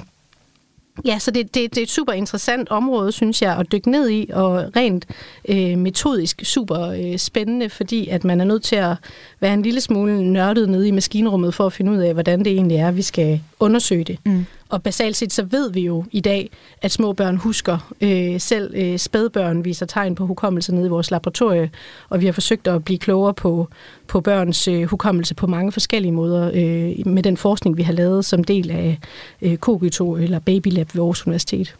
Ja, 1.05 1.19
så 1.19 1.31
det, 1.31 1.55
det, 1.55 1.69
det 1.69 1.77
er 1.77 1.83
et 1.83 1.89
super 1.89 2.13
interessant 2.13 2.69
område, 2.69 3.11
synes 3.11 3.41
jeg, 3.41 3.57
at 3.57 3.71
dykke 3.71 3.91
ned 3.91 4.09
i, 4.09 4.29
og 4.33 4.75
rent 4.75 5.05
øh, 5.49 5.77
metodisk 5.77 6.41
super 6.45 6.79
øh, 6.79 7.17
spændende, 7.17 7.69
fordi 7.69 8.07
at 8.07 8.23
man 8.23 8.41
er 8.41 8.45
nødt 8.45 8.63
til 8.63 8.75
at 8.75 8.95
være 9.39 9.53
en 9.53 9.61
lille 9.61 9.81
smule 9.81 10.31
nørdet 10.31 10.69
nede 10.69 10.87
i 10.87 10.91
maskinrummet 10.91 11.53
for 11.53 11.65
at 11.65 11.73
finde 11.73 11.91
ud 11.91 11.97
af, 11.97 12.13
hvordan 12.13 12.39
det 12.39 12.47
egentlig 12.47 12.77
er, 12.77 12.91
vi 12.91 13.01
skal 13.01 13.41
undersøge 13.59 14.03
det. 14.03 14.19
Mm. 14.25 14.45
Og 14.69 14.83
basalt 14.83 15.15
set 15.15 15.33
så 15.33 15.43
ved 15.43 15.71
vi 15.71 15.81
jo 15.81 16.05
i 16.11 16.19
dag, 16.19 16.49
at 16.81 16.91
små 16.91 17.13
børn 17.13 17.37
husker. 17.37 17.93
Øh, 18.01 18.39
selv 18.39 18.73
øh, 18.75 18.97
spædbørn 18.97 19.65
viser 19.65 19.85
tegn 19.85 20.15
på 20.15 20.25
hukommelse 20.25 20.75
nede 20.75 20.85
i 20.85 20.89
vores 20.89 21.11
laboratorie, 21.11 21.69
og 22.09 22.21
vi 22.21 22.25
har 22.25 22.33
forsøgt 22.33 22.67
at 22.67 22.85
blive 22.85 22.99
klogere 22.99 23.33
på, 23.33 23.67
på 24.07 24.21
børns 24.21 24.67
øh, 24.67 24.83
hukommelse 24.83 25.35
på 25.35 25.47
mange 25.47 25.71
forskellige 25.71 26.11
måder 26.11 26.47
øh, 26.53 27.07
med 27.07 27.23
den 27.23 27.37
forskning, 27.37 27.77
vi 27.77 27.83
har 27.83 27.93
lavet 27.93 28.25
som 28.25 28.43
del 28.43 28.71
af 28.71 28.99
øh, 29.41 29.57
Kogito 29.57 30.15
eller 30.15 30.39
Baby 30.39 30.67
Lab 30.67 30.89
ved 30.93 31.01
Aarhus 31.01 31.27
Universitet. 31.27 31.75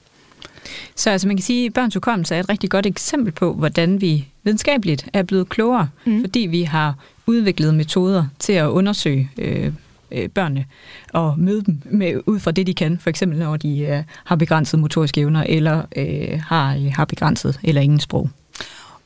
Så 0.96 1.10
altså 1.10 1.28
man 1.28 1.38
kan 1.38 1.44
sige, 1.44 1.66
at 1.66 1.74
børns 1.74 1.94
hukommelse 1.94 2.36
er 2.36 2.40
et 2.40 2.50
rigtig 2.50 2.70
godt 2.70 2.86
eksempel 2.86 3.34
på, 3.34 3.54
hvordan 3.54 4.02
vi 4.02 4.28
videnskabeligt 4.44 5.08
er 5.14 5.24
blevet 5.24 5.50
klogere, 5.50 5.90
mm. 6.06 6.22
fordi 6.22 6.40
vi 6.40 6.64
har 6.64 6.96
udviklet 7.28 7.76
metoder 7.76 8.26
til 8.40 8.54
at 8.54 8.68
undersøge 8.68 9.30
øh, 9.38 9.74
øh, 10.12 10.30
børnene 10.30 10.66
og 11.14 11.40
møde 11.40 11.64
dem 11.64 11.82
med, 11.86 12.22
ud 12.26 12.40
fra 12.40 12.52
det, 12.52 12.68
de 12.68 12.74
kan. 12.74 13.00
For 13.00 13.10
eksempel 13.10 13.40
når 13.40 13.58
de 13.58 13.80
øh, 13.80 14.04
har 14.26 14.36
begrænset 14.36 14.80
motoriske 14.80 15.22
evner 15.22 15.44
eller 15.44 15.82
øh, 15.96 16.42
har, 16.48 16.76
øh, 16.76 16.92
har 16.96 17.06
begrænset 17.06 17.60
eller 17.64 17.82
ingen 17.82 18.00
sprog. 18.00 18.30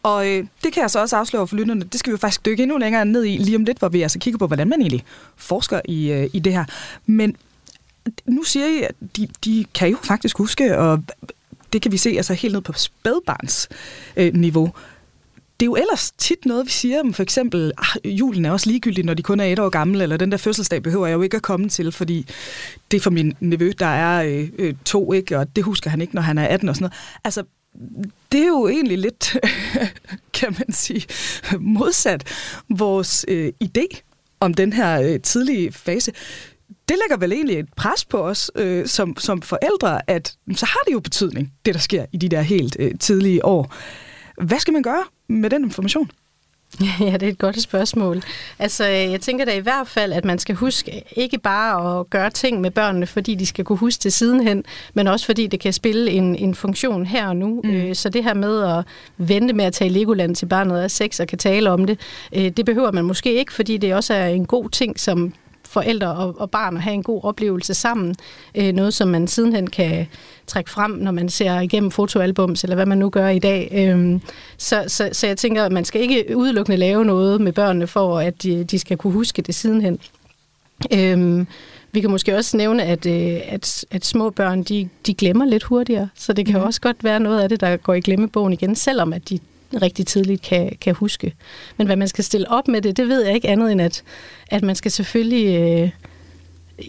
Og 0.03 0.27
øh, 0.27 0.45
det 0.63 0.73
kan 0.73 0.81
jeg 0.81 0.89
så 0.91 1.01
også 1.01 1.17
afsløre 1.17 1.47
for 1.47 1.55
lytterne. 1.55 1.83
Det 1.83 1.99
skal 1.99 2.11
vi 2.11 2.13
jo 2.13 2.17
faktisk 2.17 2.45
dykke 2.45 2.63
endnu 2.63 2.77
længere 2.77 3.05
ned 3.05 3.25
i 3.25 3.37
lige 3.37 3.55
om 3.55 3.63
lidt, 3.63 3.79
hvor 3.79 3.89
vi 3.89 4.01
altså 4.01 4.19
kigger 4.19 4.37
på, 4.37 4.47
hvordan 4.47 4.67
man 4.67 4.81
egentlig 4.81 5.03
forsker 5.35 5.81
i, 5.85 6.11
øh, 6.11 6.29
i 6.33 6.39
det 6.39 6.53
her. 6.53 6.65
Men 7.05 7.35
nu 8.25 8.43
siger 8.43 8.65
I, 8.65 8.81
at 8.81 8.95
de, 9.17 9.27
de 9.45 9.65
kan 9.73 9.89
jo 9.89 9.97
faktisk 10.03 10.37
huske, 10.37 10.77
og 10.77 11.03
det 11.73 11.81
kan 11.81 11.91
vi 11.91 11.97
se 11.97 12.09
altså 12.09 12.33
helt 12.33 12.53
ned 12.53 12.61
på 12.61 12.73
spædbarns 12.73 13.69
øh, 14.17 14.33
niveau 14.33 14.73
det 15.61 15.65
er 15.65 15.69
jo 15.69 15.75
ellers 15.75 16.11
tit 16.11 16.45
noget, 16.45 16.65
vi 16.65 16.71
siger, 16.71 16.99
om 16.99 17.13
for 17.13 17.23
eksempel, 17.23 17.71
ah, 17.77 18.17
julen 18.17 18.45
er 18.45 18.51
også 18.51 18.69
ligegyldig, 18.69 19.05
når 19.05 19.13
de 19.13 19.23
kun 19.23 19.39
er 19.39 19.45
et 19.45 19.59
år 19.59 19.69
gamle, 19.69 20.03
eller 20.03 20.17
den 20.17 20.31
der 20.31 20.37
fødselsdag 20.37 20.83
behøver 20.83 21.07
jeg 21.07 21.13
jo 21.13 21.21
ikke 21.21 21.37
at 21.37 21.43
komme 21.43 21.69
til, 21.69 21.91
fordi 21.91 22.25
det 22.91 22.97
er 22.97 23.01
for 23.01 23.09
min 23.09 23.33
nevø, 23.39 23.71
der 23.79 23.85
er 23.85 24.23
øh, 24.23 24.49
øh 24.57 24.73
to, 24.85 25.13
ikke? 25.13 25.37
og 25.37 25.55
det 25.55 25.63
husker 25.63 25.89
han 25.89 26.01
ikke, 26.01 26.15
når 26.15 26.21
han 26.21 26.37
er 26.37 26.47
18 26.47 26.69
og 26.69 26.75
sådan 26.75 26.83
noget. 26.83 26.93
Altså, 27.23 27.43
det 28.31 28.41
er 28.41 28.47
jo 28.47 28.67
egentlig 28.67 28.97
lidt, 28.97 29.37
kan 30.39 30.55
man 30.59 30.73
sige, 30.73 31.07
modsat 31.59 32.23
vores 32.69 33.25
øh, 33.27 33.53
idé 33.63 34.01
om 34.39 34.53
den 34.53 34.73
her 34.73 35.01
øh, 35.01 35.19
tidlige 35.19 35.71
fase. 35.71 36.11
Det 36.89 36.97
lægger 37.03 37.17
vel 37.17 37.31
egentlig 37.31 37.59
et 37.59 37.73
pres 37.75 38.05
på 38.05 38.17
os 38.17 38.51
øh, 38.55 38.87
som, 38.87 39.17
som 39.17 39.41
forældre, 39.41 40.09
at 40.09 40.35
så 40.55 40.65
har 40.65 40.79
det 40.87 40.93
jo 40.93 40.99
betydning, 40.99 41.53
det 41.65 41.73
der 41.73 41.79
sker 41.79 42.05
i 42.11 42.17
de 42.17 42.29
der 42.29 42.41
helt 42.41 42.75
øh, 42.79 42.91
tidlige 42.99 43.45
år. 43.45 43.73
Hvad 44.41 44.59
skal 44.59 44.73
man 44.73 44.83
gøre 44.83 45.03
med 45.27 45.49
den 45.49 45.63
information? 45.63 46.11
Ja, 46.99 47.13
det 47.13 47.23
er 47.23 47.27
et 47.27 47.37
godt 47.37 47.61
spørgsmål. 47.61 48.21
Altså, 48.59 48.85
jeg 48.85 49.21
tænker 49.21 49.45
da 49.45 49.55
i 49.55 49.59
hvert 49.59 49.87
fald, 49.87 50.13
at 50.13 50.25
man 50.25 50.39
skal 50.39 50.55
huske 50.55 51.03
ikke 51.15 51.37
bare 51.37 51.99
at 51.99 52.09
gøre 52.09 52.29
ting 52.29 52.61
med 52.61 52.71
børnene, 52.71 53.07
fordi 53.07 53.35
de 53.35 53.45
skal 53.45 53.65
kunne 53.65 53.77
huske 53.77 54.03
det 54.03 54.13
sidenhen, 54.13 54.63
men 54.93 55.07
også 55.07 55.25
fordi 55.25 55.47
det 55.47 55.59
kan 55.59 55.73
spille 55.73 56.11
en, 56.11 56.35
en 56.35 56.55
funktion 56.55 57.05
her 57.05 57.27
og 57.27 57.35
nu. 57.35 57.61
Mm. 57.63 57.69
Øh, 57.69 57.95
så 57.95 58.09
det 58.09 58.23
her 58.23 58.33
med 58.33 58.63
at 58.63 58.85
vente 59.17 59.53
med 59.53 59.65
at 59.65 59.73
tage 59.73 59.89
Legoland 59.89 60.35
til 60.35 60.45
barnet 60.45 60.83
er 60.83 60.87
sex 60.87 61.19
og 61.19 61.27
kan 61.27 61.37
tale 61.37 61.71
om 61.71 61.85
det, 61.85 61.99
øh, 62.35 62.49
det 62.49 62.65
behøver 62.65 62.91
man 62.91 63.05
måske 63.05 63.33
ikke, 63.33 63.53
fordi 63.53 63.77
det 63.77 63.95
også 63.95 64.13
er 64.13 64.27
en 64.27 64.45
god 64.45 64.69
ting, 64.69 64.99
som 64.99 65.33
forældre 65.71 66.07
og, 66.07 66.35
og 66.39 66.51
barn 66.51 66.75
at 66.77 66.83
have 66.83 66.93
en 66.93 67.03
god 67.03 67.23
oplevelse 67.23 67.73
sammen. 67.73 68.15
Øh, 68.55 68.73
noget, 68.73 68.93
som 68.93 69.07
man 69.07 69.27
sidenhen 69.27 69.67
kan 69.69 70.07
trække 70.47 70.69
frem, 70.69 70.91
når 70.91 71.11
man 71.11 71.29
ser 71.29 71.59
igennem 71.59 71.91
fotoalbums, 71.91 72.63
eller 72.63 72.75
hvad 72.75 72.85
man 72.85 72.97
nu 72.97 73.09
gør 73.09 73.27
i 73.27 73.39
dag. 73.39 73.69
Øh, 73.73 74.19
så, 74.57 74.83
så, 74.87 75.09
så 75.11 75.27
jeg 75.27 75.37
tænker, 75.37 75.63
at 75.63 75.71
man 75.71 75.85
skal 75.85 76.01
ikke 76.01 76.37
udelukkende 76.37 76.77
lave 76.77 77.05
noget 77.05 77.41
med 77.41 77.51
børnene, 77.51 77.87
for 77.87 78.19
at 78.19 78.43
de, 78.43 78.63
de 78.63 78.79
skal 78.79 78.97
kunne 78.97 79.13
huske 79.13 79.41
det 79.41 79.55
sidenhen. 79.55 79.99
Øh, 80.93 81.45
vi 81.91 82.01
kan 82.01 82.09
måske 82.09 82.35
også 82.35 82.57
nævne, 82.57 82.83
at, 82.83 83.05
øh, 83.05 83.39
at, 83.45 83.85
at 83.91 84.05
små 84.05 84.29
børn, 84.29 84.63
de, 84.63 84.89
de 85.05 85.13
glemmer 85.13 85.45
lidt 85.45 85.63
hurtigere, 85.63 86.09
så 86.15 86.33
det 86.33 86.45
kan 86.45 86.59
mm. 86.59 86.65
også 86.65 86.81
godt 86.81 87.03
være 87.03 87.19
noget 87.19 87.41
af 87.41 87.49
det, 87.49 87.61
der 87.61 87.77
går 87.77 87.93
i 87.93 87.99
glemmebogen 87.99 88.53
igen, 88.53 88.75
selvom 88.75 89.13
at 89.13 89.29
de 89.29 89.39
rigtig 89.81 90.07
tidligt 90.07 90.41
kan, 90.41 90.77
kan 90.81 90.95
huske. 90.95 91.33
Men 91.77 91.87
hvad 91.87 91.95
man 91.95 92.07
skal 92.07 92.23
stille 92.23 92.51
op 92.51 92.67
med 92.67 92.81
det, 92.81 92.97
det 92.97 93.07
ved 93.07 93.25
jeg 93.25 93.35
ikke 93.35 93.49
andet 93.49 93.71
end, 93.71 93.81
at, 93.81 94.03
at 94.47 94.63
man 94.63 94.75
skal 94.75 94.91
selvfølgelig 94.91 95.59
øh, 95.59 95.89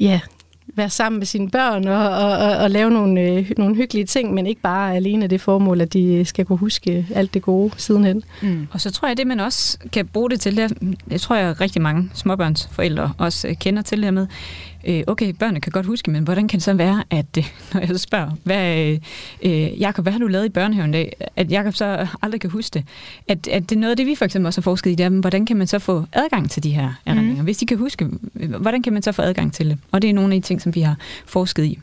ja, 0.01 0.21
være 0.67 0.91
sammen 0.91 1.19
med 1.19 1.27
sine 1.27 1.51
børn 1.51 1.89
og, 1.89 2.09
og, 2.11 2.39
og, 2.39 2.57
og 2.57 2.71
lave 2.71 2.91
nogle, 2.91 3.21
øh, 3.21 3.51
nogle 3.57 3.77
hyggelige 3.77 4.07
ting, 4.07 4.35
men 4.35 4.47
ikke 4.47 4.61
bare 4.61 4.97
alene 4.97 5.27
det 5.27 5.41
formål, 5.41 5.81
at 5.81 5.93
de 5.93 6.25
skal 6.25 6.45
kunne 6.45 6.59
huske 6.59 7.07
alt 7.15 7.35
det 7.35 7.43
gode 7.43 7.73
sidenhen. 7.77 8.23
Mm. 8.43 8.69
Og 8.71 8.81
så 8.81 8.91
tror 8.91 9.09
jeg, 9.09 9.17
det 9.17 9.27
man 9.27 9.41
også 9.41 9.79
kan 9.93 10.07
bruge 10.07 10.31
det 10.31 10.41
til, 10.41 10.57
det, 10.57 10.73
jeg 11.11 11.21
tror 11.21 11.37
jeg 11.37 11.61
rigtig 11.61 11.83
mange 11.83 12.11
småbørnsforældre 12.15 13.13
også 13.19 13.49
øh, 13.49 13.57
kender 13.57 13.83
til 13.83 13.99
det 13.99 14.05
her 14.05 14.11
med, 14.11 14.27
øh, 14.85 15.03
okay, 15.07 15.33
børnene 15.33 15.61
kan 15.61 15.73
godt 15.73 15.87
huske, 15.87 16.11
men 16.11 16.23
hvordan 16.25 16.49
kan 16.49 16.57
det 16.57 16.65
så 16.65 16.75
være, 16.75 17.05
at 17.11 17.27
øh, 17.39 17.45
når 17.73 17.81
jeg 17.81 17.89
så 17.89 17.99
spørger, 17.99 18.31
hvad, 18.45 18.99
øh, 19.43 19.81
Jacob, 19.81 20.05
hvad 20.05 20.13
har 20.13 20.19
du 20.19 20.27
lavet 20.27 20.47
i 20.47 20.49
børnehaven 20.49 20.91
i 20.91 20.93
dag? 20.93 21.17
At 21.37 21.51
Jacob 21.51 21.75
så 21.75 22.07
aldrig 22.23 22.41
kan 22.41 22.51
huske 22.51 22.75
det. 22.75 22.85
At, 23.29 23.49
at 23.49 23.71
det 23.71 23.77
er 23.77 23.81
noget 23.81 23.91
af 23.91 23.97
det, 23.97 24.07
vi 24.07 24.15
for 24.15 24.25
eksempel 24.25 24.47
også 24.47 24.61
har 24.61 24.63
forsket 24.63 24.91
i, 24.91 24.95
det 24.95 25.07
er, 25.07 25.11
hvordan 25.11 25.47
kan 25.47 25.57
man 25.57 25.67
så 25.67 25.79
få 25.79 26.05
adgang 26.13 26.51
til 26.51 26.63
de 26.63 26.71
her 26.71 26.93
erindringer? 27.07 27.43
Mm. 27.43 27.45
Hvis 27.45 27.59
de 27.59 27.67
kan 27.67 27.79
huske, 27.79 28.09
hvordan 28.61 28.83
kan 28.83 28.93
man 28.93 29.03
så 29.03 29.13
få 29.13 29.23
adgang 29.23 29.53
til 29.53 29.71
det? 29.71 29.79
Og 29.93 30.03
det 30.03 30.11
er 30.11 30.15
nogle 30.15 30.35
af 30.35 30.43
de 30.43 30.47
ting, 30.47 30.63
som 30.63 30.75
vi 30.75 30.81
har 30.81 30.97
forsket 31.27 31.65
i. 31.65 31.79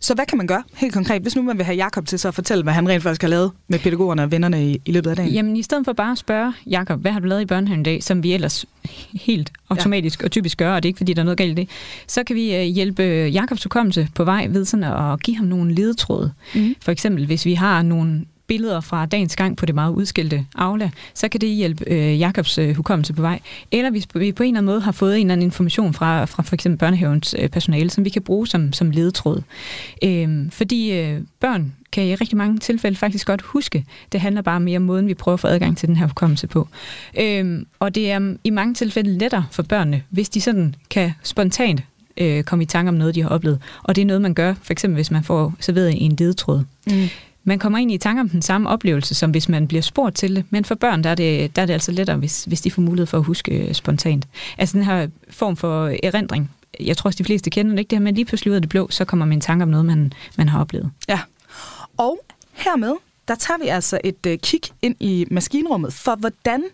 Så 0.00 0.14
hvad 0.14 0.26
kan 0.26 0.38
man 0.38 0.46
gøre 0.46 0.62
helt 0.76 0.94
konkret, 0.94 1.22
hvis 1.22 1.36
nu 1.36 1.42
man 1.42 1.56
vil 1.56 1.64
have 1.64 1.76
Jakob 1.76 2.06
til 2.06 2.18
så 2.18 2.28
at 2.28 2.34
fortælle, 2.34 2.62
hvad 2.62 2.72
han 2.72 2.88
rent 2.88 3.02
faktisk 3.02 3.22
har 3.22 3.28
lavet 3.28 3.50
med 3.68 3.78
pædagogerne 3.78 4.22
og 4.22 4.30
vennerne 4.30 4.70
i, 4.70 4.80
i 4.84 4.92
løbet 4.92 5.10
af 5.10 5.16
dagen? 5.16 5.32
Jamen 5.32 5.56
i 5.56 5.62
stedet 5.62 5.84
for 5.84 5.92
bare 5.92 6.12
at 6.12 6.18
spørge 6.18 6.52
Jakob, 6.66 7.00
hvad 7.00 7.12
har 7.12 7.20
du 7.20 7.26
lavet 7.26 7.42
i 7.42 7.46
børnehaven 7.46 7.80
i 7.80 7.84
dag, 7.84 8.02
som 8.02 8.22
vi 8.22 8.32
ellers 8.32 8.66
helt 9.12 9.52
automatisk 9.70 10.20
ja. 10.20 10.24
og 10.24 10.30
typisk 10.30 10.58
gør, 10.58 10.74
og 10.74 10.82
det 10.82 10.86
er 10.86 10.90
ikke 10.90 10.98
fordi, 10.98 11.12
der 11.12 11.22
er 11.22 11.24
noget 11.24 11.38
galt 11.38 11.58
i 11.58 11.62
det, 11.62 11.68
så 12.06 12.24
kan 12.24 12.36
vi 12.36 12.56
øh, 12.56 12.62
hjælpe 12.62 13.02
Jakobs 13.32 13.62
hukommelse 13.62 14.08
på 14.14 14.24
vej 14.24 14.46
ved 14.50 14.64
sådan 14.64 14.84
at 14.84 15.22
give 15.22 15.36
ham 15.36 15.46
nogle 15.46 15.74
ledetråde. 15.74 16.32
Mm. 16.54 16.74
For 16.80 16.92
eksempel, 16.92 17.26
hvis 17.26 17.44
vi 17.44 17.54
har 17.54 17.82
nogle 17.82 18.24
billeder 18.46 18.80
fra 18.80 19.06
dagens 19.06 19.36
gang 19.36 19.56
på 19.56 19.66
det 19.66 19.74
meget 19.74 19.92
udskilte 19.92 20.46
Aula, 20.54 20.90
så 21.14 21.28
kan 21.28 21.40
det 21.40 21.48
hjælpe 21.48 21.84
øh, 21.86 22.20
Jakobs 22.20 22.58
øh, 22.58 22.76
hukommelse 22.76 23.12
på 23.12 23.22
vej. 23.22 23.40
Eller 23.72 23.90
hvis 23.90 24.06
vi 24.14 24.32
på 24.32 24.42
en 24.42 24.48
eller 24.48 24.58
anden 24.58 24.72
måde 24.72 24.80
har 24.80 24.92
fået 24.92 25.14
en 25.14 25.26
eller 25.26 25.32
anden 25.32 25.44
information 25.44 25.94
fra, 25.94 26.24
fra 26.24 26.42
for 26.42 26.54
eksempel 26.54 26.78
børnehavens 26.78 27.34
øh, 27.38 27.48
personale, 27.48 27.90
som 27.90 28.04
vi 28.04 28.10
kan 28.10 28.22
bruge 28.22 28.46
som, 28.46 28.72
som 28.72 28.90
ledetråd. 28.90 29.42
Øh, 30.04 30.50
fordi 30.50 30.92
øh, 30.92 31.20
børn 31.40 31.72
kan 31.92 32.04
i 32.04 32.14
rigtig 32.14 32.36
mange 32.36 32.58
tilfælde 32.58 32.96
faktisk 32.96 33.26
godt 33.26 33.42
huske. 33.42 33.84
Det 34.12 34.20
handler 34.20 34.42
bare 34.42 34.60
mere 34.60 34.76
om 34.76 34.82
måden, 34.82 35.06
vi 35.06 35.14
prøver 35.14 35.34
at 35.34 35.40
få 35.40 35.46
adgang 35.46 35.76
til 35.76 35.88
den 35.88 35.96
her 35.96 36.06
hukommelse 36.06 36.46
på. 36.46 36.68
Øhm, 37.20 37.66
og 37.78 37.94
det 37.94 38.10
er 38.10 38.34
i 38.44 38.50
mange 38.50 38.74
tilfælde 38.74 39.18
lettere 39.18 39.44
for 39.50 39.62
børnene, 39.62 40.02
hvis 40.10 40.28
de 40.28 40.40
sådan 40.40 40.74
kan 40.90 41.12
spontant 41.22 41.82
øh, 42.16 42.44
komme 42.44 42.62
i 42.62 42.66
tanke 42.66 42.88
om 42.88 42.94
noget, 42.94 43.14
de 43.14 43.22
har 43.22 43.28
oplevet. 43.28 43.60
Og 43.82 43.96
det 43.96 44.02
er 44.02 44.06
noget, 44.06 44.22
man 44.22 44.34
gør, 44.34 44.54
for 44.62 44.72
eksempel 44.72 44.94
hvis 44.94 45.10
man 45.10 45.24
får 45.24 45.54
serveret 45.60 46.04
en 46.04 46.16
ledetråd. 46.18 46.64
Mm. 46.86 47.08
Man 47.44 47.58
kommer 47.58 47.78
ind 47.78 47.92
i 47.92 47.98
tanke 47.98 48.20
om 48.20 48.28
den 48.28 48.42
samme 48.42 48.68
oplevelse, 48.68 49.14
som 49.14 49.30
hvis 49.30 49.48
man 49.48 49.68
bliver 49.68 49.82
spurgt 49.82 50.16
til 50.16 50.36
det, 50.36 50.44
men 50.50 50.64
for 50.64 50.74
børn, 50.74 51.04
der 51.04 51.10
er 51.10 51.14
det, 51.14 51.56
der 51.56 51.62
er 51.62 51.66
det 51.66 51.72
altså 51.72 51.92
lettere, 51.92 52.16
hvis, 52.16 52.44
hvis 52.44 52.60
de 52.60 52.70
får 52.70 52.82
mulighed 52.82 53.06
for 53.06 53.18
at 53.18 53.24
huske 53.24 53.68
øh, 53.68 53.74
spontant. 53.74 54.28
Altså 54.58 54.76
den 54.76 54.84
her 54.84 55.08
form 55.30 55.56
for 55.56 55.92
erindring, 56.02 56.50
jeg 56.80 56.96
tror 56.96 57.08
også, 57.08 57.18
de 57.18 57.24
fleste 57.24 57.50
kender 57.50 57.72
det, 57.72 57.78
ikke? 57.78 57.90
Det 57.90 57.98
her 57.98 58.02
med 58.02 58.12
lige 58.12 58.24
pludselig 58.24 58.50
ud 58.50 58.54
af 58.54 58.62
det 58.62 58.68
blå, 58.68 58.90
så 58.90 59.04
kommer 59.04 59.26
man 59.26 59.38
i 59.38 59.40
tanke 59.40 59.62
om 59.62 59.68
noget, 59.68 59.86
man, 59.86 60.12
man 60.36 60.48
har 60.48 60.60
oplevet. 60.60 60.90
Ja, 61.08 61.20
og 61.96 62.24
hermed, 62.52 62.94
der 63.28 63.34
tager 63.34 63.58
vi 63.58 63.68
altså 63.68 63.98
et 64.04 64.26
uh, 64.26 64.32
kig 64.42 64.60
ind 64.82 64.96
i 65.00 65.26
maskinrummet 65.30 65.92
for, 65.92 66.14
hvordan 66.14 66.64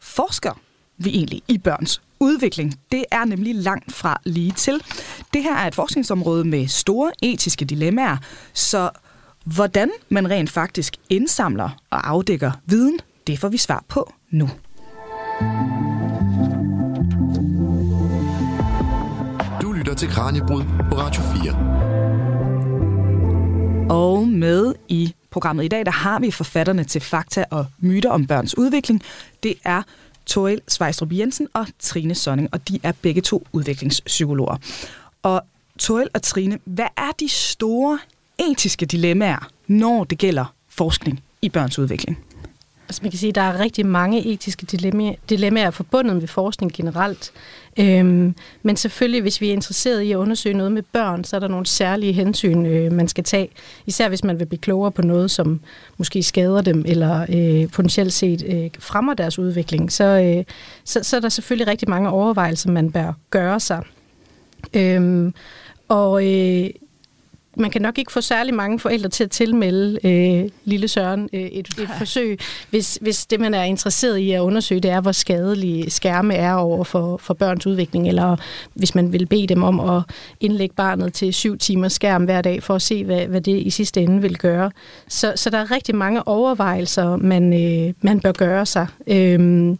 forsker 0.00 0.60
vi 0.96 1.10
egentlig 1.10 1.42
i 1.48 1.58
børns 1.58 2.02
udvikling. 2.20 2.74
Det 2.92 3.04
er 3.10 3.24
nemlig 3.24 3.54
langt 3.54 3.92
fra 3.92 4.20
lige 4.24 4.52
til. 4.52 4.82
Det 5.34 5.42
her 5.42 5.56
er 5.56 5.66
et 5.66 5.74
forskningsområde 5.74 6.44
med 6.44 6.68
store 6.68 7.10
etiske 7.22 7.64
dilemmaer, 7.64 8.16
så 8.54 8.90
hvordan 9.44 9.90
man 10.08 10.30
rent 10.30 10.50
faktisk 10.50 10.96
indsamler 11.10 11.70
og 11.90 12.08
afdækker 12.08 12.52
viden, 12.66 12.98
det 13.26 13.38
får 13.38 13.48
vi 13.48 13.56
svar 13.56 13.84
på 13.88 14.12
nu. 14.30 14.50
Du 19.62 19.72
lytter 19.72 19.94
til 19.94 20.08
Kranjebrud 20.08 20.62
på 20.62 20.96
Radio 20.98 21.22
4. 21.22 21.78
Og 23.90 24.28
med 24.28 24.74
i 24.88 25.14
programmet 25.30 25.64
i 25.64 25.68
dag, 25.68 25.86
der 25.86 25.92
har 25.92 26.20
vi 26.20 26.30
forfatterne 26.30 26.84
til 26.84 27.00
Fakta 27.00 27.44
og 27.50 27.66
Myter 27.78 28.10
om 28.10 28.26
børns 28.26 28.58
udvikling. 28.58 29.02
Det 29.42 29.54
er 29.64 29.82
Toril 30.26 30.60
Svejstrup 30.68 31.12
Jensen 31.12 31.48
og 31.54 31.66
Trine 31.78 32.14
Sonning, 32.14 32.48
og 32.52 32.68
de 32.68 32.80
er 32.82 32.92
begge 33.02 33.20
to 33.20 33.46
udviklingspsykologer. 33.52 34.56
Og 35.22 35.42
Toril 35.78 36.08
og 36.14 36.22
Trine, 36.22 36.58
hvad 36.64 36.86
er 36.96 37.10
de 37.20 37.28
store 37.28 37.98
etiske 38.38 38.86
dilemmaer, 38.86 39.48
når 39.66 40.04
det 40.04 40.18
gælder 40.18 40.54
forskning 40.68 41.22
i 41.42 41.48
børns 41.48 41.78
udvikling? 41.78 42.18
Altså 42.88 43.02
man 43.02 43.10
kan 43.10 43.18
sige, 43.18 43.28
at 43.28 43.34
der 43.34 43.40
er 43.40 43.60
rigtig 43.60 43.86
mange 43.86 44.26
etiske 44.26 44.66
dilemmaer, 44.66 45.14
dilemmaer 45.30 45.70
forbundet 45.70 46.16
med 46.16 46.26
forskning 46.26 46.72
generelt. 46.72 47.32
Øhm, 47.78 48.34
men 48.62 48.76
selvfølgelig, 48.76 49.22
hvis 49.22 49.40
vi 49.40 49.48
er 49.48 49.52
interesseret 49.52 50.02
i 50.02 50.12
at 50.12 50.16
undersøge 50.16 50.56
noget 50.56 50.72
med 50.72 50.82
børn, 50.82 51.24
så 51.24 51.36
er 51.36 51.40
der 51.40 51.48
nogle 51.48 51.66
særlige 51.66 52.12
hensyn, 52.12 52.66
øh, 52.66 52.92
man 52.92 53.08
skal 53.08 53.24
tage. 53.24 53.48
Især 53.86 54.08
hvis 54.08 54.24
man 54.24 54.38
vil 54.38 54.46
blive 54.46 54.60
klogere 54.60 54.92
på 54.92 55.02
noget, 55.02 55.30
som 55.30 55.60
måske 55.96 56.22
skader 56.22 56.62
dem, 56.62 56.84
eller 56.86 57.26
øh, 57.28 57.70
potentielt 57.70 58.12
set 58.12 58.44
øh, 58.46 58.70
fremmer 58.78 59.14
deres 59.14 59.38
udvikling. 59.38 59.92
Så, 59.92 60.04
øh, 60.04 60.44
så, 60.84 61.00
så 61.02 61.16
er 61.16 61.20
der 61.20 61.28
selvfølgelig 61.28 61.68
rigtig 61.68 61.88
mange 61.88 62.10
overvejelser, 62.10 62.70
man 62.70 62.92
bør 62.92 63.12
gøre 63.30 63.60
sig. 63.60 63.82
Øhm, 64.74 65.34
og 65.88 66.26
øh, 66.26 66.70
man 67.58 67.70
kan 67.70 67.82
nok 67.82 67.98
ikke 67.98 68.12
få 68.12 68.20
særlig 68.20 68.54
mange 68.54 68.78
forældre 68.78 69.08
til 69.08 69.24
at 69.24 69.30
tilmelde 69.30 69.98
øh, 70.04 70.50
lille 70.64 70.88
Søren 70.88 71.28
øh, 71.32 71.40
et, 71.40 71.68
et 71.68 71.88
forsøg, 71.98 72.38
hvis, 72.70 72.98
hvis 73.00 73.26
det, 73.26 73.40
man 73.40 73.54
er 73.54 73.62
interesseret 73.62 74.18
i 74.18 74.32
at 74.32 74.40
undersøge, 74.40 74.80
det 74.80 74.90
er, 74.90 75.00
hvor 75.00 75.12
skadelige 75.12 75.90
skærme 75.90 76.34
er 76.34 76.54
over 76.54 76.84
for, 76.84 77.16
for 77.16 77.34
børns 77.34 77.66
udvikling, 77.66 78.08
eller 78.08 78.36
hvis 78.74 78.94
man 78.94 79.12
vil 79.12 79.26
bede 79.26 79.46
dem 79.46 79.62
om 79.62 79.80
at 79.80 80.02
indlægge 80.40 80.74
barnet 80.74 81.12
til 81.12 81.34
syv 81.34 81.58
timers 81.58 81.92
skærm 81.92 82.24
hver 82.24 82.42
dag, 82.42 82.62
for 82.62 82.74
at 82.74 82.82
se, 82.82 83.04
hvad, 83.04 83.26
hvad 83.26 83.40
det 83.40 83.66
i 83.66 83.70
sidste 83.70 84.00
ende 84.00 84.22
vil 84.22 84.38
gøre. 84.38 84.70
Så, 85.08 85.32
så 85.36 85.50
der 85.50 85.58
er 85.58 85.70
rigtig 85.70 85.94
mange 85.96 86.28
overvejelser, 86.28 87.16
man, 87.16 87.52
øh, 87.52 87.94
man 88.02 88.20
bør 88.20 88.32
gøre 88.32 88.66
sig. 88.66 88.86
Øh, 89.06 89.76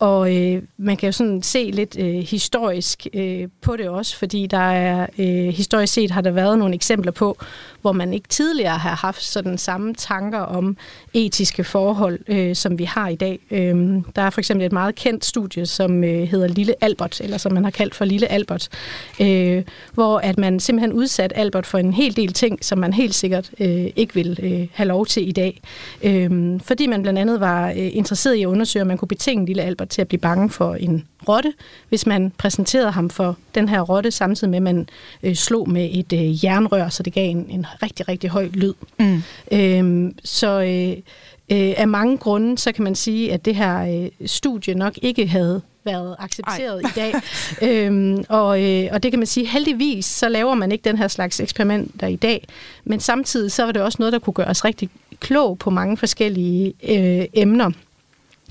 og 0.00 0.36
øh, 0.36 0.62
man 0.76 0.96
kan 0.96 1.06
jo 1.06 1.12
sådan 1.12 1.42
se 1.42 1.70
lidt 1.72 1.96
øh, 1.98 2.14
historisk 2.14 3.06
øh, 3.14 3.48
på 3.62 3.76
det 3.76 3.88
også, 3.88 4.16
fordi 4.16 4.46
der 4.46 4.58
er 4.58 5.06
øh, 5.18 5.54
historisk 5.54 5.92
set 5.92 6.10
har 6.10 6.20
der 6.20 6.30
været 6.30 6.58
nogle 6.58 6.74
eksempler 6.74 7.12
på, 7.12 7.38
hvor 7.80 7.92
man 7.92 8.14
ikke 8.14 8.28
tidligere 8.28 8.78
har 8.78 8.94
haft 8.94 9.22
sådan 9.22 9.58
samme 9.58 9.94
tanker 9.94 10.38
om 10.38 10.76
etiske 11.14 11.64
forhold, 11.64 12.18
øh, 12.28 12.56
som 12.56 12.78
vi 12.78 12.84
har 12.84 13.08
i 13.08 13.14
dag. 13.14 13.38
Øh, 13.50 14.02
der 14.16 14.22
er 14.22 14.30
for 14.30 14.40
eksempel 14.40 14.66
et 14.66 14.72
meget 14.72 14.94
kendt 14.94 15.24
studie, 15.24 15.66
som 15.66 16.04
øh, 16.04 16.28
hedder 16.28 16.48
Lille 16.48 16.74
Albert, 16.80 17.20
eller 17.20 17.38
som 17.38 17.52
man 17.52 17.64
har 17.64 17.70
kaldt 17.70 17.94
for 17.94 18.04
Lille 18.04 18.28
Albert, 18.32 18.68
øh, 19.20 19.62
hvor 19.94 20.18
at 20.18 20.38
man 20.38 20.60
simpelthen 20.60 20.92
udsat 20.92 21.32
Albert 21.36 21.66
for 21.66 21.78
en 21.78 21.92
hel 21.92 22.16
del 22.16 22.32
ting, 22.32 22.64
som 22.64 22.78
man 22.78 22.92
helt 22.92 23.14
sikkert 23.14 23.50
øh, 23.60 23.86
ikke 23.96 24.14
vil 24.14 24.38
øh, 24.42 24.68
have 24.72 24.88
lov 24.88 25.06
til 25.06 25.28
i 25.28 25.32
dag. 25.32 25.60
Øh, 26.02 26.60
fordi 26.60 26.86
man 26.86 27.02
blandt 27.02 27.18
andet 27.18 27.40
var 27.40 27.70
øh, 27.70 27.96
interesseret 27.96 28.34
i 28.34 28.42
at 28.42 28.46
undersøge, 28.46 28.82
om 28.82 28.88
man 28.88 28.98
kunne 28.98 29.08
betinge 29.08 29.46
Lille 29.46 29.62
Albert 29.62 29.89
til 29.90 30.00
at 30.00 30.08
blive 30.08 30.20
bange 30.20 30.50
for 30.50 30.74
en 30.74 31.06
rotte, 31.28 31.52
hvis 31.88 32.06
man 32.06 32.32
præsenterede 32.38 32.90
ham 32.90 33.10
for 33.10 33.36
den 33.54 33.68
her 33.68 33.80
rotte, 33.80 34.10
samtidig 34.10 34.50
med, 34.50 34.58
at 34.58 34.62
man 34.62 34.88
øh, 35.22 35.34
slog 35.34 35.70
med 35.70 35.88
et 35.92 36.12
øh, 36.12 36.44
jernrør, 36.44 36.88
så 36.88 37.02
det 37.02 37.12
gav 37.12 37.30
en, 37.30 37.46
en 37.48 37.66
rigtig, 37.82 38.08
rigtig 38.08 38.30
høj 38.30 38.48
lyd. 38.52 38.74
Mm. 38.98 39.22
Øhm, 39.52 40.18
så 40.24 40.60
øh, 40.60 41.02
øh, 41.58 41.74
af 41.76 41.88
mange 41.88 42.18
grunde, 42.18 42.58
så 42.58 42.72
kan 42.72 42.84
man 42.84 42.94
sige, 42.94 43.32
at 43.32 43.44
det 43.44 43.54
her 43.54 44.02
øh, 44.02 44.28
studie 44.28 44.74
nok 44.74 44.98
ikke 45.02 45.26
havde 45.26 45.62
været 45.84 46.16
accepteret 46.18 46.82
Ej. 46.84 46.90
i 46.90 46.92
dag. 46.96 47.14
øhm, 47.86 48.24
og, 48.28 48.62
øh, 48.62 48.88
og 48.92 49.02
det 49.02 49.12
kan 49.12 49.18
man 49.18 49.26
sige, 49.26 49.46
heldigvis 49.46 50.06
så 50.06 50.28
laver 50.28 50.54
man 50.54 50.72
ikke 50.72 50.84
den 50.84 50.98
her 50.98 51.08
slags 51.08 51.40
eksperimenter 51.40 52.06
i 52.06 52.16
dag, 52.16 52.48
men 52.84 53.00
samtidig 53.00 53.52
så 53.52 53.64
var 53.64 53.72
det 53.72 53.82
også 53.82 53.96
noget, 53.98 54.12
der 54.12 54.18
kunne 54.18 54.34
gøre 54.34 54.46
os 54.46 54.64
rigtig 54.64 54.90
klog 55.20 55.58
på 55.58 55.70
mange 55.70 55.96
forskellige 55.96 56.74
øh, 56.88 57.26
emner. 57.32 57.70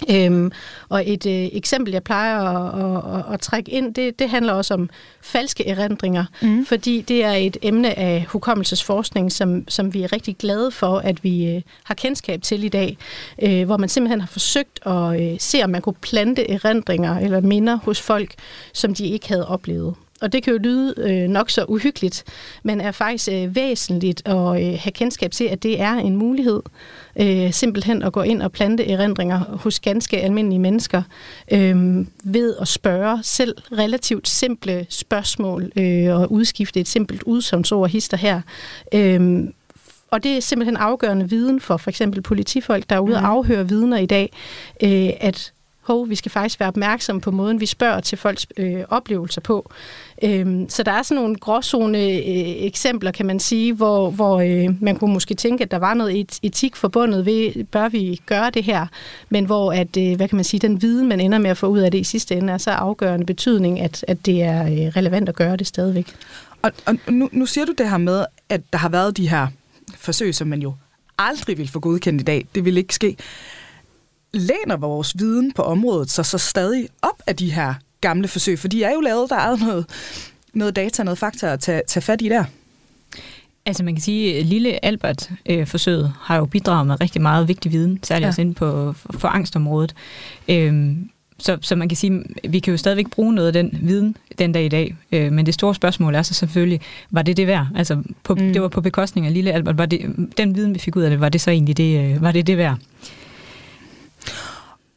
Øhm, 0.10 0.52
og 0.89 1.10
et 1.10 1.26
øh, 1.26 1.50
eksempel, 1.54 1.93
jeg 1.93 2.04
plejer 2.04 2.39
at, 2.39 3.20
at, 3.20 3.34
at 3.34 3.39
trække 3.39 3.72
ind, 3.72 3.93
det, 3.93 4.20
det 4.20 4.30
handler 4.30 4.54
også 4.54 4.74
om 4.74 4.89
falske 5.22 5.68
erindringer, 5.68 6.26
mm. 6.41 6.66
fordi 6.66 7.02
det 7.02 7.24
er 7.24 7.32
et 7.32 7.58
emne 7.62 8.00
af 8.00 8.26
hukommelsesforskning, 8.30 9.32
som, 9.32 9.66
som 9.68 9.93
vi 9.93 10.04
er 10.04 10.14
rigtig 10.14 10.38
glade 10.38 10.72
for, 10.72 10.97
at 10.97 11.24
vi 11.24 11.56
øh, 11.56 11.62
har 11.84 11.95
kendskab 11.95 12.41
til 12.41 12.64
i 12.64 12.70
dag, 12.70 12.97
øh, 13.41 13.66
hvor 13.66 13.78
man 13.78 13.89
simpelthen 13.89 14.22
har 14.22 14.28
forsøgt 14.28 14.80
at 14.86 15.22
øh, 15.22 15.39
se, 15.39 15.64
om 15.64 15.70
man 15.70 15.82
kunne 15.82 15.95
plante 16.02 16.52
erindringer 16.52 17.20
eller 17.20 17.41
minder 17.41 17.76
hos 17.76 18.02
folk, 18.02 18.34
som 18.74 18.93
de 18.93 19.08
ikke 19.08 19.28
havde 19.28 19.47
oplevet. 19.47 19.95
Og 20.22 20.34
det 20.34 20.43
kan 20.43 20.53
jo 20.53 20.59
lyde 20.59 20.93
øh, 20.97 21.30
nok 21.30 21.49
så 21.49 21.65
uhyggeligt, 21.67 22.24
men 22.63 22.82
er 22.82 22.91
faktisk 22.91 23.30
øh, 23.32 23.55
væsentligt 23.55 24.22
at 24.26 24.36
øh, 24.36 24.80
have 24.80 24.91
kendskab 24.93 25.32
til, 25.32 25.43
at 25.43 25.63
det 25.63 25.82
er 25.82 25.93
en 25.93 26.15
mulighed. 26.15 26.61
Øh, 27.20 27.53
simpelthen 27.53 28.03
at 28.03 28.13
gå 28.13 28.22
ind 28.22 28.41
og 28.41 28.51
plante 28.51 28.91
erindringer 28.91 29.39
hos 29.39 29.80
ganske 29.80 30.22
almindelige 30.22 30.59
mennesker 30.59 31.01
øh, 31.51 32.05
ved 32.24 32.55
at 32.61 32.67
spørge 32.67 33.20
selv 33.24 33.55
relativt 33.72 34.28
simple 34.28 34.86
spørgsmål 34.89 35.72
øh, 35.76 36.15
og 36.15 36.32
udskifte 36.32 36.80
et 36.80 36.88
simpelt 36.88 37.24
udsagnsord 37.24 37.89
hister 37.89 38.17
her. 38.17 38.41
Øh, 38.93 39.43
og 40.11 40.24
det 40.24 40.38
er 40.38 40.39
simpelthen 40.39 40.78
afgørende 40.78 41.30
viden 41.30 41.59
for 41.59 41.78
for 41.78 41.89
eksempel 41.89 42.22
politifolk, 42.22 42.89
der 42.89 42.95
er 42.95 42.99
ude 42.99 43.15
og 43.15 43.22
mm. 43.22 43.28
afhøre 43.28 43.70
vidner 43.70 43.97
i 43.97 44.05
dag, 44.05 44.34
øh, 44.84 45.09
at 45.20 45.53
hov, 45.90 46.10
vi 46.10 46.16
skal 46.16 46.32
faktisk 46.32 46.60
være 46.60 46.70
opmærksomme 46.70 47.22
på 47.22 47.32
måden, 47.32 47.60
vi 47.60 47.66
spørger 47.66 48.00
til 48.00 48.18
folks 48.18 48.48
øh, 48.58 48.84
oplevelser 48.90 49.42
på. 49.42 49.72
Øhm, 50.24 50.70
så 50.70 50.84
der 50.84 50.92
er 50.92 51.04
sådan 51.04 51.22
nogle 51.22 51.36
gråzone 51.36 51.98
øh, 51.98 52.66
eksempler, 52.66 53.12
kan 53.12 53.26
man 53.26 53.40
sige, 53.40 53.74
hvor, 53.74 54.10
hvor 54.10 54.40
øh, 54.40 54.84
man 54.84 54.96
kunne 54.96 55.14
måske 55.14 55.34
tænke, 55.34 55.64
at 55.64 55.72
der 55.72 55.78
var 55.78 55.94
noget 55.94 56.40
etik 56.44 56.76
forbundet 56.76 57.26
ved, 57.26 57.64
bør 57.64 57.90
vi 57.90 58.22
gøre 58.26 58.50
det 58.50 58.64
her, 58.64 58.88
men 59.30 59.46
hvor 59.46 59.74
at, 59.74 59.98
øh, 59.98 60.16
hvad 60.16 60.28
kan 60.28 60.36
man 60.36 60.46
sige, 60.46 60.60
den 60.60 60.82
viden, 60.82 61.08
man 61.08 61.20
ender 61.20 61.38
med 61.38 61.50
at 61.50 61.58
få 61.58 61.68
ud 61.68 61.80
af 61.80 61.92
det 61.92 62.00
i 62.00 62.04
sidste 62.04 62.36
ende, 62.36 62.54
er 62.54 62.58
så 62.58 62.72
afgørende 62.72 63.26
betydning, 63.26 63.80
at, 63.80 64.06
at 64.08 64.26
det 64.26 64.44
er 64.44 64.64
øh, 64.64 64.72
relevant 64.72 65.30
at 65.30 65.36
gøre 65.36 65.56
det 65.56 65.68
stadigvæk. 65.68 66.08
Og, 66.62 66.72
og 66.86 66.96
nu, 67.08 67.30
nu 67.32 67.46
siger 67.46 67.66
du 67.66 67.74
det 67.78 67.90
her 67.90 67.98
med, 67.98 68.26
at 68.50 68.62
der 68.74 68.80
har 68.80 68.90
været 68.90 69.18
de 69.18 69.30
her 69.30 69.48
forsøg, 69.98 70.36
som 70.36 70.48
man 70.48 70.62
jo 70.62 70.74
aldrig 71.18 71.58
vil 71.58 71.68
få 71.68 71.80
godkendt 71.80 72.22
i 72.22 72.24
dag. 72.24 72.46
Det 72.56 72.66
vil 72.66 72.78
ikke 72.78 72.96
ske 72.96 73.18
læner 74.34 74.77
vores 74.77 75.19
viden 75.19 75.51
på 75.51 75.61
området 75.61 76.11
så, 76.11 76.23
så 76.23 76.38
stadig 76.38 76.88
op 77.01 77.21
af 77.27 77.36
de 77.36 77.51
her 77.51 77.73
gamle 78.01 78.27
forsøg? 78.27 78.59
For 78.59 78.67
de 78.67 78.84
er 78.84 78.93
jo 78.93 79.01
lavet, 79.01 79.30
der 79.30 79.36
er 79.36 79.57
noget, 79.65 79.86
noget 80.53 80.75
data, 80.75 81.03
noget 81.03 81.17
fakta 81.17 81.47
at 81.53 81.59
tage, 81.59 81.82
tage 81.88 82.01
fat 82.01 82.21
i 82.21 82.30
der. 82.30 82.43
Altså 83.65 83.84
man 83.84 83.95
kan 83.95 84.01
sige, 84.01 84.38
at 84.39 84.45
lille 84.45 84.86
Albert-forsøget 84.86 86.03
øh, 86.03 86.11
har 86.19 86.38
jo 86.38 86.45
bidraget 86.45 86.88
med 86.88 87.01
rigtig 87.01 87.21
meget 87.21 87.47
vigtig 87.47 87.71
viden, 87.71 87.99
særligt 88.03 88.23
ja. 88.23 88.27
også 88.27 88.41
inde 88.41 88.53
på 88.53 88.93
for, 88.93 89.13
for 89.17 89.27
angstområdet. 89.27 89.95
Øhm, 90.47 91.09
så, 91.39 91.57
så 91.61 91.75
man 91.75 91.89
kan 91.89 91.95
sige, 91.95 92.23
vi 92.49 92.59
kan 92.59 92.71
jo 92.71 92.77
stadigvæk 92.77 93.09
bruge 93.09 93.34
noget 93.34 93.47
af 93.47 93.53
den 93.53 93.80
viden 93.82 94.17
den 94.38 94.51
dag 94.51 94.65
i 94.65 94.69
dag, 94.69 94.95
øh, 95.11 95.32
men 95.32 95.45
det 95.45 95.53
store 95.53 95.75
spørgsmål 95.75 96.15
er 96.15 96.21
så 96.21 96.34
selvfølgelig, 96.34 96.82
var 97.11 97.21
det 97.21 97.38
det 97.38 97.47
værd? 97.47 97.67
Altså, 97.75 98.03
på, 98.23 98.36
mm. 98.36 98.53
det 98.53 98.61
var 98.61 98.67
på 98.67 98.82
bekostning 98.82 99.27
af 99.27 99.34
lille 99.34 99.51
Albert. 99.51 99.77
Var 99.77 99.86
det, 99.86 100.15
den 100.38 100.55
viden, 100.55 100.73
vi 100.73 100.80
fik 100.80 100.95
ud 100.95 101.01
af 101.01 101.09
det, 101.09 101.19
var 101.19 101.30
det 101.30 101.41
så 101.41 101.51
egentlig 101.51 101.77
det, 101.77 102.15
øh, 102.15 102.21
var 102.21 102.32
det, 102.32 102.47
det 102.47 102.57
værd? 102.57 102.77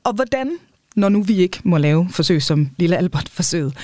Og 0.04 0.12
hvordan, 0.12 0.58
når 0.96 1.08
nu 1.08 1.22
vi 1.22 1.36
ikke 1.36 1.60
må 1.64 1.78
lave 1.78 2.08
forsøg 2.10 2.42
som 2.42 2.70
lille 2.76 2.96
Albert-forsøget, 2.96 3.76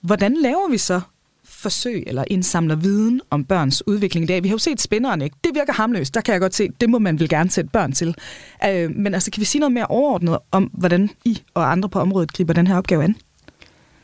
hvordan 0.00 0.36
laver 0.42 0.70
vi 0.70 0.78
så 0.78 1.00
forsøg 1.44 2.04
eller 2.06 2.24
indsamler 2.26 2.74
viden 2.74 3.20
om 3.30 3.44
børns 3.44 3.86
udvikling 3.86 4.24
i 4.24 4.26
dag. 4.26 4.42
Vi 4.42 4.48
har 4.48 4.54
jo 4.54 4.58
set 4.58 4.80
spænderen, 4.80 5.22
ikke? 5.22 5.36
Det 5.44 5.54
virker 5.54 5.72
hamløst. 5.72 6.14
Der 6.14 6.20
kan 6.20 6.32
jeg 6.32 6.40
godt 6.40 6.54
se, 6.54 6.68
det 6.80 6.90
må 6.90 6.98
man 6.98 7.20
vel 7.20 7.28
gerne 7.28 7.50
sætte 7.50 7.70
børn 7.70 7.92
til. 7.92 8.14
Øh, 8.68 8.90
men 8.96 9.14
altså, 9.14 9.30
kan 9.30 9.40
vi 9.40 9.44
sige 9.44 9.60
noget 9.60 9.72
mere 9.72 9.86
overordnet 9.86 10.38
om, 10.52 10.64
hvordan 10.64 11.10
I 11.24 11.42
og 11.54 11.72
andre 11.72 11.88
på 11.88 12.00
området 12.00 12.32
griber 12.32 12.52
den 12.52 12.66
her 12.66 12.76
opgave 12.76 13.04
an? 13.04 13.16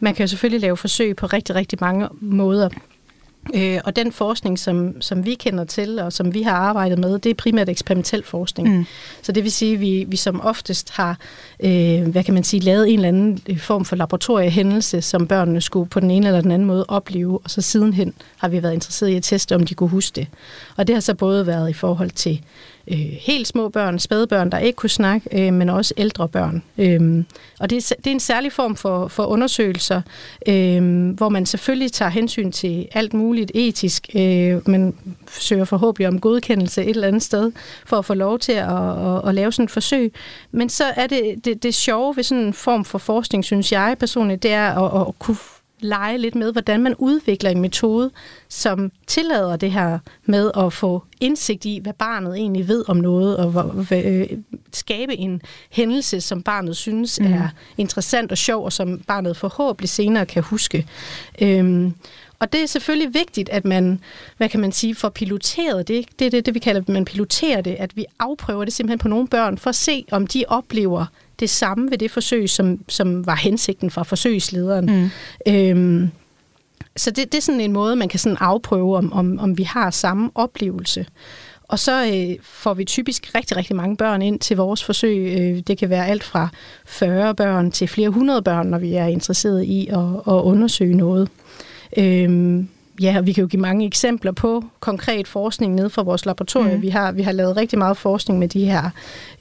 Man 0.01 0.15
kan 0.15 0.23
jo 0.23 0.29
selvfølgelig 0.29 0.61
lave 0.61 0.77
forsøg 0.77 1.17
på 1.17 1.27
rigtig, 1.27 1.55
rigtig 1.55 1.79
mange 1.81 2.09
måder. 2.21 2.69
Øh, 3.55 3.81
og 3.85 3.97
den 3.97 4.13
forskning, 4.13 4.59
som, 4.59 5.01
som 5.01 5.25
vi 5.25 5.35
kender 5.35 5.65
til, 5.65 5.99
og 5.99 6.13
som 6.13 6.35
vi 6.35 6.43
har 6.43 6.53
arbejdet 6.53 6.99
med, 6.99 7.19
det 7.19 7.31
er 7.31 7.35
primært 7.35 7.69
eksperimentel 7.69 8.23
forskning. 8.23 8.77
Mm. 8.77 8.87
Så 9.23 9.33
det 9.33 9.45
vil 9.45 9.53
sige, 9.53 9.75
at 9.75 9.81
vi, 9.81 10.05
vi 10.09 10.17
som 10.17 10.41
oftest 10.41 10.91
har, 10.91 11.19
øh, 11.61 12.09
hvad 12.09 12.25
kan 12.25 12.35
man 12.35 12.45
sige, 12.45 12.61
lavet 12.61 12.89
en 12.89 12.99
eller 12.99 13.09
anden 13.09 13.43
øh, 13.49 13.59
form 13.59 13.85
for 13.85 13.97
laboratoriehændelse, 13.97 15.03
som 15.03 15.27
børnene 15.27 15.61
skulle 15.61 15.89
på 15.89 16.01
den 16.01 16.11
ene 16.11 16.27
eller 16.27 16.41
den 16.41 16.51
anden 16.51 16.69
måde 16.69 16.85
opleve, 16.89 17.39
og 17.45 17.51
så 17.51 17.63
sidenhen 17.63 18.15
har 18.37 18.49
vi 18.49 18.63
været 18.63 18.73
interesseret 18.73 19.11
i 19.11 19.17
at 19.17 19.23
teste, 19.23 19.55
om 19.55 19.67
de 19.67 19.75
kunne 19.75 19.91
huske 19.91 20.15
det. 20.15 20.27
Og 20.77 20.87
det 20.87 20.97
har 20.97 21.01
så 21.01 21.15
både 21.15 21.47
været 21.47 21.71
i 21.71 21.73
forhold 21.73 22.11
til 22.11 22.43
øh, 22.93 22.99
helt 23.21 23.47
små 23.47 23.69
børn, 23.69 23.99
spædbørn, 23.99 24.51
der 24.51 24.59
ikke 24.59 24.77
kunne 24.77 24.91
snakke, 24.91 25.47
øh, 25.47 25.53
men 25.53 25.69
også 25.69 25.95
ældre 25.97 26.29
børn. 26.29 26.63
Øh, 26.79 27.25
og 27.61 27.71
det 27.71 27.77
er, 27.77 27.95
det 27.97 28.07
er 28.07 28.15
en 28.15 28.21
særlig 28.21 28.53
form 28.53 28.77
for, 28.77 29.09
for 29.09 29.25
undersøgelser, 29.25 30.03
øh, 30.49 31.09
hvor 31.11 31.29
man 31.29 31.47
selvfølgelig 31.47 31.93
tager 31.93 32.11
hensyn 32.11 32.53
til 32.53 32.89
alt 32.93 33.15
muligt 33.15 33.53
etisk, 33.55 34.09
øh, 34.15 34.69
men 34.69 34.95
søger 35.29 35.65
forhåbentlig 35.65 36.09
om 36.09 36.21
godkendelse 36.21 36.83
et 36.83 36.91
eller 36.91 37.09
andet 37.09 37.23
sted, 37.23 37.53
for 37.87 37.99
at 37.99 38.05
få 38.05 38.15
lov 38.15 38.39
til 38.39 38.53
at, 38.53 39.07
at, 39.07 39.29
at 39.29 39.35
lave 39.35 39.53
sådan 39.53 39.65
et 39.65 39.71
forsøg. 39.71 40.13
Men 40.51 40.69
så 40.69 40.85
er 40.85 41.07
det, 41.07 41.45
det, 41.45 41.63
det 41.63 41.75
sjove 41.75 42.17
ved 42.17 42.25
sådan 42.25 42.45
en 42.45 42.53
form 42.53 42.85
for 42.85 42.99
forskning, 42.99 43.45
synes 43.45 43.73
jeg 43.73 43.97
personligt, 44.01 44.43
det 44.43 44.53
er 44.53 44.71
at, 44.71 45.09
at 45.09 45.19
kunne 45.19 45.37
lege 45.81 46.19
lidt 46.19 46.35
med, 46.35 46.53
hvordan 46.53 46.83
man 46.83 46.95
udvikler 46.99 47.51
en 47.51 47.61
metode, 47.61 48.11
som 48.49 48.93
tillader 49.07 49.57
det 49.57 49.73
her 49.73 49.99
med 50.25 50.51
at 50.57 50.73
få 50.73 51.05
indsigt 51.21 51.65
i, 51.65 51.79
hvad 51.83 51.93
barnet 51.93 52.37
egentlig 52.37 52.69
ved 52.69 52.85
om 52.89 52.97
noget, 52.97 53.37
og 53.37 53.87
øh, 53.93 54.27
skabe 54.73 55.17
en 55.17 55.43
hændelse, 55.71 56.21
som 56.21 56.43
barnet 56.43 56.77
synes 56.77 57.21
mm. 57.21 57.33
er 57.33 57.49
interessant 57.79 58.33
og 58.33 58.39
sjov, 58.39 58.65
og 58.65 58.73
som 58.73 58.99
barnet 58.99 59.37
forhåbentlig 59.37 59.89
senere 59.89 60.27
kan 60.27 60.43
huske. 60.43 60.87
Øhm, 61.43 61.95
og 62.39 62.53
det 62.53 62.63
er 62.63 62.67
selvfølgelig 62.67 63.15
vigtigt, 63.15 63.49
at 63.49 63.65
man, 63.65 64.01
hvad 64.37 64.49
kan 64.49 64.61
man 64.61 64.73
sige, 64.73 64.95
får 64.95 65.09
piloteret 65.09 65.89
det. 65.89 66.07
Det 66.19 66.27
er 66.27 66.31
det, 66.31 66.47
det, 66.47 66.55
vi 66.55 66.59
kalder, 66.59 66.81
at 66.81 66.89
man 66.89 67.05
piloterer 67.05 67.61
det, 67.61 67.77
at 67.79 67.97
vi 67.97 68.05
afprøver 68.19 68.65
det 68.65 68.73
simpelthen 68.73 68.99
på 68.99 69.09
nogle 69.09 69.29
børn, 69.29 69.59
for 69.59 69.71
at 69.71 69.77
se, 69.77 70.05
om 70.11 70.27
de 70.27 70.45
oplever 70.49 71.07
det 71.41 71.51
samme 71.51 71.91
ved 71.91 71.99
det 71.99 72.11
forsøg, 72.11 72.51
som, 72.51 72.81
som 72.89 73.27
var 73.27 73.35
hensigten 73.35 73.91
fra 73.91 74.03
forsøgslederen. 74.03 74.87
Mm. 74.87 75.11
Øhm, 75.53 76.11
så 76.97 77.11
det, 77.11 77.33
det 77.33 77.39
er 77.39 77.43
sådan 77.43 77.61
en 77.61 77.73
måde, 77.73 77.97
man 77.97 78.09
kan 78.09 78.19
sådan 78.19 78.39
afprøve, 78.41 78.97
om, 78.97 79.13
om, 79.13 79.39
om 79.39 79.59
vi 79.59 79.63
har 79.63 79.91
samme 79.91 80.31
oplevelse. 80.35 81.07
Og 81.69 81.79
så 81.79 82.07
øh, 82.07 82.37
får 82.43 82.75
vi 82.75 82.85
typisk 82.85 83.35
rigtig, 83.35 83.57
rigtig 83.57 83.77
mange 83.77 83.97
børn 83.97 84.23
ind 84.23 84.41
til 84.41 84.57
vores 84.57 84.85
forsøg. 84.85 85.39
Øh, 85.39 85.63
det 85.67 85.79
kan 85.79 85.91
være 85.91 86.07
alt 86.07 86.25
fra 86.25 86.49
40 86.87 87.35
børn 87.35 87.71
til 87.71 87.89
flere 87.89 88.09
hundrede 88.09 88.43
børn, 88.43 88.67
når 88.67 88.79
vi 88.79 88.95
er 88.95 89.07
interesseret 89.07 89.65
i 89.65 89.87
at, 89.87 89.99
at 90.27 90.43
undersøge 90.43 90.95
noget. 90.95 91.29
Øhm, 91.97 92.69
ja, 93.01 93.21
vi 93.21 93.33
kan 93.33 93.43
jo 93.43 93.49
give 93.49 93.63
mange 93.63 93.87
eksempler 93.87 94.33
på 94.33 94.65
konkret 94.81 95.29
forskning 95.29 95.75
ned 95.75 95.91
fra 95.91 96.03
vores 96.03 96.27
laboratorium. 96.27 96.77
Mm. 96.77 96.83
Vi, 96.83 96.89
har, 96.89 97.13
vi 97.13 97.23
har 97.23 97.33
lavet 97.33 97.57
rigtig 97.57 97.79
meget 97.79 97.97
forskning 97.97 98.39
med 98.39 98.49
de 98.49 98.65
her 98.65 98.91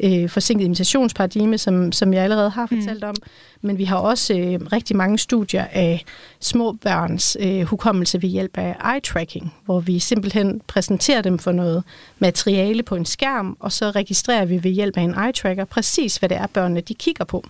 øh, 0.04 0.30
forsinkede 0.30 0.66
imitationsparadigme, 0.66 1.58
som, 1.58 1.92
som 1.92 2.14
jeg 2.14 2.24
allerede 2.24 2.50
har 2.50 2.68
mm. 2.72 2.78
fortalt 2.78 3.04
mm. 3.04 3.10
om. 3.10 3.16
Men 3.62 3.78
vi 3.78 3.84
har 3.84 3.98
også 3.98 4.34
øh, 4.34 4.60
rigtig 4.74 4.96
mange 4.96 5.18
studier 5.18 5.66
af 5.72 6.06
små 6.40 6.72
børns 6.72 7.38
øh, 7.40 7.62
hukommelse 7.62 8.22
ved 8.22 8.30
hjælp 8.30 8.58
af 8.58 8.76
eye-tracking, 8.80 9.54
hvor 9.66 9.80
vi 9.80 10.00
simpelthen 10.00 10.62
præsenterer 10.68 11.22
dem 11.22 11.40
for 11.40 11.52
noget 11.52 11.84
materiale 12.20 12.84
på 12.84 12.96
en 12.96 13.06
skærm, 13.06 13.58
og 13.60 13.72
så 13.72 13.92
registrerer 13.92 14.46
vi 14.46 14.64
ved 14.64 14.72
hjælp 14.72 14.98
af 14.98 15.02
en 15.02 15.14
eye-tracker 15.14 15.66
præcis, 15.66 16.18
hvad 16.18 16.30
det 16.30 16.38
er, 16.38 16.48
børnene 16.48 16.82
de 16.82 16.94
kigger 16.94 17.26
på. 17.26 17.46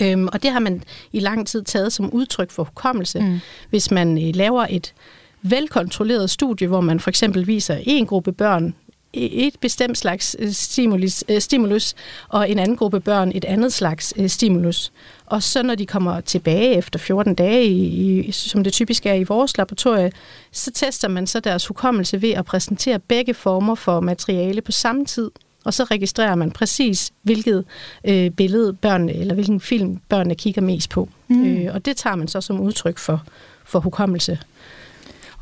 Øhm, 0.00 0.28
og 0.32 0.42
det 0.42 0.50
har 0.50 0.60
man 0.60 0.82
i 1.12 1.20
lang 1.20 1.46
tid 1.46 1.62
taget 1.62 1.92
som 1.92 2.10
udtryk 2.10 2.50
for 2.50 2.64
hukommelse. 2.64 3.20
Mm. 3.20 3.40
Hvis 3.70 3.90
man 3.90 4.28
øh, 4.28 4.34
laver 4.36 4.66
et 4.70 4.94
velkontrolleret 5.42 6.30
studie, 6.30 6.68
hvor 6.68 6.80
man 6.80 7.00
for 7.00 7.10
eksempel 7.10 7.46
viser 7.46 7.78
en 7.82 8.06
gruppe 8.06 8.32
børn 8.32 8.74
et 9.14 9.54
bestemt 9.60 9.98
slags 9.98 10.36
øh, 10.38 10.52
stimulus, 10.52 11.24
øh, 11.28 11.40
stimulus, 11.40 11.94
og 12.28 12.50
en 12.50 12.58
anden 12.58 12.76
gruppe 12.76 13.00
børn 13.00 13.32
et 13.34 13.44
andet 13.44 13.72
slags 13.72 14.14
øh, 14.16 14.28
stimulus. 14.28 14.92
Og 15.26 15.42
så 15.42 15.62
når 15.62 15.74
de 15.74 15.86
kommer 15.86 16.20
tilbage 16.20 16.74
efter 16.76 16.98
14 16.98 17.34
dage, 17.34 17.66
i, 17.66 18.32
som 18.32 18.64
det 18.64 18.72
typisk 18.72 19.06
er 19.06 19.14
i 19.14 19.22
vores 19.22 19.58
laboratorie, 19.58 20.12
så 20.52 20.70
tester 20.70 21.08
man 21.08 21.26
så 21.26 21.40
deres 21.40 21.66
hukommelse 21.66 22.22
ved 22.22 22.30
at 22.30 22.44
præsentere 22.44 22.98
begge 22.98 23.34
former 23.34 23.74
for 23.74 24.00
materiale 24.00 24.60
på 24.60 24.72
samme 24.72 25.04
tid. 25.04 25.30
Og 25.64 25.74
så 25.74 25.84
registrerer 25.84 26.34
man 26.34 26.50
præcis, 26.50 27.12
hvilket 27.22 27.64
øh, 28.04 28.30
billede 28.30 28.72
børnene, 28.72 29.14
eller 29.14 29.34
hvilken 29.34 29.60
film 29.60 30.00
børnene 30.08 30.34
kigger 30.34 30.62
mest 30.62 30.90
på. 30.90 31.08
Mm. 31.28 31.44
Øh, 31.44 31.74
og 31.74 31.84
det 31.84 31.96
tager 31.96 32.16
man 32.16 32.28
så 32.28 32.40
som 32.40 32.60
udtryk 32.60 32.98
for, 32.98 33.22
for 33.64 33.80
hukommelse. 33.80 34.38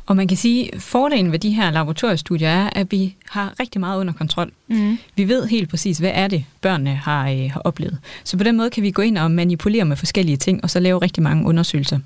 Og 0.05 0.15
man 0.15 0.27
kan 0.27 0.37
sige, 0.37 0.75
at 0.75 0.81
fordelen 0.81 1.31
ved 1.31 1.39
de 1.39 1.49
her 1.49 1.71
laboratoriestudier 1.71 2.49
er, 2.49 2.69
at 2.75 2.91
vi 2.91 3.15
har 3.29 3.53
rigtig 3.59 3.81
meget 3.81 3.99
under 3.99 4.13
kontrol. 4.13 4.51
Mm. 4.67 4.97
Vi 5.15 5.27
ved 5.27 5.47
helt 5.47 5.69
præcis, 5.69 5.97
hvad 5.97 6.11
er 6.13 6.27
det, 6.27 6.45
børnene 6.61 6.95
har, 6.95 7.29
øh, 7.29 7.51
har 7.51 7.61
oplevet. 7.63 7.97
Så 8.23 8.37
på 8.37 8.43
den 8.43 8.57
måde 8.57 8.69
kan 8.69 8.83
vi 8.83 8.91
gå 8.91 9.01
ind 9.01 9.17
og 9.17 9.31
manipulere 9.31 9.85
med 9.85 9.95
forskellige 9.95 10.37
ting, 10.37 10.63
og 10.63 10.69
så 10.69 10.79
lave 10.79 11.01
rigtig 11.01 11.23
mange 11.23 11.45
undersøgelser. 11.47 11.99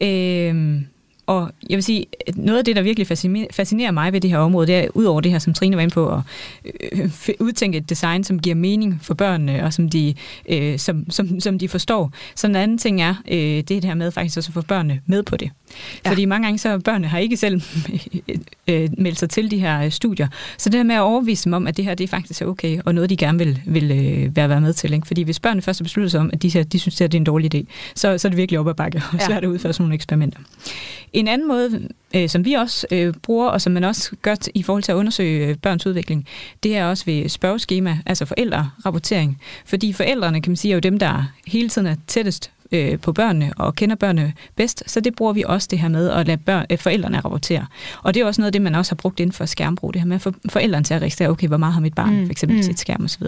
Øh, 0.00 0.80
og 1.28 1.50
jeg 1.70 1.76
vil 1.76 1.84
sige, 1.84 2.06
noget 2.34 2.58
af 2.58 2.64
det, 2.64 2.76
der 2.76 2.82
virkelig 2.82 3.06
fascinerer 3.50 3.90
mig 3.90 4.12
ved 4.12 4.20
det 4.20 4.30
her 4.30 4.38
område, 4.38 4.66
det 4.66 4.74
er 4.74 4.88
ud 4.94 5.04
over 5.04 5.20
det 5.20 5.32
her, 5.32 5.38
som 5.38 5.54
Trine 5.54 5.76
var 5.76 5.82
inde 5.82 5.94
på, 5.94 6.08
at 6.08 6.20
øh, 6.92 7.10
udtænke 7.40 7.78
et 7.78 7.90
design, 7.90 8.24
som 8.24 8.38
giver 8.38 8.56
mening 8.56 8.98
for 9.02 9.14
børnene, 9.14 9.64
og 9.64 9.72
som 9.72 9.88
de, 9.88 10.14
øh, 10.48 10.78
som, 10.78 11.10
som, 11.10 11.40
som 11.40 11.58
de 11.58 11.68
forstår. 11.68 12.12
Så 12.34 12.46
en 12.46 12.56
anden 12.56 12.78
ting 12.78 13.02
er, 13.02 13.14
øh, 13.28 13.36
det 13.38 13.58
er 13.58 13.62
det 13.62 13.84
her 13.84 13.94
med 13.94 14.10
faktisk 14.10 14.36
også 14.36 14.50
at 14.50 14.54
få 14.54 14.60
børnene 14.60 15.00
med 15.06 15.22
på 15.22 15.36
det. 15.36 15.50
Ja. 16.04 16.10
Fordi 16.10 16.24
mange 16.24 16.46
gange 16.46 16.58
så 16.58 16.78
børnene 16.78 17.08
har 17.08 17.18
ikke 17.18 17.36
selv 17.36 17.62
øh, 18.68 18.88
meldt 18.98 19.18
sig 19.18 19.30
til 19.30 19.50
de 19.50 19.58
her 19.58 19.90
studier. 19.90 20.28
Så 20.58 20.68
det 20.70 20.78
her 20.78 20.84
med 20.84 20.94
at 20.94 21.00
overvise 21.00 21.44
dem 21.44 21.52
om, 21.52 21.66
at 21.66 21.76
det 21.76 21.84
her 21.84 21.94
det 21.94 22.04
er 22.04 22.08
faktisk 22.08 22.42
okay, 22.42 22.80
og 22.84 22.94
noget 22.94 23.10
de 23.10 23.16
gerne 23.16 23.38
vil, 23.38 23.62
vil 23.66 23.90
øh, 23.90 24.36
være, 24.36 24.48
være 24.48 24.60
med 24.60 24.72
til. 24.72 24.92
Ikke? 24.92 25.06
Fordi 25.06 25.22
hvis 25.22 25.40
børnene 25.40 25.62
først 25.62 25.80
har 25.80 25.84
besluttet 25.84 26.10
sig 26.10 26.20
om, 26.20 26.30
at 26.32 26.42
de, 26.42 26.48
her, 26.48 26.62
de 26.62 26.78
synes, 26.78 27.00
at 27.00 27.12
det 27.12 27.18
er 27.18 27.20
en 27.20 27.24
dårlig 27.24 27.54
idé, 27.54 27.64
så, 27.94 28.18
så 28.18 28.28
er 28.28 28.30
det 28.30 28.36
virkelig 28.36 28.60
op 28.60 28.68
ad 28.68 28.74
bakke, 28.74 29.02
og 29.12 29.20
svært 29.26 29.44
at 29.44 29.48
udføre 29.48 29.72
sådan 29.72 29.82
nogle 29.82 29.94
eksperimenter. 29.94 30.40
En 31.18 31.28
anden 31.28 31.48
måde, 31.48 31.88
øh, 32.14 32.28
som 32.28 32.44
vi 32.44 32.52
også 32.52 32.86
øh, 32.90 33.14
bruger, 33.22 33.48
og 33.48 33.60
som 33.60 33.72
man 33.72 33.84
også 33.84 34.16
gør 34.22 34.34
i 34.54 34.62
forhold 34.62 34.82
til 34.82 34.92
at 34.92 34.96
undersøge 34.96 35.46
øh, 35.46 35.56
børns 35.56 35.86
udvikling, 35.86 36.26
det 36.62 36.76
er 36.76 36.84
også 36.84 37.04
ved 37.04 37.28
spørgeskema, 37.28 37.98
altså 38.06 38.24
forældrerapportering. 38.24 39.40
Fordi 39.66 39.92
forældrene, 39.92 40.42
kan 40.42 40.50
man 40.50 40.56
sige, 40.56 40.72
er 40.72 40.74
jo 40.76 40.80
dem, 40.80 40.98
der 40.98 41.32
hele 41.46 41.68
tiden 41.68 41.86
er 41.86 41.96
tættest 42.06 42.50
øh, 42.72 42.98
på 42.98 43.12
børnene 43.12 43.52
og 43.56 43.74
kender 43.74 43.96
børnene 43.96 44.32
bedst, 44.56 44.82
så 44.86 45.00
det 45.00 45.16
bruger 45.16 45.32
vi 45.32 45.44
også 45.46 45.68
det 45.70 45.78
her 45.78 45.88
med 45.88 46.10
at 46.10 46.26
lade 46.26 46.38
børn, 46.38 46.66
øh, 46.70 46.78
forældrene 46.78 47.20
rapportere. 47.20 47.66
Og 48.02 48.14
det 48.14 48.22
er 48.22 48.26
også 48.26 48.40
noget 48.40 48.48
af 48.48 48.52
det, 48.52 48.62
man 48.62 48.74
også 48.74 48.90
har 48.90 48.96
brugt 48.96 49.20
inden 49.20 49.32
for 49.32 49.44
skærmbrug, 49.46 49.94
det 49.94 50.00
her 50.02 50.06
med 50.06 50.16
at 50.16 50.22
få 50.22 50.32
forældrene 50.48 50.84
til 50.84 50.94
at 50.94 51.00
registrere, 51.00 51.28
okay, 51.28 51.48
hvor 51.48 51.56
meget 51.56 51.74
har 51.74 51.80
mit 51.80 51.94
barn 51.94 52.20
mm. 52.20 52.26
for 52.26 52.30
eksempel 52.30 52.56
mm. 52.56 52.62
sit 52.62 52.78
skærm 52.78 53.04
osv. 53.04 53.26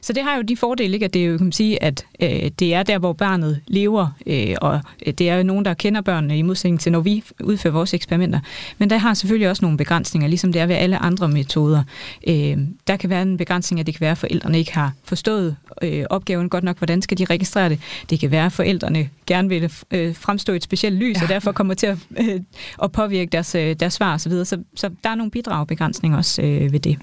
Så 0.00 0.12
det 0.12 0.22
har 0.22 0.36
jo 0.36 0.42
de 0.42 0.56
fordele, 0.56 0.94
ikke? 0.94 1.04
at 1.04 1.14
det 1.14 1.28
jo 1.28 1.36
kan 1.36 1.46
man 1.46 1.52
sige, 1.52 1.82
at 1.82 2.06
øh, 2.22 2.50
det 2.58 2.74
er 2.74 2.82
der, 2.82 2.98
hvor 2.98 3.12
barnet 3.12 3.60
lever, 3.66 4.08
øh, 4.26 4.54
og 4.60 4.80
det 5.06 5.20
er 5.20 5.36
jo 5.36 5.42
nogen, 5.42 5.64
der 5.64 5.74
kender 5.74 6.00
børnene 6.00 6.38
i 6.38 6.42
modsætning 6.42 6.80
til, 6.80 6.92
når 6.92 7.00
vi 7.00 7.24
udfører 7.40 7.74
vores 7.74 7.94
eksperimenter. 7.94 8.40
Men 8.78 8.90
der 8.90 8.96
har 8.96 9.14
selvfølgelig 9.14 9.48
også 9.48 9.64
nogle 9.64 9.78
begrænsninger, 9.78 10.28
ligesom 10.28 10.52
det 10.52 10.62
er 10.62 10.66
ved 10.66 10.74
alle 10.74 10.98
andre 10.98 11.28
metoder. 11.28 11.82
Øh, 12.26 12.58
der 12.86 12.96
kan 12.96 13.10
være 13.10 13.22
en 13.22 13.36
begrænsning, 13.36 13.80
at 13.80 13.86
det 13.86 13.94
kan 13.94 14.00
være, 14.00 14.10
at 14.10 14.18
forældrene 14.18 14.58
ikke 14.58 14.74
har 14.74 14.92
forstået 15.04 15.56
øh, 15.82 16.04
opgaven 16.10 16.48
godt 16.48 16.64
nok. 16.64 16.78
Hvordan 16.78 17.02
skal 17.02 17.18
de 17.18 17.24
registrere 17.24 17.68
det? 17.68 17.80
Det 18.10 18.20
kan 18.20 18.30
være, 18.30 18.46
at 18.46 18.52
forældrene 18.52 19.08
gerne 19.26 19.48
vil 19.48 19.72
øh, 19.90 20.14
fremstå 20.14 20.52
et 20.52 20.62
specielt 20.62 20.96
lys, 20.96 21.16
ja. 21.16 21.22
og 21.22 21.28
derfor 21.28 21.52
kommer 21.52 21.74
til 21.74 21.86
at, 21.86 21.98
øh, 22.20 22.40
at 22.82 22.92
påvirke 22.92 23.28
deres, 23.30 23.54
øh, 23.54 23.76
deres 23.80 23.92
svar 23.92 24.14
osv. 24.14 24.32
Så, 24.32 24.44
så, 24.44 24.58
så 24.74 24.90
der 25.04 25.10
er 25.10 25.14
nogle 25.14 25.30
bidragbegrænsninger 25.30 26.18
også 26.18 26.42
øh, 26.42 26.72
ved 26.72 26.80
det. 26.80 26.98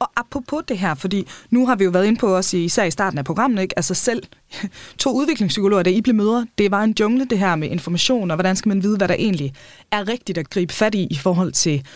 Og 0.00 0.10
apropos 0.16 0.62
det 0.68 0.78
her, 0.78 0.94
fordi 0.94 1.26
nu 1.50 1.66
har 1.66 1.76
vi 1.76 1.84
jo 1.84 1.90
været 1.90 2.06
inde 2.06 2.18
på 2.18 2.36
os 2.36 2.54
især 2.54 2.84
i 2.84 2.90
starten 2.90 3.18
af 3.18 3.24
programmet, 3.24 3.62
ikke? 3.62 3.78
altså 3.78 3.94
selv 3.94 4.22
to 4.98 5.12
udviklingspsykologer, 5.12 5.82
der 5.82 5.90
I 5.90 6.00
blev 6.00 6.14
møder, 6.14 6.44
det 6.58 6.70
var 6.70 6.82
en 6.82 6.94
jungle 7.00 7.24
det 7.24 7.38
her 7.38 7.56
med 7.56 7.68
information, 7.68 8.30
og 8.30 8.36
hvordan 8.36 8.56
skal 8.56 8.68
man 8.68 8.82
vide, 8.82 8.96
hvad 8.96 9.08
der 9.08 9.14
egentlig 9.14 9.54
er 9.90 10.08
rigtigt 10.08 10.38
at 10.38 10.50
gribe 10.50 10.72
fat 10.72 10.94
i 10.94 11.06
i 11.10 11.14
forhold 11.14 11.52
til 11.52 11.86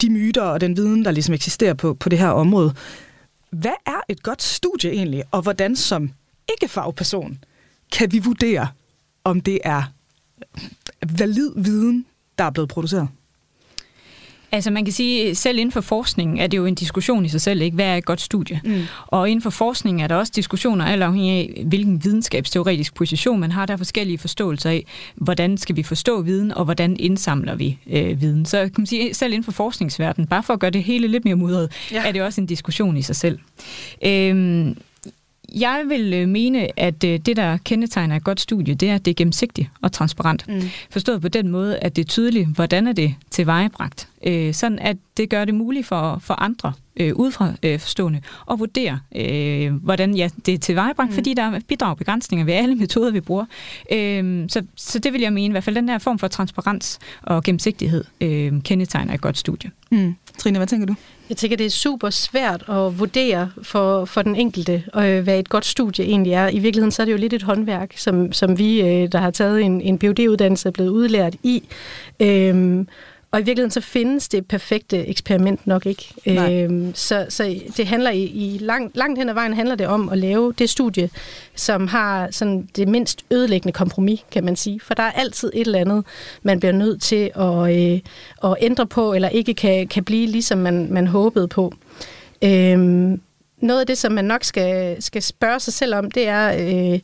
de 0.00 0.10
myter 0.10 0.42
og 0.42 0.60
den 0.60 0.76
viden, 0.76 1.04
der 1.04 1.10
ligesom 1.10 1.34
eksisterer 1.34 1.74
på, 1.74 1.94
på 1.94 2.08
det 2.08 2.18
her 2.18 2.28
område. 2.28 2.74
Hvad 3.50 3.78
er 3.86 4.00
et 4.08 4.22
godt 4.22 4.42
studie 4.42 4.90
egentlig, 4.90 5.22
og 5.30 5.42
hvordan 5.42 5.76
som 5.76 6.10
ikke-fagperson 6.50 7.38
kan 7.92 8.12
vi 8.12 8.18
vurdere, 8.18 8.68
om 9.24 9.40
det 9.40 9.58
er 9.64 9.82
valid 11.18 11.50
viden, 11.56 12.06
der 12.38 12.44
er 12.44 12.50
blevet 12.50 12.68
produceret? 12.68 13.08
Altså 14.52 14.70
man 14.70 14.84
kan 14.84 14.92
sige, 14.92 15.34
selv 15.34 15.58
inden 15.58 15.72
for 15.72 15.80
forskningen 15.80 16.38
er 16.38 16.46
det 16.46 16.56
jo 16.56 16.66
en 16.66 16.74
diskussion 16.74 17.24
i 17.24 17.28
sig 17.28 17.40
selv, 17.40 17.62
ikke? 17.62 17.74
Hvad 17.74 17.86
er 17.86 17.96
et 17.96 18.04
godt 18.04 18.20
studie? 18.20 18.60
Mm. 18.64 18.82
Og 19.06 19.30
inden 19.30 19.42
for 19.42 19.50
forskningen 19.50 20.04
er 20.04 20.08
der 20.08 20.14
også 20.14 20.32
diskussioner, 20.36 20.84
alt 20.84 21.02
afhængig 21.02 21.32
af, 21.32 21.62
hvilken 21.66 22.04
videnskabsteoretisk 22.04 22.94
position 22.94 23.40
man 23.40 23.52
har. 23.52 23.66
Der 23.66 23.72
er 23.72 23.78
forskellige 23.78 24.18
forståelser 24.18 24.70
af, 24.70 24.84
hvordan 25.14 25.58
skal 25.58 25.76
vi 25.76 25.82
forstå 25.82 26.22
viden, 26.22 26.54
og 26.54 26.64
hvordan 26.64 26.96
indsamler 27.00 27.54
vi 27.54 27.78
øh, 27.90 28.20
viden. 28.20 28.46
Så 28.46 28.58
kan 28.60 28.72
man 28.78 28.86
sige, 28.86 29.14
selv 29.14 29.32
inden 29.32 29.44
for 29.44 29.52
forskningsverdenen, 29.52 30.26
bare 30.26 30.42
for 30.42 30.52
at 30.52 30.60
gøre 30.60 30.70
det 30.70 30.84
hele 30.84 31.08
lidt 31.08 31.24
mere 31.24 31.36
mudret, 31.36 31.72
ja. 31.92 32.06
er 32.06 32.12
det 32.12 32.22
også 32.22 32.40
en 32.40 32.46
diskussion 32.46 32.96
i 32.96 33.02
sig 33.02 33.16
selv. 33.16 33.38
Øhm, 34.04 34.76
jeg 35.54 35.82
vil 35.88 36.14
øh, 36.14 36.28
mene, 36.28 36.80
at 36.80 37.04
øh, 37.04 37.18
det, 37.18 37.36
der 37.36 37.56
kendetegner 37.56 38.16
et 38.16 38.24
godt 38.24 38.40
studie, 38.40 38.74
det 38.74 38.90
er, 38.90 38.94
at 38.94 39.04
det 39.04 39.10
er 39.10 39.14
gennemsigtigt 39.14 39.68
og 39.82 39.92
transparent. 39.92 40.48
Mm. 40.48 40.62
Forstået 40.90 41.22
på 41.22 41.28
den 41.28 41.48
måde, 41.48 41.78
at 41.78 41.96
det 41.96 42.02
er 42.02 42.06
tydeligt, 42.06 42.48
hvordan 42.48 42.86
er 42.86 42.92
det 42.92 43.14
tilvejebragt. 43.30 44.08
Øh, 44.26 44.54
sådan 44.54 44.78
at 44.78 44.96
det 45.16 45.30
gør 45.30 45.44
det 45.44 45.54
muligt 45.54 45.86
for, 45.86 46.18
for 46.22 46.34
andre 46.34 46.72
øh, 46.96 47.14
udefra 47.14 47.52
øh, 47.62 47.80
forstående 47.80 48.20
at 48.50 48.58
vurdere, 48.58 49.00
øh, 49.16 49.74
hvordan 49.74 50.14
ja, 50.14 50.28
det 50.46 50.54
er 50.54 50.58
tilvejebragt, 50.58 51.10
mm. 51.10 51.14
fordi 51.14 51.34
der 51.34 51.42
er 51.42 51.60
bidragbegrænsninger 51.68 52.44
ved 52.44 52.54
alle 52.54 52.74
metoder, 52.74 53.10
vi 53.10 53.20
bruger. 53.20 53.44
Øh, 53.92 54.44
så, 54.48 54.62
så 54.76 54.98
det 54.98 55.12
vil 55.12 55.20
jeg 55.20 55.32
mene, 55.32 55.46
i 55.46 55.50
hvert 55.52 55.64
fald 55.64 55.76
den 55.76 55.88
her 55.88 55.98
form 55.98 56.18
for 56.18 56.28
transparens 56.28 56.98
og 57.22 57.42
gennemsigtighed 57.42 58.04
øh, 58.20 58.52
kendetegner 58.62 59.14
et 59.14 59.20
godt 59.20 59.38
studie. 59.38 59.70
Mm. 59.90 60.14
Trine, 60.38 60.58
hvad 60.58 60.66
tænker 60.66 60.86
du? 60.86 60.94
Jeg 61.28 61.36
tænker, 61.36 61.56
det 61.56 61.66
er 61.66 61.70
super 61.70 62.10
svært 62.10 62.64
at 62.68 62.98
vurdere 62.98 63.50
for, 63.62 64.04
for 64.04 64.22
den 64.22 64.36
enkelte, 64.36 64.84
øh, 64.96 65.20
hvad 65.20 65.38
et 65.38 65.48
godt 65.48 65.66
studie 65.66 66.04
egentlig 66.04 66.32
er. 66.32 66.48
I 66.48 66.58
virkeligheden 66.58 66.90
så 66.90 67.02
er 67.02 67.04
det 67.04 67.12
jo 67.12 67.16
lidt 67.16 67.32
et 67.32 67.42
håndværk, 67.42 67.92
som, 67.96 68.32
som 68.32 68.58
vi, 68.58 68.80
øh, 68.80 69.12
der 69.12 69.18
har 69.18 69.30
taget 69.30 69.62
en, 69.62 69.80
en 69.80 69.98
PhD-uddannelse, 69.98 70.68
er 70.68 70.72
blevet 70.72 70.90
udlært 70.90 71.36
i. 71.42 71.62
Øh, 72.20 72.84
og 73.32 73.40
i 73.40 73.42
virkeligheden 73.42 73.70
så 73.70 73.80
findes 73.80 74.28
det 74.28 74.46
perfekte 74.46 75.06
eksperiment 75.06 75.66
nok 75.66 75.86
ikke. 75.86 76.14
Øhm, 76.26 76.94
så, 76.94 77.26
så 77.28 77.60
det 77.76 77.86
handler 77.86 78.10
i, 78.10 78.22
i 78.24 78.58
langt, 78.60 78.96
langt 78.96 79.18
hen 79.18 79.28
ad 79.28 79.34
vejen 79.34 79.54
handler 79.54 79.74
det 79.74 79.86
om 79.86 80.08
at 80.08 80.18
lave 80.18 80.52
det 80.58 80.70
studie, 80.70 81.10
som 81.54 81.86
har 81.86 82.28
sådan 82.30 82.68
det 82.76 82.88
mindst 82.88 83.24
ødelæggende 83.30 83.72
kompromis, 83.72 84.20
kan 84.30 84.44
man 84.44 84.56
sige. 84.56 84.80
For 84.80 84.94
der 84.94 85.02
er 85.02 85.10
altid 85.10 85.50
et 85.54 85.60
eller 85.60 85.78
andet, 85.78 86.04
man 86.42 86.60
bliver 86.60 86.72
nødt 86.72 87.02
til 87.02 87.30
at, 87.34 87.76
øh, 87.76 88.00
at 88.44 88.56
ændre 88.60 88.86
på, 88.86 89.12
eller 89.14 89.28
ikke 89.28 89.54
kan, 89.54 89.88
kan 89.88 90.04
blive 90.04 90.26
ligesom 90.26 90.58
man, 90.58 90.92
man 90.92 91.06
håbede 91.06 91.48
på. 91.48 91.72
Øhm, 92.42 93.20
noget 93.60 93.80
af 93.80 93.86
det, 93.86 93.98
som 93.98 94.12
man 94.12 94.24
nok 94.24 94.44
skal, 94.44 95.02
skal 95.02 95.22
spørge 95.22 95.60
sig 95.60 95.72
selv 95.72 95.94
om, 95.94 96.10
det 96.10 96.28
er... 96.28 96.92
Øh, 96.92 97.00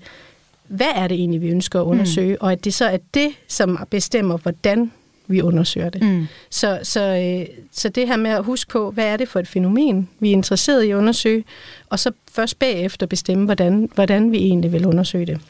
hvad 0.69 0.93
er 0.95 1.09
det 1.09 1.15
egentlig, 1.15 1.41
vi 1.41 1.49
ønsker 1.49 1.81
at 1.81 1.85
undersøge, 1.85 2.33
mm. 2.33 2.39
og 2.41 2.53
at 2.53 2.65
det 2.65 2.75
så 2.75 2.85
er 2.85 2.97
det, 3.15 3.29
som 3.49 3.79
bestemmer, 3.91 4.37
hvordan 4.37 4.93
vi 5.29 5.43
undersøger 5.43 5.91
det. 5.91 6.03
Mm. 6.03 6.27
Så, 6.51 6.81
så, 6.83 7.01
øh, 7.03 7.57
så 7.73 7.89
det 7.89 8.07
her 8.07 8.17
med 8.17 8.31
at 8.31 8.45
huske 8.45 8.71
på, 8.71 8.91
hvad 8.91 9.07
er 9.07 9.17
det 9.17 9.29
for 9.29 9.41
et 9.41 9.49
fænomen, 9.49 10.09
vi 10.21 10.29
er 10.29 10.33
interesseret 10.33 10.83
i 10.83 10.91
at 10.91 10.97
undersøge, 10.97 11.45
og 11.91 11.99
så 11.99 12.11
først 12.33 12.59
bagefter 12.59 13.07
bestemme, 13.07 13.45
hvordan, 13.45 13.91
hvordan 13.95 14.33
vi 14.33 14.39
egentlig 14.39 14.73
vil 14.73 14.87
undersøge 14.87 15.27
det. 15.27 15.41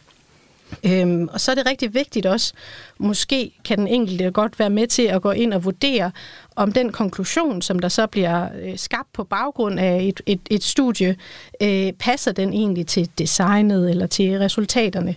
Øhm, 0.85 1.29
og 1.33 1.41
så 1.41 1.51
er 1.51 1.55
det 1.55 1.67
rigtig 1.67 1.95
vigtigt 1.95 2.27
også, 2.27 2.53
måske 2.99 3.51
kan 3.65 3.79
den 3.79 3.87
enkelte 3.87 4.31
godt 4.31 4.59
være 4.59 4.71
med 4.71 4.87
til 4.87 5.03
at 5.03 5.23
gå 5.23 5.31
ind 5.31 5.55
og 5.55 5.65
vurdere, 5.65 6.11
om 6.57 6.73
den 6.73 6.93
konklusion, 6.93 7.63
som 7.63 7.79
der 7.79 7.89
så 7.89 8.07
bliver 8.07 8.49
øh, 8.63 8.79
skabt 8.79 9.13
på 9.13 9.25
baggrund 9.25 9.81
af 9.81 10.03
et, 10.03 10.21
et, 10.27 10.41
et 10.51 10.65
studie, 10.65 11.17
øh, 11.63 11.93
passer 11.93 12.33
den 12.33 12.53
egentlig 12.53 12.87
til 12.87 13.09
designet 13.19 13.91
eller 13.91 14.07
til 14.07 14.39
resultaterne. 14.39 15.15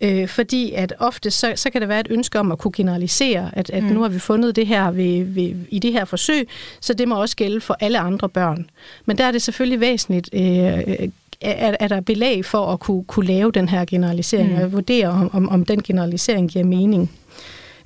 Øh, 0.00 0.28
fordi 0.28 0.72
at 0.72 0.94
ofte 0.98 1.30
så, 1.30 1.52
så 1.56 1.70
kan 1.70 1.80
der 1.80 1.86
være 1.86 2.00
et 2.00 2.06
ønske 2.10 2.40
om 2.40 2.52
at 2.52 2.58
kunne 2.58 2.72
generalisere, 2.72 3.50
at, 3.52 3.70
at 3.70 3.82
mm. 3.82 3.88
nu 3.88 4.02
har 4.02 4.08
vi 4.08 4.18
fundet 4.18 4.56
det 4.56 4.66
her 4.66 4.90
ved, 4.90 5.24
ved, 5.24 5.54
i 5.68 5.78
det 5.78 5.92
her 5.92 6.04
forsøg, 6.04 6.48
så 6.80 6.94
det 6.94 7.08
må 7.08 7.20
også 7.20 7.36
gælde 7.36 7.60
for 7.60 7.76
alle 7.80 7.98
andre 7.98 8.28
børn. 8.28 8.70
Men 9.06 9.18
der 9.18 9.24
er 9.24 9.32
det 9.32 9.42
selvfølgelig 9.42 9.80
væsentligt, 9.80 10.30
øh, 10.32 11.08
er, 11.40 11.76
er 11.80 11.88
der 11.88 12.00
belæg 12.00 12.44
for 12.44 12.66
at 12.72 12.80
kunne, 12.80 13.04
kunne 13.04 13.26
lave 13.26 13.52
den 13.52 13.68
her 13.68 13.84
generalisering, 13.84 14.56
mm. 14.56 14.62
og 14.62 14.72
vurdere, 14.72 15.08
om, 15.08 15.30
om, 15.32 15.48
om 15.48 15.64
den 15.64 15.82
generalisering 15.82 16.50
giver 16.50 16.64
mening. 16.64 17.10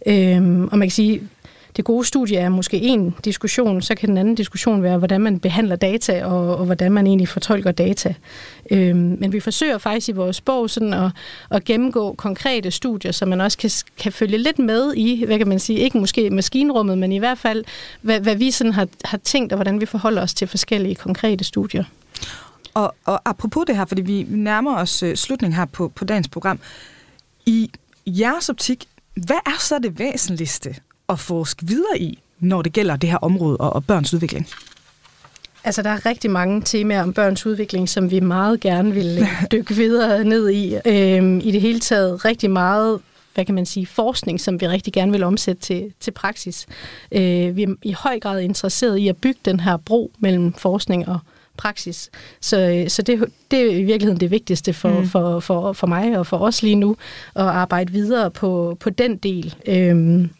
Øhm, 0.07 0.69
og 0.73 0.79
man 0.79 0.89
kan 0.89 0.91
sige, 0.91 1.23
det 1.77 1.85
gode 1.85 2.05
studie 2.05 2.39
er 2.39 2.49
måske 2.49 2.77
en 2.77 3.15
diskussion, 3.25 3.83
så 3.83 3.95
kan 3.95 4.09
den 4.09 4.19
anden 4.19 4.35
diskussion 4.35 4.83
være, 4.83 4.99
hvordan 4.99 5.21
man 5.21 5.41
behandler 5.41 5.77
data, 5.77 6.25
og, 6.25 6.57
og 6.57 6.67
hvordan 6.67 6.93
man 6.93 7.07
egentlig 7.07 7.29
fortolker 7.29 7.73
data. 7.73 8.15
Øhm, 8.71 9.17
men 9.21 9.33
vi 9.33 9.41
forsøger 9.41 9.79
faktisk 9.79 10.09
i 10.09 10.13
vores 10.13 10.41
bog 10.41 10.71
sådan 10.71 10.95
at, 10.95 11.11
at 11.51 11.65
gennemgå 11.65 12.15
konkrete 12.15 12.71
studier, 12.71 13.13
så 13.13 13.27
man 13.27 13.41
også 13.41 13.59
kan, 13.59 13.71
kan 13.99 14.13
følge 14.13 14.39
lidt 14.39 14.59
med 14.59 14.95
i, 14.95 15.25
hvad 15.25 15.39
kan 15.39 15.49
man 15.49 15.59
sige, 15.59 15.79
ikke 15.79 15.99
måske 15.99 16.31
maskinrummet, 16.31 16.99
men 16.99 17.13
i 17.13 17.19
hvert 17.19 17.39
fald, 17.39 17.65
hvad, 18.01 18.21
hvad 18.21 18.37
vi 18.37 18.51
sådan 18.51 18.73
har, 18.73 18.89
har 19.05 19.19
tænkt, 19.19 19.53
og 19.53 19.57
hvordan 19.57 19.81
vi 19.81 19.87
forholder 19.87 20.23
os 20.23 20.35
til 20.35 20.49
forskellige 20.49 20.95
konkrete 20.95 21.45
studier. 21.45 21.85
Og, 22.75 22.95
og 23.05 23.21
apropos 23.25 23.65
det 23.67 23.77
her, 23.77 23.85
fordi 23.85 24.03
vi 24.03 24.27
nærmer 24.29 24.77
os 24.77 25.03
øh, 25.03 25.17
slutningen 25.17 25.57
her 25.57 25.65
på, 25.65 25.89
på 25.89 26.05
dagens 26.05 26.29
program. 26.29 26.59
I 27.47 27.71
jeres 28.07 28.49
optik, 28.49 28.85
hvad 29.15 29.37
er 29.47 29.61
så 29.61 29.79
det 29.79 29.99
væsentligste 29.99 30.75
at 31.09 31.19
forske 31.19 31.67
videre 31.67 31.99
i, 31.99 32.19
når 32.41 32.63
det 32.63 32.73
gælder 32.73 32.97
det 32.97 33.11
her 33.11 33.17
område 33.17 33.57
og, 33.57 33.73
og 33.73 33.85
børns 33.85 34.15
udvikling? 34.15 34.49
Altså, 35.65 35.83
der 35.83 35.91
er 35.91 36.07
rigtig 36.07 36.31
mange 36.31 36.63
temaer 36.63 37.03
om 37.03 37.13
børns 37.13 37.47
udvikling, 37.47 37.89
som 37.89 38.11
vi 38.11 38.21
meget 38.21 38.61
gerne 38.61 38.95
vil 38.95 39.19
øh, 39.21 39.45
dykke 39.53 39.75
videre 39.75 40.25
ned 40.25 40.51
i. 40.51 40.77
Øhm, 40.87 41.41
I 41.45 41.51
det 41.51 41.61
hele 41.61 41.81
taget 41.81 42.25
rigtig 42.25 42.51
meget 42.51 43.01
hvad 43.37 43.45
kan 43.45 43.55
man 43.55 43.67
sige, 43.67 43.87
forskning, 43.87 44.41
som 44.41 44.61
vi 44.61 44.69
rigtig 44.69 44.93
gerne 44.93 45.13
vil 45.13 45.23
omsætte 45.23 45.63
til, 45.63 45.93
til 46.01 46.11
praksis. 46.11 46.67
Øh, 47.13 47.57
vi 47.57 47.63
er 47.63 47.75
i 47.83 47.93
høj 47.93 48.21
grad 48.21 48.41
interesseret 48.41 48.97
i 48.97 49.09
at 49.09 49.17
bygge 49.17 49.41
den 49.45 49.61
her 49.61 49.77
bro 49.77 50.13
mellem 50.19 50.53
forskning 50.53 51.09
og 51.09 51.19
praksis. 51.57 52.11
Så, 52.41 52.61
øh, 52.61 52.89
så 52.89 53.03
det, 53.03 53.25
det 53.51 53.61
er 53.61 53.71
i 53.71 53.83
virkeligheden 53.83 54.21
det 54.21 54.31
vigtigste 54.31 54.73
for, 54.73 55.01
mm. 55.01 55.07
for, 55.07 55.41
for, 55.41 55.73
for 55.73 55.87
mig 55.87 56.19
og 56.19 56.27
for 56.27 56.39
os 56.39 56.63
lige 56.63 56.75
nu, 56.75 56.97
at 57.35 57.45
arbejde 57.45 57.93
videre 57.93 58.31
på, 58.31 58.77
på 58.81 58.91
den 58.91 59.17
del. 59.17 59.55
Øhm, 59.67 60.31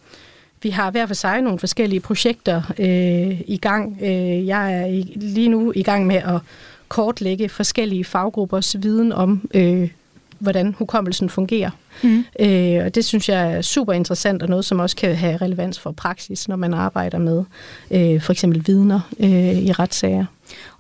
vi 0.63 0.71
har 0.71 0.91
hver 0.91 1.07
for 1.07 1.15
sig 1.15 1.41
nogle 1.43 1.59
forskellige 1.59 2.01
projekter 2.01 2.63
øh, 2.79 3.41
i 3.47 3.59
gang. 3.63 3.99
Øh, 4.03 4.47
jeg 4.47 4.75
er 4.75 4.87
i, 4.87 5.13
lige 5.17 5.49
nu 5.49 5.73
i 5.77 5.83
gang 5.83 6.07
med 6.07 6.17
at 6.17 6.41
kortlægge 6.89 7.49
forskellige 7.49 8.05
faggruppers 8.05 8.77
viden 8.79 9.13
om, 9.13 9.49
øh, 9.55 9.91
hvordan 10.39 10.75
hukommelsen 10.79 11.31
fungerer. 11.31 11.71
Mm. 12.03 12.25
Øh, 12.41 12.85
og 12.85 12.95
det 12.95 13.05
synes 13.05 13.29
jeg 13.29 13.53
er 13.53 13.63
super 13.63 13.93
interessant, 13.93 14.43
og 14.43 14.49
noget, 14.49 14.65
som 14.65 14.81
også 14.81 14.97
kan 14.97 15.17
have 15.17 15.37
relevans 15.37 15.79
for 15.79 15.93
praksis, 15.93 16.49
når 16.49 16.57
man 16.57 16.75
arbejder 16.75 17.19
med 17.19 17.45
øh, 17.91 18.21
for 18.21 18.33
eksempel 18.33 18.63
vidner 18.67 19.01
øh, 19.21 19.59
i 19.59 19.73
retssager. 19.73 20.25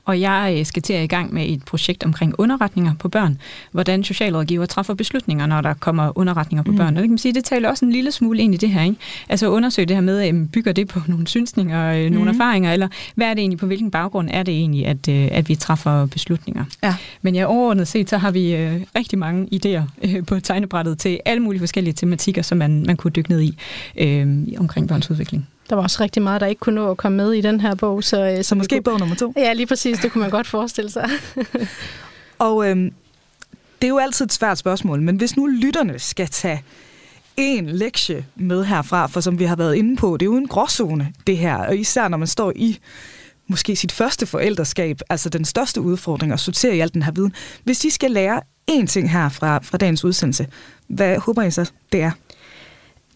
Og 0.07 0.21
jeg 0.21 0.57
øh, 0.59 0.67
skal 0.67 0.83
til 0.83 0.93
at 0.93 1.05
i 1.05 1.07
gang 1.07 1.35
med 1.35 1.49
et 1.49 1.65
projekt 1.65 2.05
omkring 2.05 2.35
underretninger 2.39 2.95
på 2.99 3.09
børn. 3.09 3.39
Hvordan 3.73 4.05
socialrådgiver 4.05 4.67
træffer 4.67 4.95
beslutninger, 4.95 5.47
når 5.47 5.61
der 5.61 5.75
kommer 5.75 6.19
underretninger 6.19 6.63
på 6.63 6.71
mm. 6.71 6.77
børn. 6.77 6.89
Og 6.89 6.95
det 6.95 7.03
kan 7.03 7.11
man 7.11 7.19
sige, 7.19 7.35
det 7.35 7.45
taler 7.45 7.69
også 7.69 7.85
en 7.85 7.93
lille 7.93 8.13
smule 8.13 8.39
ind 8.39 8.55
i 8.55 8.57
det 8.57 8.69
her. 8.69 8.83
Ikke? 8.83 8.97
Altså 9.29 9.49
undersøge 9.49 9.87
det 9.87 9.97
her 9.97 10.01
med, 10.01 10.49
bygger 10.49 10.73
det 10.73 10.89
på 10.89 11.01
nogle 11.07 11.27
synsninger, 11.27 12.09
mm. 12.09 12.15
nogle 12.15 12.31
erfaringer, 12.31 12.73
eller 12.73 12.89
hvad 13.15 13.27
er 13.27 13.35
det 13.35 13.41
egentlig, 13.41 13.59
på 13.59 13.67
hvilken 13.67 13.91
baggrund 13.91 14.29
er 14.33 14.43
det 14.43 14.55
egentlig, 14.55 14.87
at, 14.87 15.09
øh, 15.09 15.29
at 15.33 15.49
vi 15.49 15.55
træffer 15.55 16.07
beslutninger. 16.07 16.65
Ja. 16.83 16.95
Men 17.23 17.35
ja, 17.35 17.45
overordnet 17.45 17.89
set, 17.89 18.11
så 18.11 18.19
har 18.19 18.31
vi 18.31 18.55
øh, 18.55 18.81
rigtig 18.97 19.19
mange 19.19 19.49
idéer 19.55 19.83
øh, 20.05 20.27
på 20.27 20.41
tegnebrættet 20.41 20.99
til 20.99 21.21
alle 21.25 21.43
mulige 21.43 21.61
forskellige 21.61 21.95
tematikker, 21.95 22.43
som 22.43 22.59
man, 22.59 22.83
man 22.87 22.97
kunne 22.97 23.11
dykke 23.11 23.31
ned 23.31 23.41
i 23.41 23.59
øh, 23.97 24.47
omkring 24.59 24.89
børns 24.89 25.11
udvikling. 25.11 25.47
Der 25.69 25.77
var 25.77 25.83
også 25.83 26.03
rigtig 26.03 26.23
meget, 26.23 26.41
der 26.41 26.47
ikke 26.47 26.61
kunne 26.61 26.75
nå 26.75 26.91
at 26.91 26.97
komme 26.97 27.17
med 27.17 27.33
i 27.33 27.41
den 27.41 27.61
her 27.61 27.75
bog. 27.75 28.05
Så, 28.05 28.31
øh, 28.31 28.37
så, 28.37 28.43
så 28.43 28.55
måske 28.55 28.75
kunne... 28.75 28.83
bog 28.83 28.99
nummer 28.99 29.17
to? 29.17 29.33
Ja, 29.37 29.53
lige 29.53 29.67
præcis. 29.67 29.99
Det 29.99 30.13
kunne 30.13 30.23
man 30.23 30.31
godt 30.31 30.47
forestille 30.47 30.91
sig. 30.91 31.11
og 32.39 32.71
øhm, 32.71 32.93
det 33.83 33.87
er 33.87 33.89
jo 33.89 33.99
altid 33.99 34.25
et 34.25 34.33
svært 34.33 34.59
spørgsmål, 34.59 35.03
men 35.03 35.17
hvis 35.17 35.37
nu 35.37 35.47
lytterne 35.47 35.99
skal 35.99 36.29
tage 36.29 36.63
en 37.37 37.67
lektie 37.67 38.27
med 38.37 38.65
herfra, 38.65 39.07
for 39.07 39.21
som 39.21 39.39
vi 39.39 39.45
har 39.45 39.57
været 39.57 39.75
inde 39.75 39.97
på, 39.97 40.17
det 40.17 40.27
er 40.27 40.31
jo 40.31 40.37
en 40.37 40.49
gråzone, 40.49 41.13
det 41.27 41.39
her, 41.39 41.57
og 41.57 41.77
især 41.77 42.09
når 42.09 42.17
man 42.17 42.29
står 42.29 42.53
i 42.57 42.79
måske 43.47 43.77
sit 43.77 43.93
første 43.93 44.27
forældreskab, 44.27 45.01
altså 45.09 45.29
den 45.29 45.45
største 45.45 45.81
udfordring 45.81 46.33
at 46.33 46.41
sortere 46.41 46.77
i 46.77 46.81
al 46.81 46.95
den 46.95 47.03
her 47.03 47.13
viden. 47.13 47.33
Hvis 47.65 47.85
I 47.85 47.91
skal 47.91 48.11
lære 48.11 48.41
én 48.71 48.87
ting 48.87 49.11
her 49.11 49.29
fra, 49.29 49.59
fra 49.59 49.79
dagens 49.79 50.05
udsendelse, 50.05 50.47
hvad 50.89 51.19
håber 51.19 51.43
I 51.43 51.51
så, 51.51 51.71
det 51.93 52.03
er? 52.03 52.11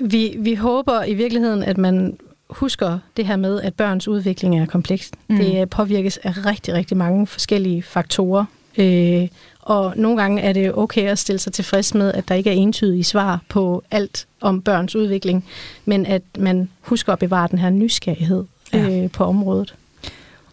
Vi, 0.01 0.37
vi 0.39 0.55
håber 0.55 1.05
i 1.05 1.15
virkeligheden, 1.15 1.63
at 1.63 1.79
man 1.79 2.19
husker 2.51 2.99
det 3.17 3.27
her 3.27 3.37
med, 3.37 3.61
at 3.61 3.75
børns 3.75 4.09
udvikling 4.09 4.61
er 4.61 4.67
kompleks. 4.67 5.11
Mm. 5.29 5.37
Det 5.37 5.71
påvirkes 5.71 6.17
af 6.17 6.47
rigtig, 6.47 6.75
rigtig 6.75 6.97
mange 6.97 7.27
forskellige 7.27 7.83
faktorer. 7.83 8.45
Øh, 8.79 9.29
og 9.61 9.93
nogle 9.97 10.23
gange 10.23 10.43
er 10.43 10.53
det 10.53 10.75
okay 10.75 11.09
at 11.09 11.19
stille 11.19 11.39
sig 11.39 11.53
tilfreds 11.53 11.95
med, 11.95 12.13
at 12.13 12.29
der 12.29 12.35
ikke 12.35 12.51
er 12.51 12.55
entydige 12.55 13.05
svar 13.05 13.41
på 13.49 13.83
alt 13.91 14.27
om 14.41 14.63
børns 14.63 14.97
udvikling, 14.97 15.45
men 15.85 16.07
at 16.07 16.23
man 16.39 16.69
husker 16.81 17.13
at 17.13 17.19
bevare 17.19 17.49
den 17.51 17.59
her 17.59 17.71
nysgerrighed 17.71 18.45
ja. 18.73 19.03
øh, 19.03 19.11
på 19.11 19.25
området. 19.25 19.75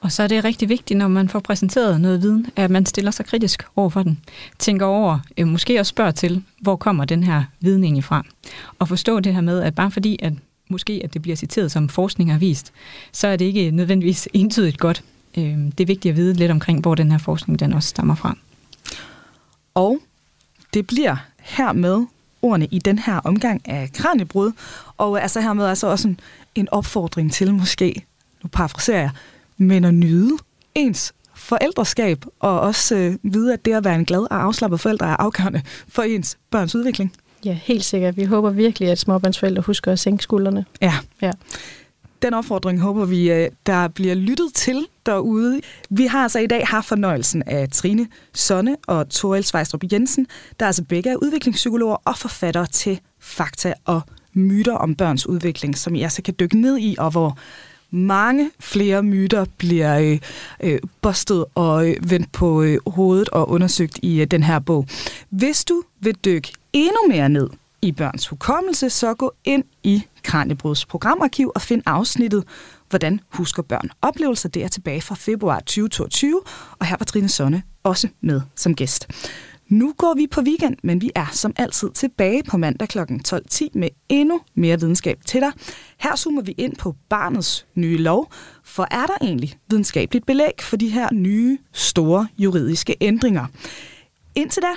Og 0.01 0.11
så 0.11 0.23
er 0.23 0.27
det 0.27 0.43
rigtig 0.43 0.69
vigtigt, 0.69 0.97
når 0.97 1.07
man 1.07 1.29
får 1.29 1.39
præsenteret 1.39 2.01
noget 2.01 2.21
viden, 2.21 2.47
at 2.55 2.71
man 2.71 2.85
stiller 2.85 3.11
sig 3.11 3.25
kritisk 3.25 3.63
over 3.75 3.89
for 3.89 4.03
den. 4.03 4.19
Tænker 4.59 4.85
over, 4.85 5.19
øh, 5.37 5.47
måske 5.47 5.79
også 5.79 5.89
spørger 5.89 6.11
til, 6.11 6.43
hvor 6.61 6.75
kommer 6.75 7.05
den 7.05 7.23
her 7.23 7.43
viden 7.59 7.83
egentlig 7.83 8.03
fra? 8.03 8.23
Og 8.79 8.87
forstå 8.87 9.19
det 9.19 9.33
her 9.33 9.41
med, 9.41 9.61
at 9.61 9.75
bare 9.75 9.91
fordi, 9.91 10.19
at 10.21 10.33
måske 10.69 11.01
at 11.03 11.13
det 11.13 11.21
bliver 11.21 11.35
citeret 11.35 11.71
som 11.71 11.89
forskning 11.89 12.31
har 12.31 12.39
vist, 12.39 12.73
så 13.11 13.27
er 13.27 13.35
det 13.35 13.45
ikke 13.45 13.71
nødvendigvis 13.71 14.27
entydigt 14.33 14.77
godt. 14.77 15.03
Øhm, 15.37 15.71
det 15.71 15.83
er 15.83 15.87
vigtigt 15.87 16.11
at 16.11 16.15
vide 16.15 16.33
lidt 16.33 16.51
omkring, 16.51 16.81
hvor 16.81 16.95
den 16.95 17.11
her 17.11 17.17
forskning 17.17 17.59
den 17.59 17.73
også 17.73 17.89
stammer 17.89 18.15
fra. 18.15 18.37
Og 19.73 19.99
det 20.73 20.87
bliver 20.87 21.15
hermed 21.39 22.05
ordene 22.41 22.67
i 22.71 22.79
den 22.79 22.99
her 22.99 23.19
omgang 23.23 23.69
af 23.69 23.91
Kranjebrud, 23.93 24.51
og 24.97 25.21
altså 25.21 25.41
hermed 25.41 25.65
altså 25.65 25.87
også 25.87 26.07
en, 26.07 26.19
en 26.55 26.69
opfordring 26.71 27.31
til 27.33 27.53
måske, 27.53 28.05
nu 28.43 28.49
parafraserer 28.49 28.99
jeg, 28.99 29.09
men 29.57 29.85
at 29.85 29.93
nyde 29.93 30.37
ens 30.75 31.13
forældreskab, 31.35 32.25
og 32.39 32.59
også 32.59 32.95
øh, 32.95 33.17
vide, 33.23 33.53
at 33.53 33.65
det 33.65 33.73
at 33.73 33.85
være 33.85 33.95
en 33.95 34.05
glad 34.05 34.19
og 34.19 34.43
afslappet 34.43 34.79
forælder 34.79 35.05
er 35.05 35.15
afgørende 35.15 35.61
for 35.87 36.01
ens 36.01 36.37
børns 36.51 36.75
udvikling. 36.75 37.13
Ja, 37.45 37.53
helt 37.63 37.85
sikkert. 37.85 38.17
Vi 38.17 38.23
håber 38.23 38.49
virkelig, 38.49 38.89
at 38.89 38.99
småbørnsforældre 38.99 39.61
husker 39.61 39.91
at 39.91 39.99
sænke 39.99 40.23
skuldrene. 40.23 40.65
Ja. 40.81 40.93
Ja. 41.21 41.31
Den 42.21 42.33
opfordring 42.33 42.81
håber 42.81 43.05
vi, 43.05 43.31
øh, 43.31 43.49
der 43.65 43.87
bliver 43.87 44.15
lyttet 44.15 44.53
til 44.53 44.85
derude. 45.05 45.61
Vi 45.89 46.05
har 46.05 46.23
altså 46.23 46.39
i 46.39 46.47
dag 46.47 46.67
haft 46.67 46.87
fornøjelsen 46.87 47.43
af 47.45 47.69
Trine 47.69 48.07
Sonne 48.33 48.77
og 48.87 49.09
Torel 49.09 49.43
Svejstrup 49.43 49.83
Jensen, 49.91 50.27
der 50.59 50.65
altså 50.65 50.83
begge 50.83 51.09
er 51.09 51.15
udviklingspsykologer 51.15 51.95
og 52.05 52.17
forfattere 52.17 52.65
til 52.65 52.99
Fakta 53.19 53.73
og 53.85 54.01
myter 54.33 54.73
om 54.73 54.95
børns 54.95 55.27
udvikling, 55.27 55.77
som 55.77 55.95
I 55.95 56.01
altså 56.01 56.21
kan 56.21 56.33
dykke 56.39 56.61
ned 56.61 56.77
i, 56.77 56.95
og 56.99 57.11
hvor 57.11 57.37
mange 57.91 58.51
flere 58.59 59.03
myter 59.03 59.45
bliver 59.57 59.99
øh, 59.99 60.19
øh, 60.63 60.79
bustet 61.01 61.45
og 61.55 61.89
øh, 61.89 61.95
vendt 62.09 62.31
på 62.31 62.61
øh, 62.61 62.77
hovedet 62.87 63.29
og 63.29 63.49
undersøgt 63.49 63.99
i 64.01 64.21
øh, 64.21 64.27
den 64.27 64.43
her 64.43 64.59
bog. 64.59 64.87
Hvis 65.29 65.65
du 65.65 65.83
vil 65.99 66.15
dykke 66.25 66.53
endnu 66.73 66.99
mere 67.09 67.29
ned 67.29 67.49
i 67.81 67.91
børns 67.91 68.27
hukommelse, 68.27 68.89
så 68.89 69.13
gå 69.13 69.33
ind 69.43 69.63
i 69.83 70.03
Kranjebruds 70.23 70.85
programarkiv 70.85 71.51
og 71.55 71.61
find 71.61 71.81
afsnittet 71.85 72.43
Hvordan 72.89 73.19
husker 73.29 73.63
børn 73.63 73.89
oplevelser? 74.01 74.49
Det 74.49 74.63
er 74.63 74.67
tilbage 74.67 75.01
fra 75.01 75.15
februar 75.15 75.59
2022, 75.59 76.41
og 76.79 76.85
her 76.85 76.95
var 76.99 77.05
Trine 77.05 77.29
Sonne 77.29 77.63
også 77.83 78.07
med 78.21 78.41
som 78.55 78.75
gæst. 78.75 79.07
Nu 79.67 79.93
går 79.97 80.13
vi 80.13 80.27
på 80.31 80.41
weekend, 80.41 80.77
men 80.83 81.01
vi 81.01 81.11
er 81.15 81.25
som 81.31 81.53
altid 81.57 81.89
tilbage 81.91 82.43
på 82.43 82.57
mandag 82.57 82.87
kl. 82.87 82.99
12.10 82.99 83.67
med 83.73 83.89
endnu 84.09 84.41
mere 84.55 84.79
videnskab 84.79 85.19
til 85.25 85.41
dig. 85.41 85.51
Her 85.97 86.15
zoomer 86.15 86.41
vi 86.41 86.51
ind 86.51 86.75
på 86.75 86.95
barnets 87.09 87.65
nye 87.75 87.97
lov, 87.97 88.31
for 88.63 88.87
er 88.91 89.05
der 89.05 89.17
egentlig 89.21 89.57
videnskabeligt 89.69 90.25
belæg 90.25 90.53
for 90.61 90.77
de 90.77 90.89
her 90.89 91.09
nye, 91.13 91.57
store 91.71 92.27
juridiske 92.37 92.95
ændringer? 93.01 93.45
Indtil 94.35 94.61
da, 94.61 94.71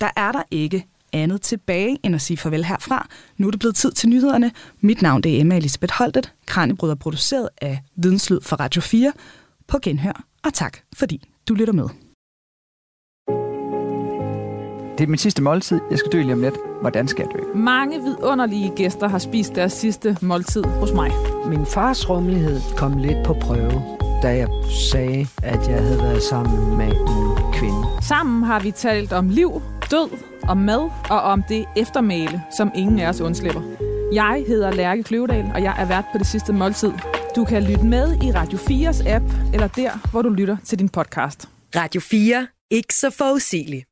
der 0.00 0.10
er 0.16 0.32
der 0.32 0.42
ikke 0.50 0.86
andet 1.12 1.42
tilbage 1.42 1.98
end 2.02 2.14
at 2.14 2.20
sige 2.20 2.36
farvel 2.36 2.64
herfra. 2.64 3.08
Nu 3.36 3.46
er 3.46 3.50
det 3.50 3.60
blevet 3.60 3.76
tid 3.76 3.92
til 3.92 4.08
nyhederne. 4.08 4.50
Mit 4.80 5.02
navn 5.02 5.22
det 5.22 5.36
er 5.36 5.40
Emma 5.40 5.56
Elisabeth 5.56 5.94
Holtet. 5.94 6.32
Kranjebrød 6.46 6.90
er 6.90 6.94
produceret 6.94 7.48
af 7.60 7.82
Videnslyd 7.96 8.40
for 8.40 8.56
Radio 8.56 8.82
4. 8.82 9.12
På 9.68 9.78
genhør, 9.82 10.24
og 10.44 10.54
tak 10.54 10.78
fordi 10.96 11.28
du 11.48 11.54
lytter 11.54 11.72
med. 11.72 11.88
Det 14.98 15.04
er 15.04 15.08
min 15.08 15.18
sidste 15.18 15.42
måltid. 15.42 15.80
Jeg 15.90 15.98
skal 15.98 16.12
dø 16.12 16.22
lige 16.22 16.32
om 16.32 16.40
lidt. 16.40 16.54
Hvordan 16.80 17.08
skal 17.08 17.26
jeg 17.28 17.40
dø? 17.40 17.58
Mange 17.58 18.02
vidunderlige 18.02 18.72
gæster 18.76 19.08
har 19.08 19.18
spist 19.18 19.54
deres 19.54 19.72
sidste 19.72 20.16
måltid 20.22 20.64
hos 20.64 20.92
mig. 20.92 21.10
Min 21.48 21.66
fars 21.66 22.10
rummelighed 22.10 22.60
kom 22.76 22.98
lidt 22.98 23.26
på 23.26 23.36
prøve, 23.40 23.82
da 24.22 24.28
jeg 24.28 24.48
sagde, 24.92 25.26
at 25.42 25.68
jeg 25.68 25.82
havde 25.82 25.98
været 25.98 26.22
sammen 26.22 26.76
med 26.76 26.86
en 26.86 27.52
kvinde. 27.52 27.86
Sammen 28.02 28.42
har 28.42 28.60
vi 28.60 28.70
talt 28.70 29.12
om 29.12 29.28
liv, 29.28 29.62
død, 29.90 30.10
om 30.48 30.56
mad 30.56 30.90
og 31.10 31.20
om 31.20 31.42
det 31.48 31.64
eftermæle, 31.76 32.42
som 32.56 32.70
ingen 32.74 32.98
af 32.98 33.08
os 33.08 33.20
undslipper. 33.20 33.62
Jeg 34.12 34.44
hedder 34.46 34.72
Lærke 34.72 35.02
Kløvedal, 35.02 35.50
og 35.54 35.62
jeg 35.62 35.74
er 35.78 35.84
vært 35.84 36.04
på 36.12 36.18
det 36.18 36.26
sidste 36.26 36.52
måltid. 36.52 36.92
Du 37.36 37.44
kan 37.44 37.62
lytte 37.62 37.84
med 37.84 38.22
i 38.22 38.32
Radio 38.32 38.58
4's 38.58 39.08
app, 39.08 39.24
eller 39.54 39.68
der, 39.68 40.10
hvor 40.10 40.22
du 40.22 40.28
lytter 40.28 40.56
til 40.64 40.78
din 40.78 40.88
podcast. 40.88 41.48
Radio 41.76 42.00
4. 42.00 42.46
Ikke 42.70 42.94
så 42.94 43.10
forudsigeligt. 43.10 43.86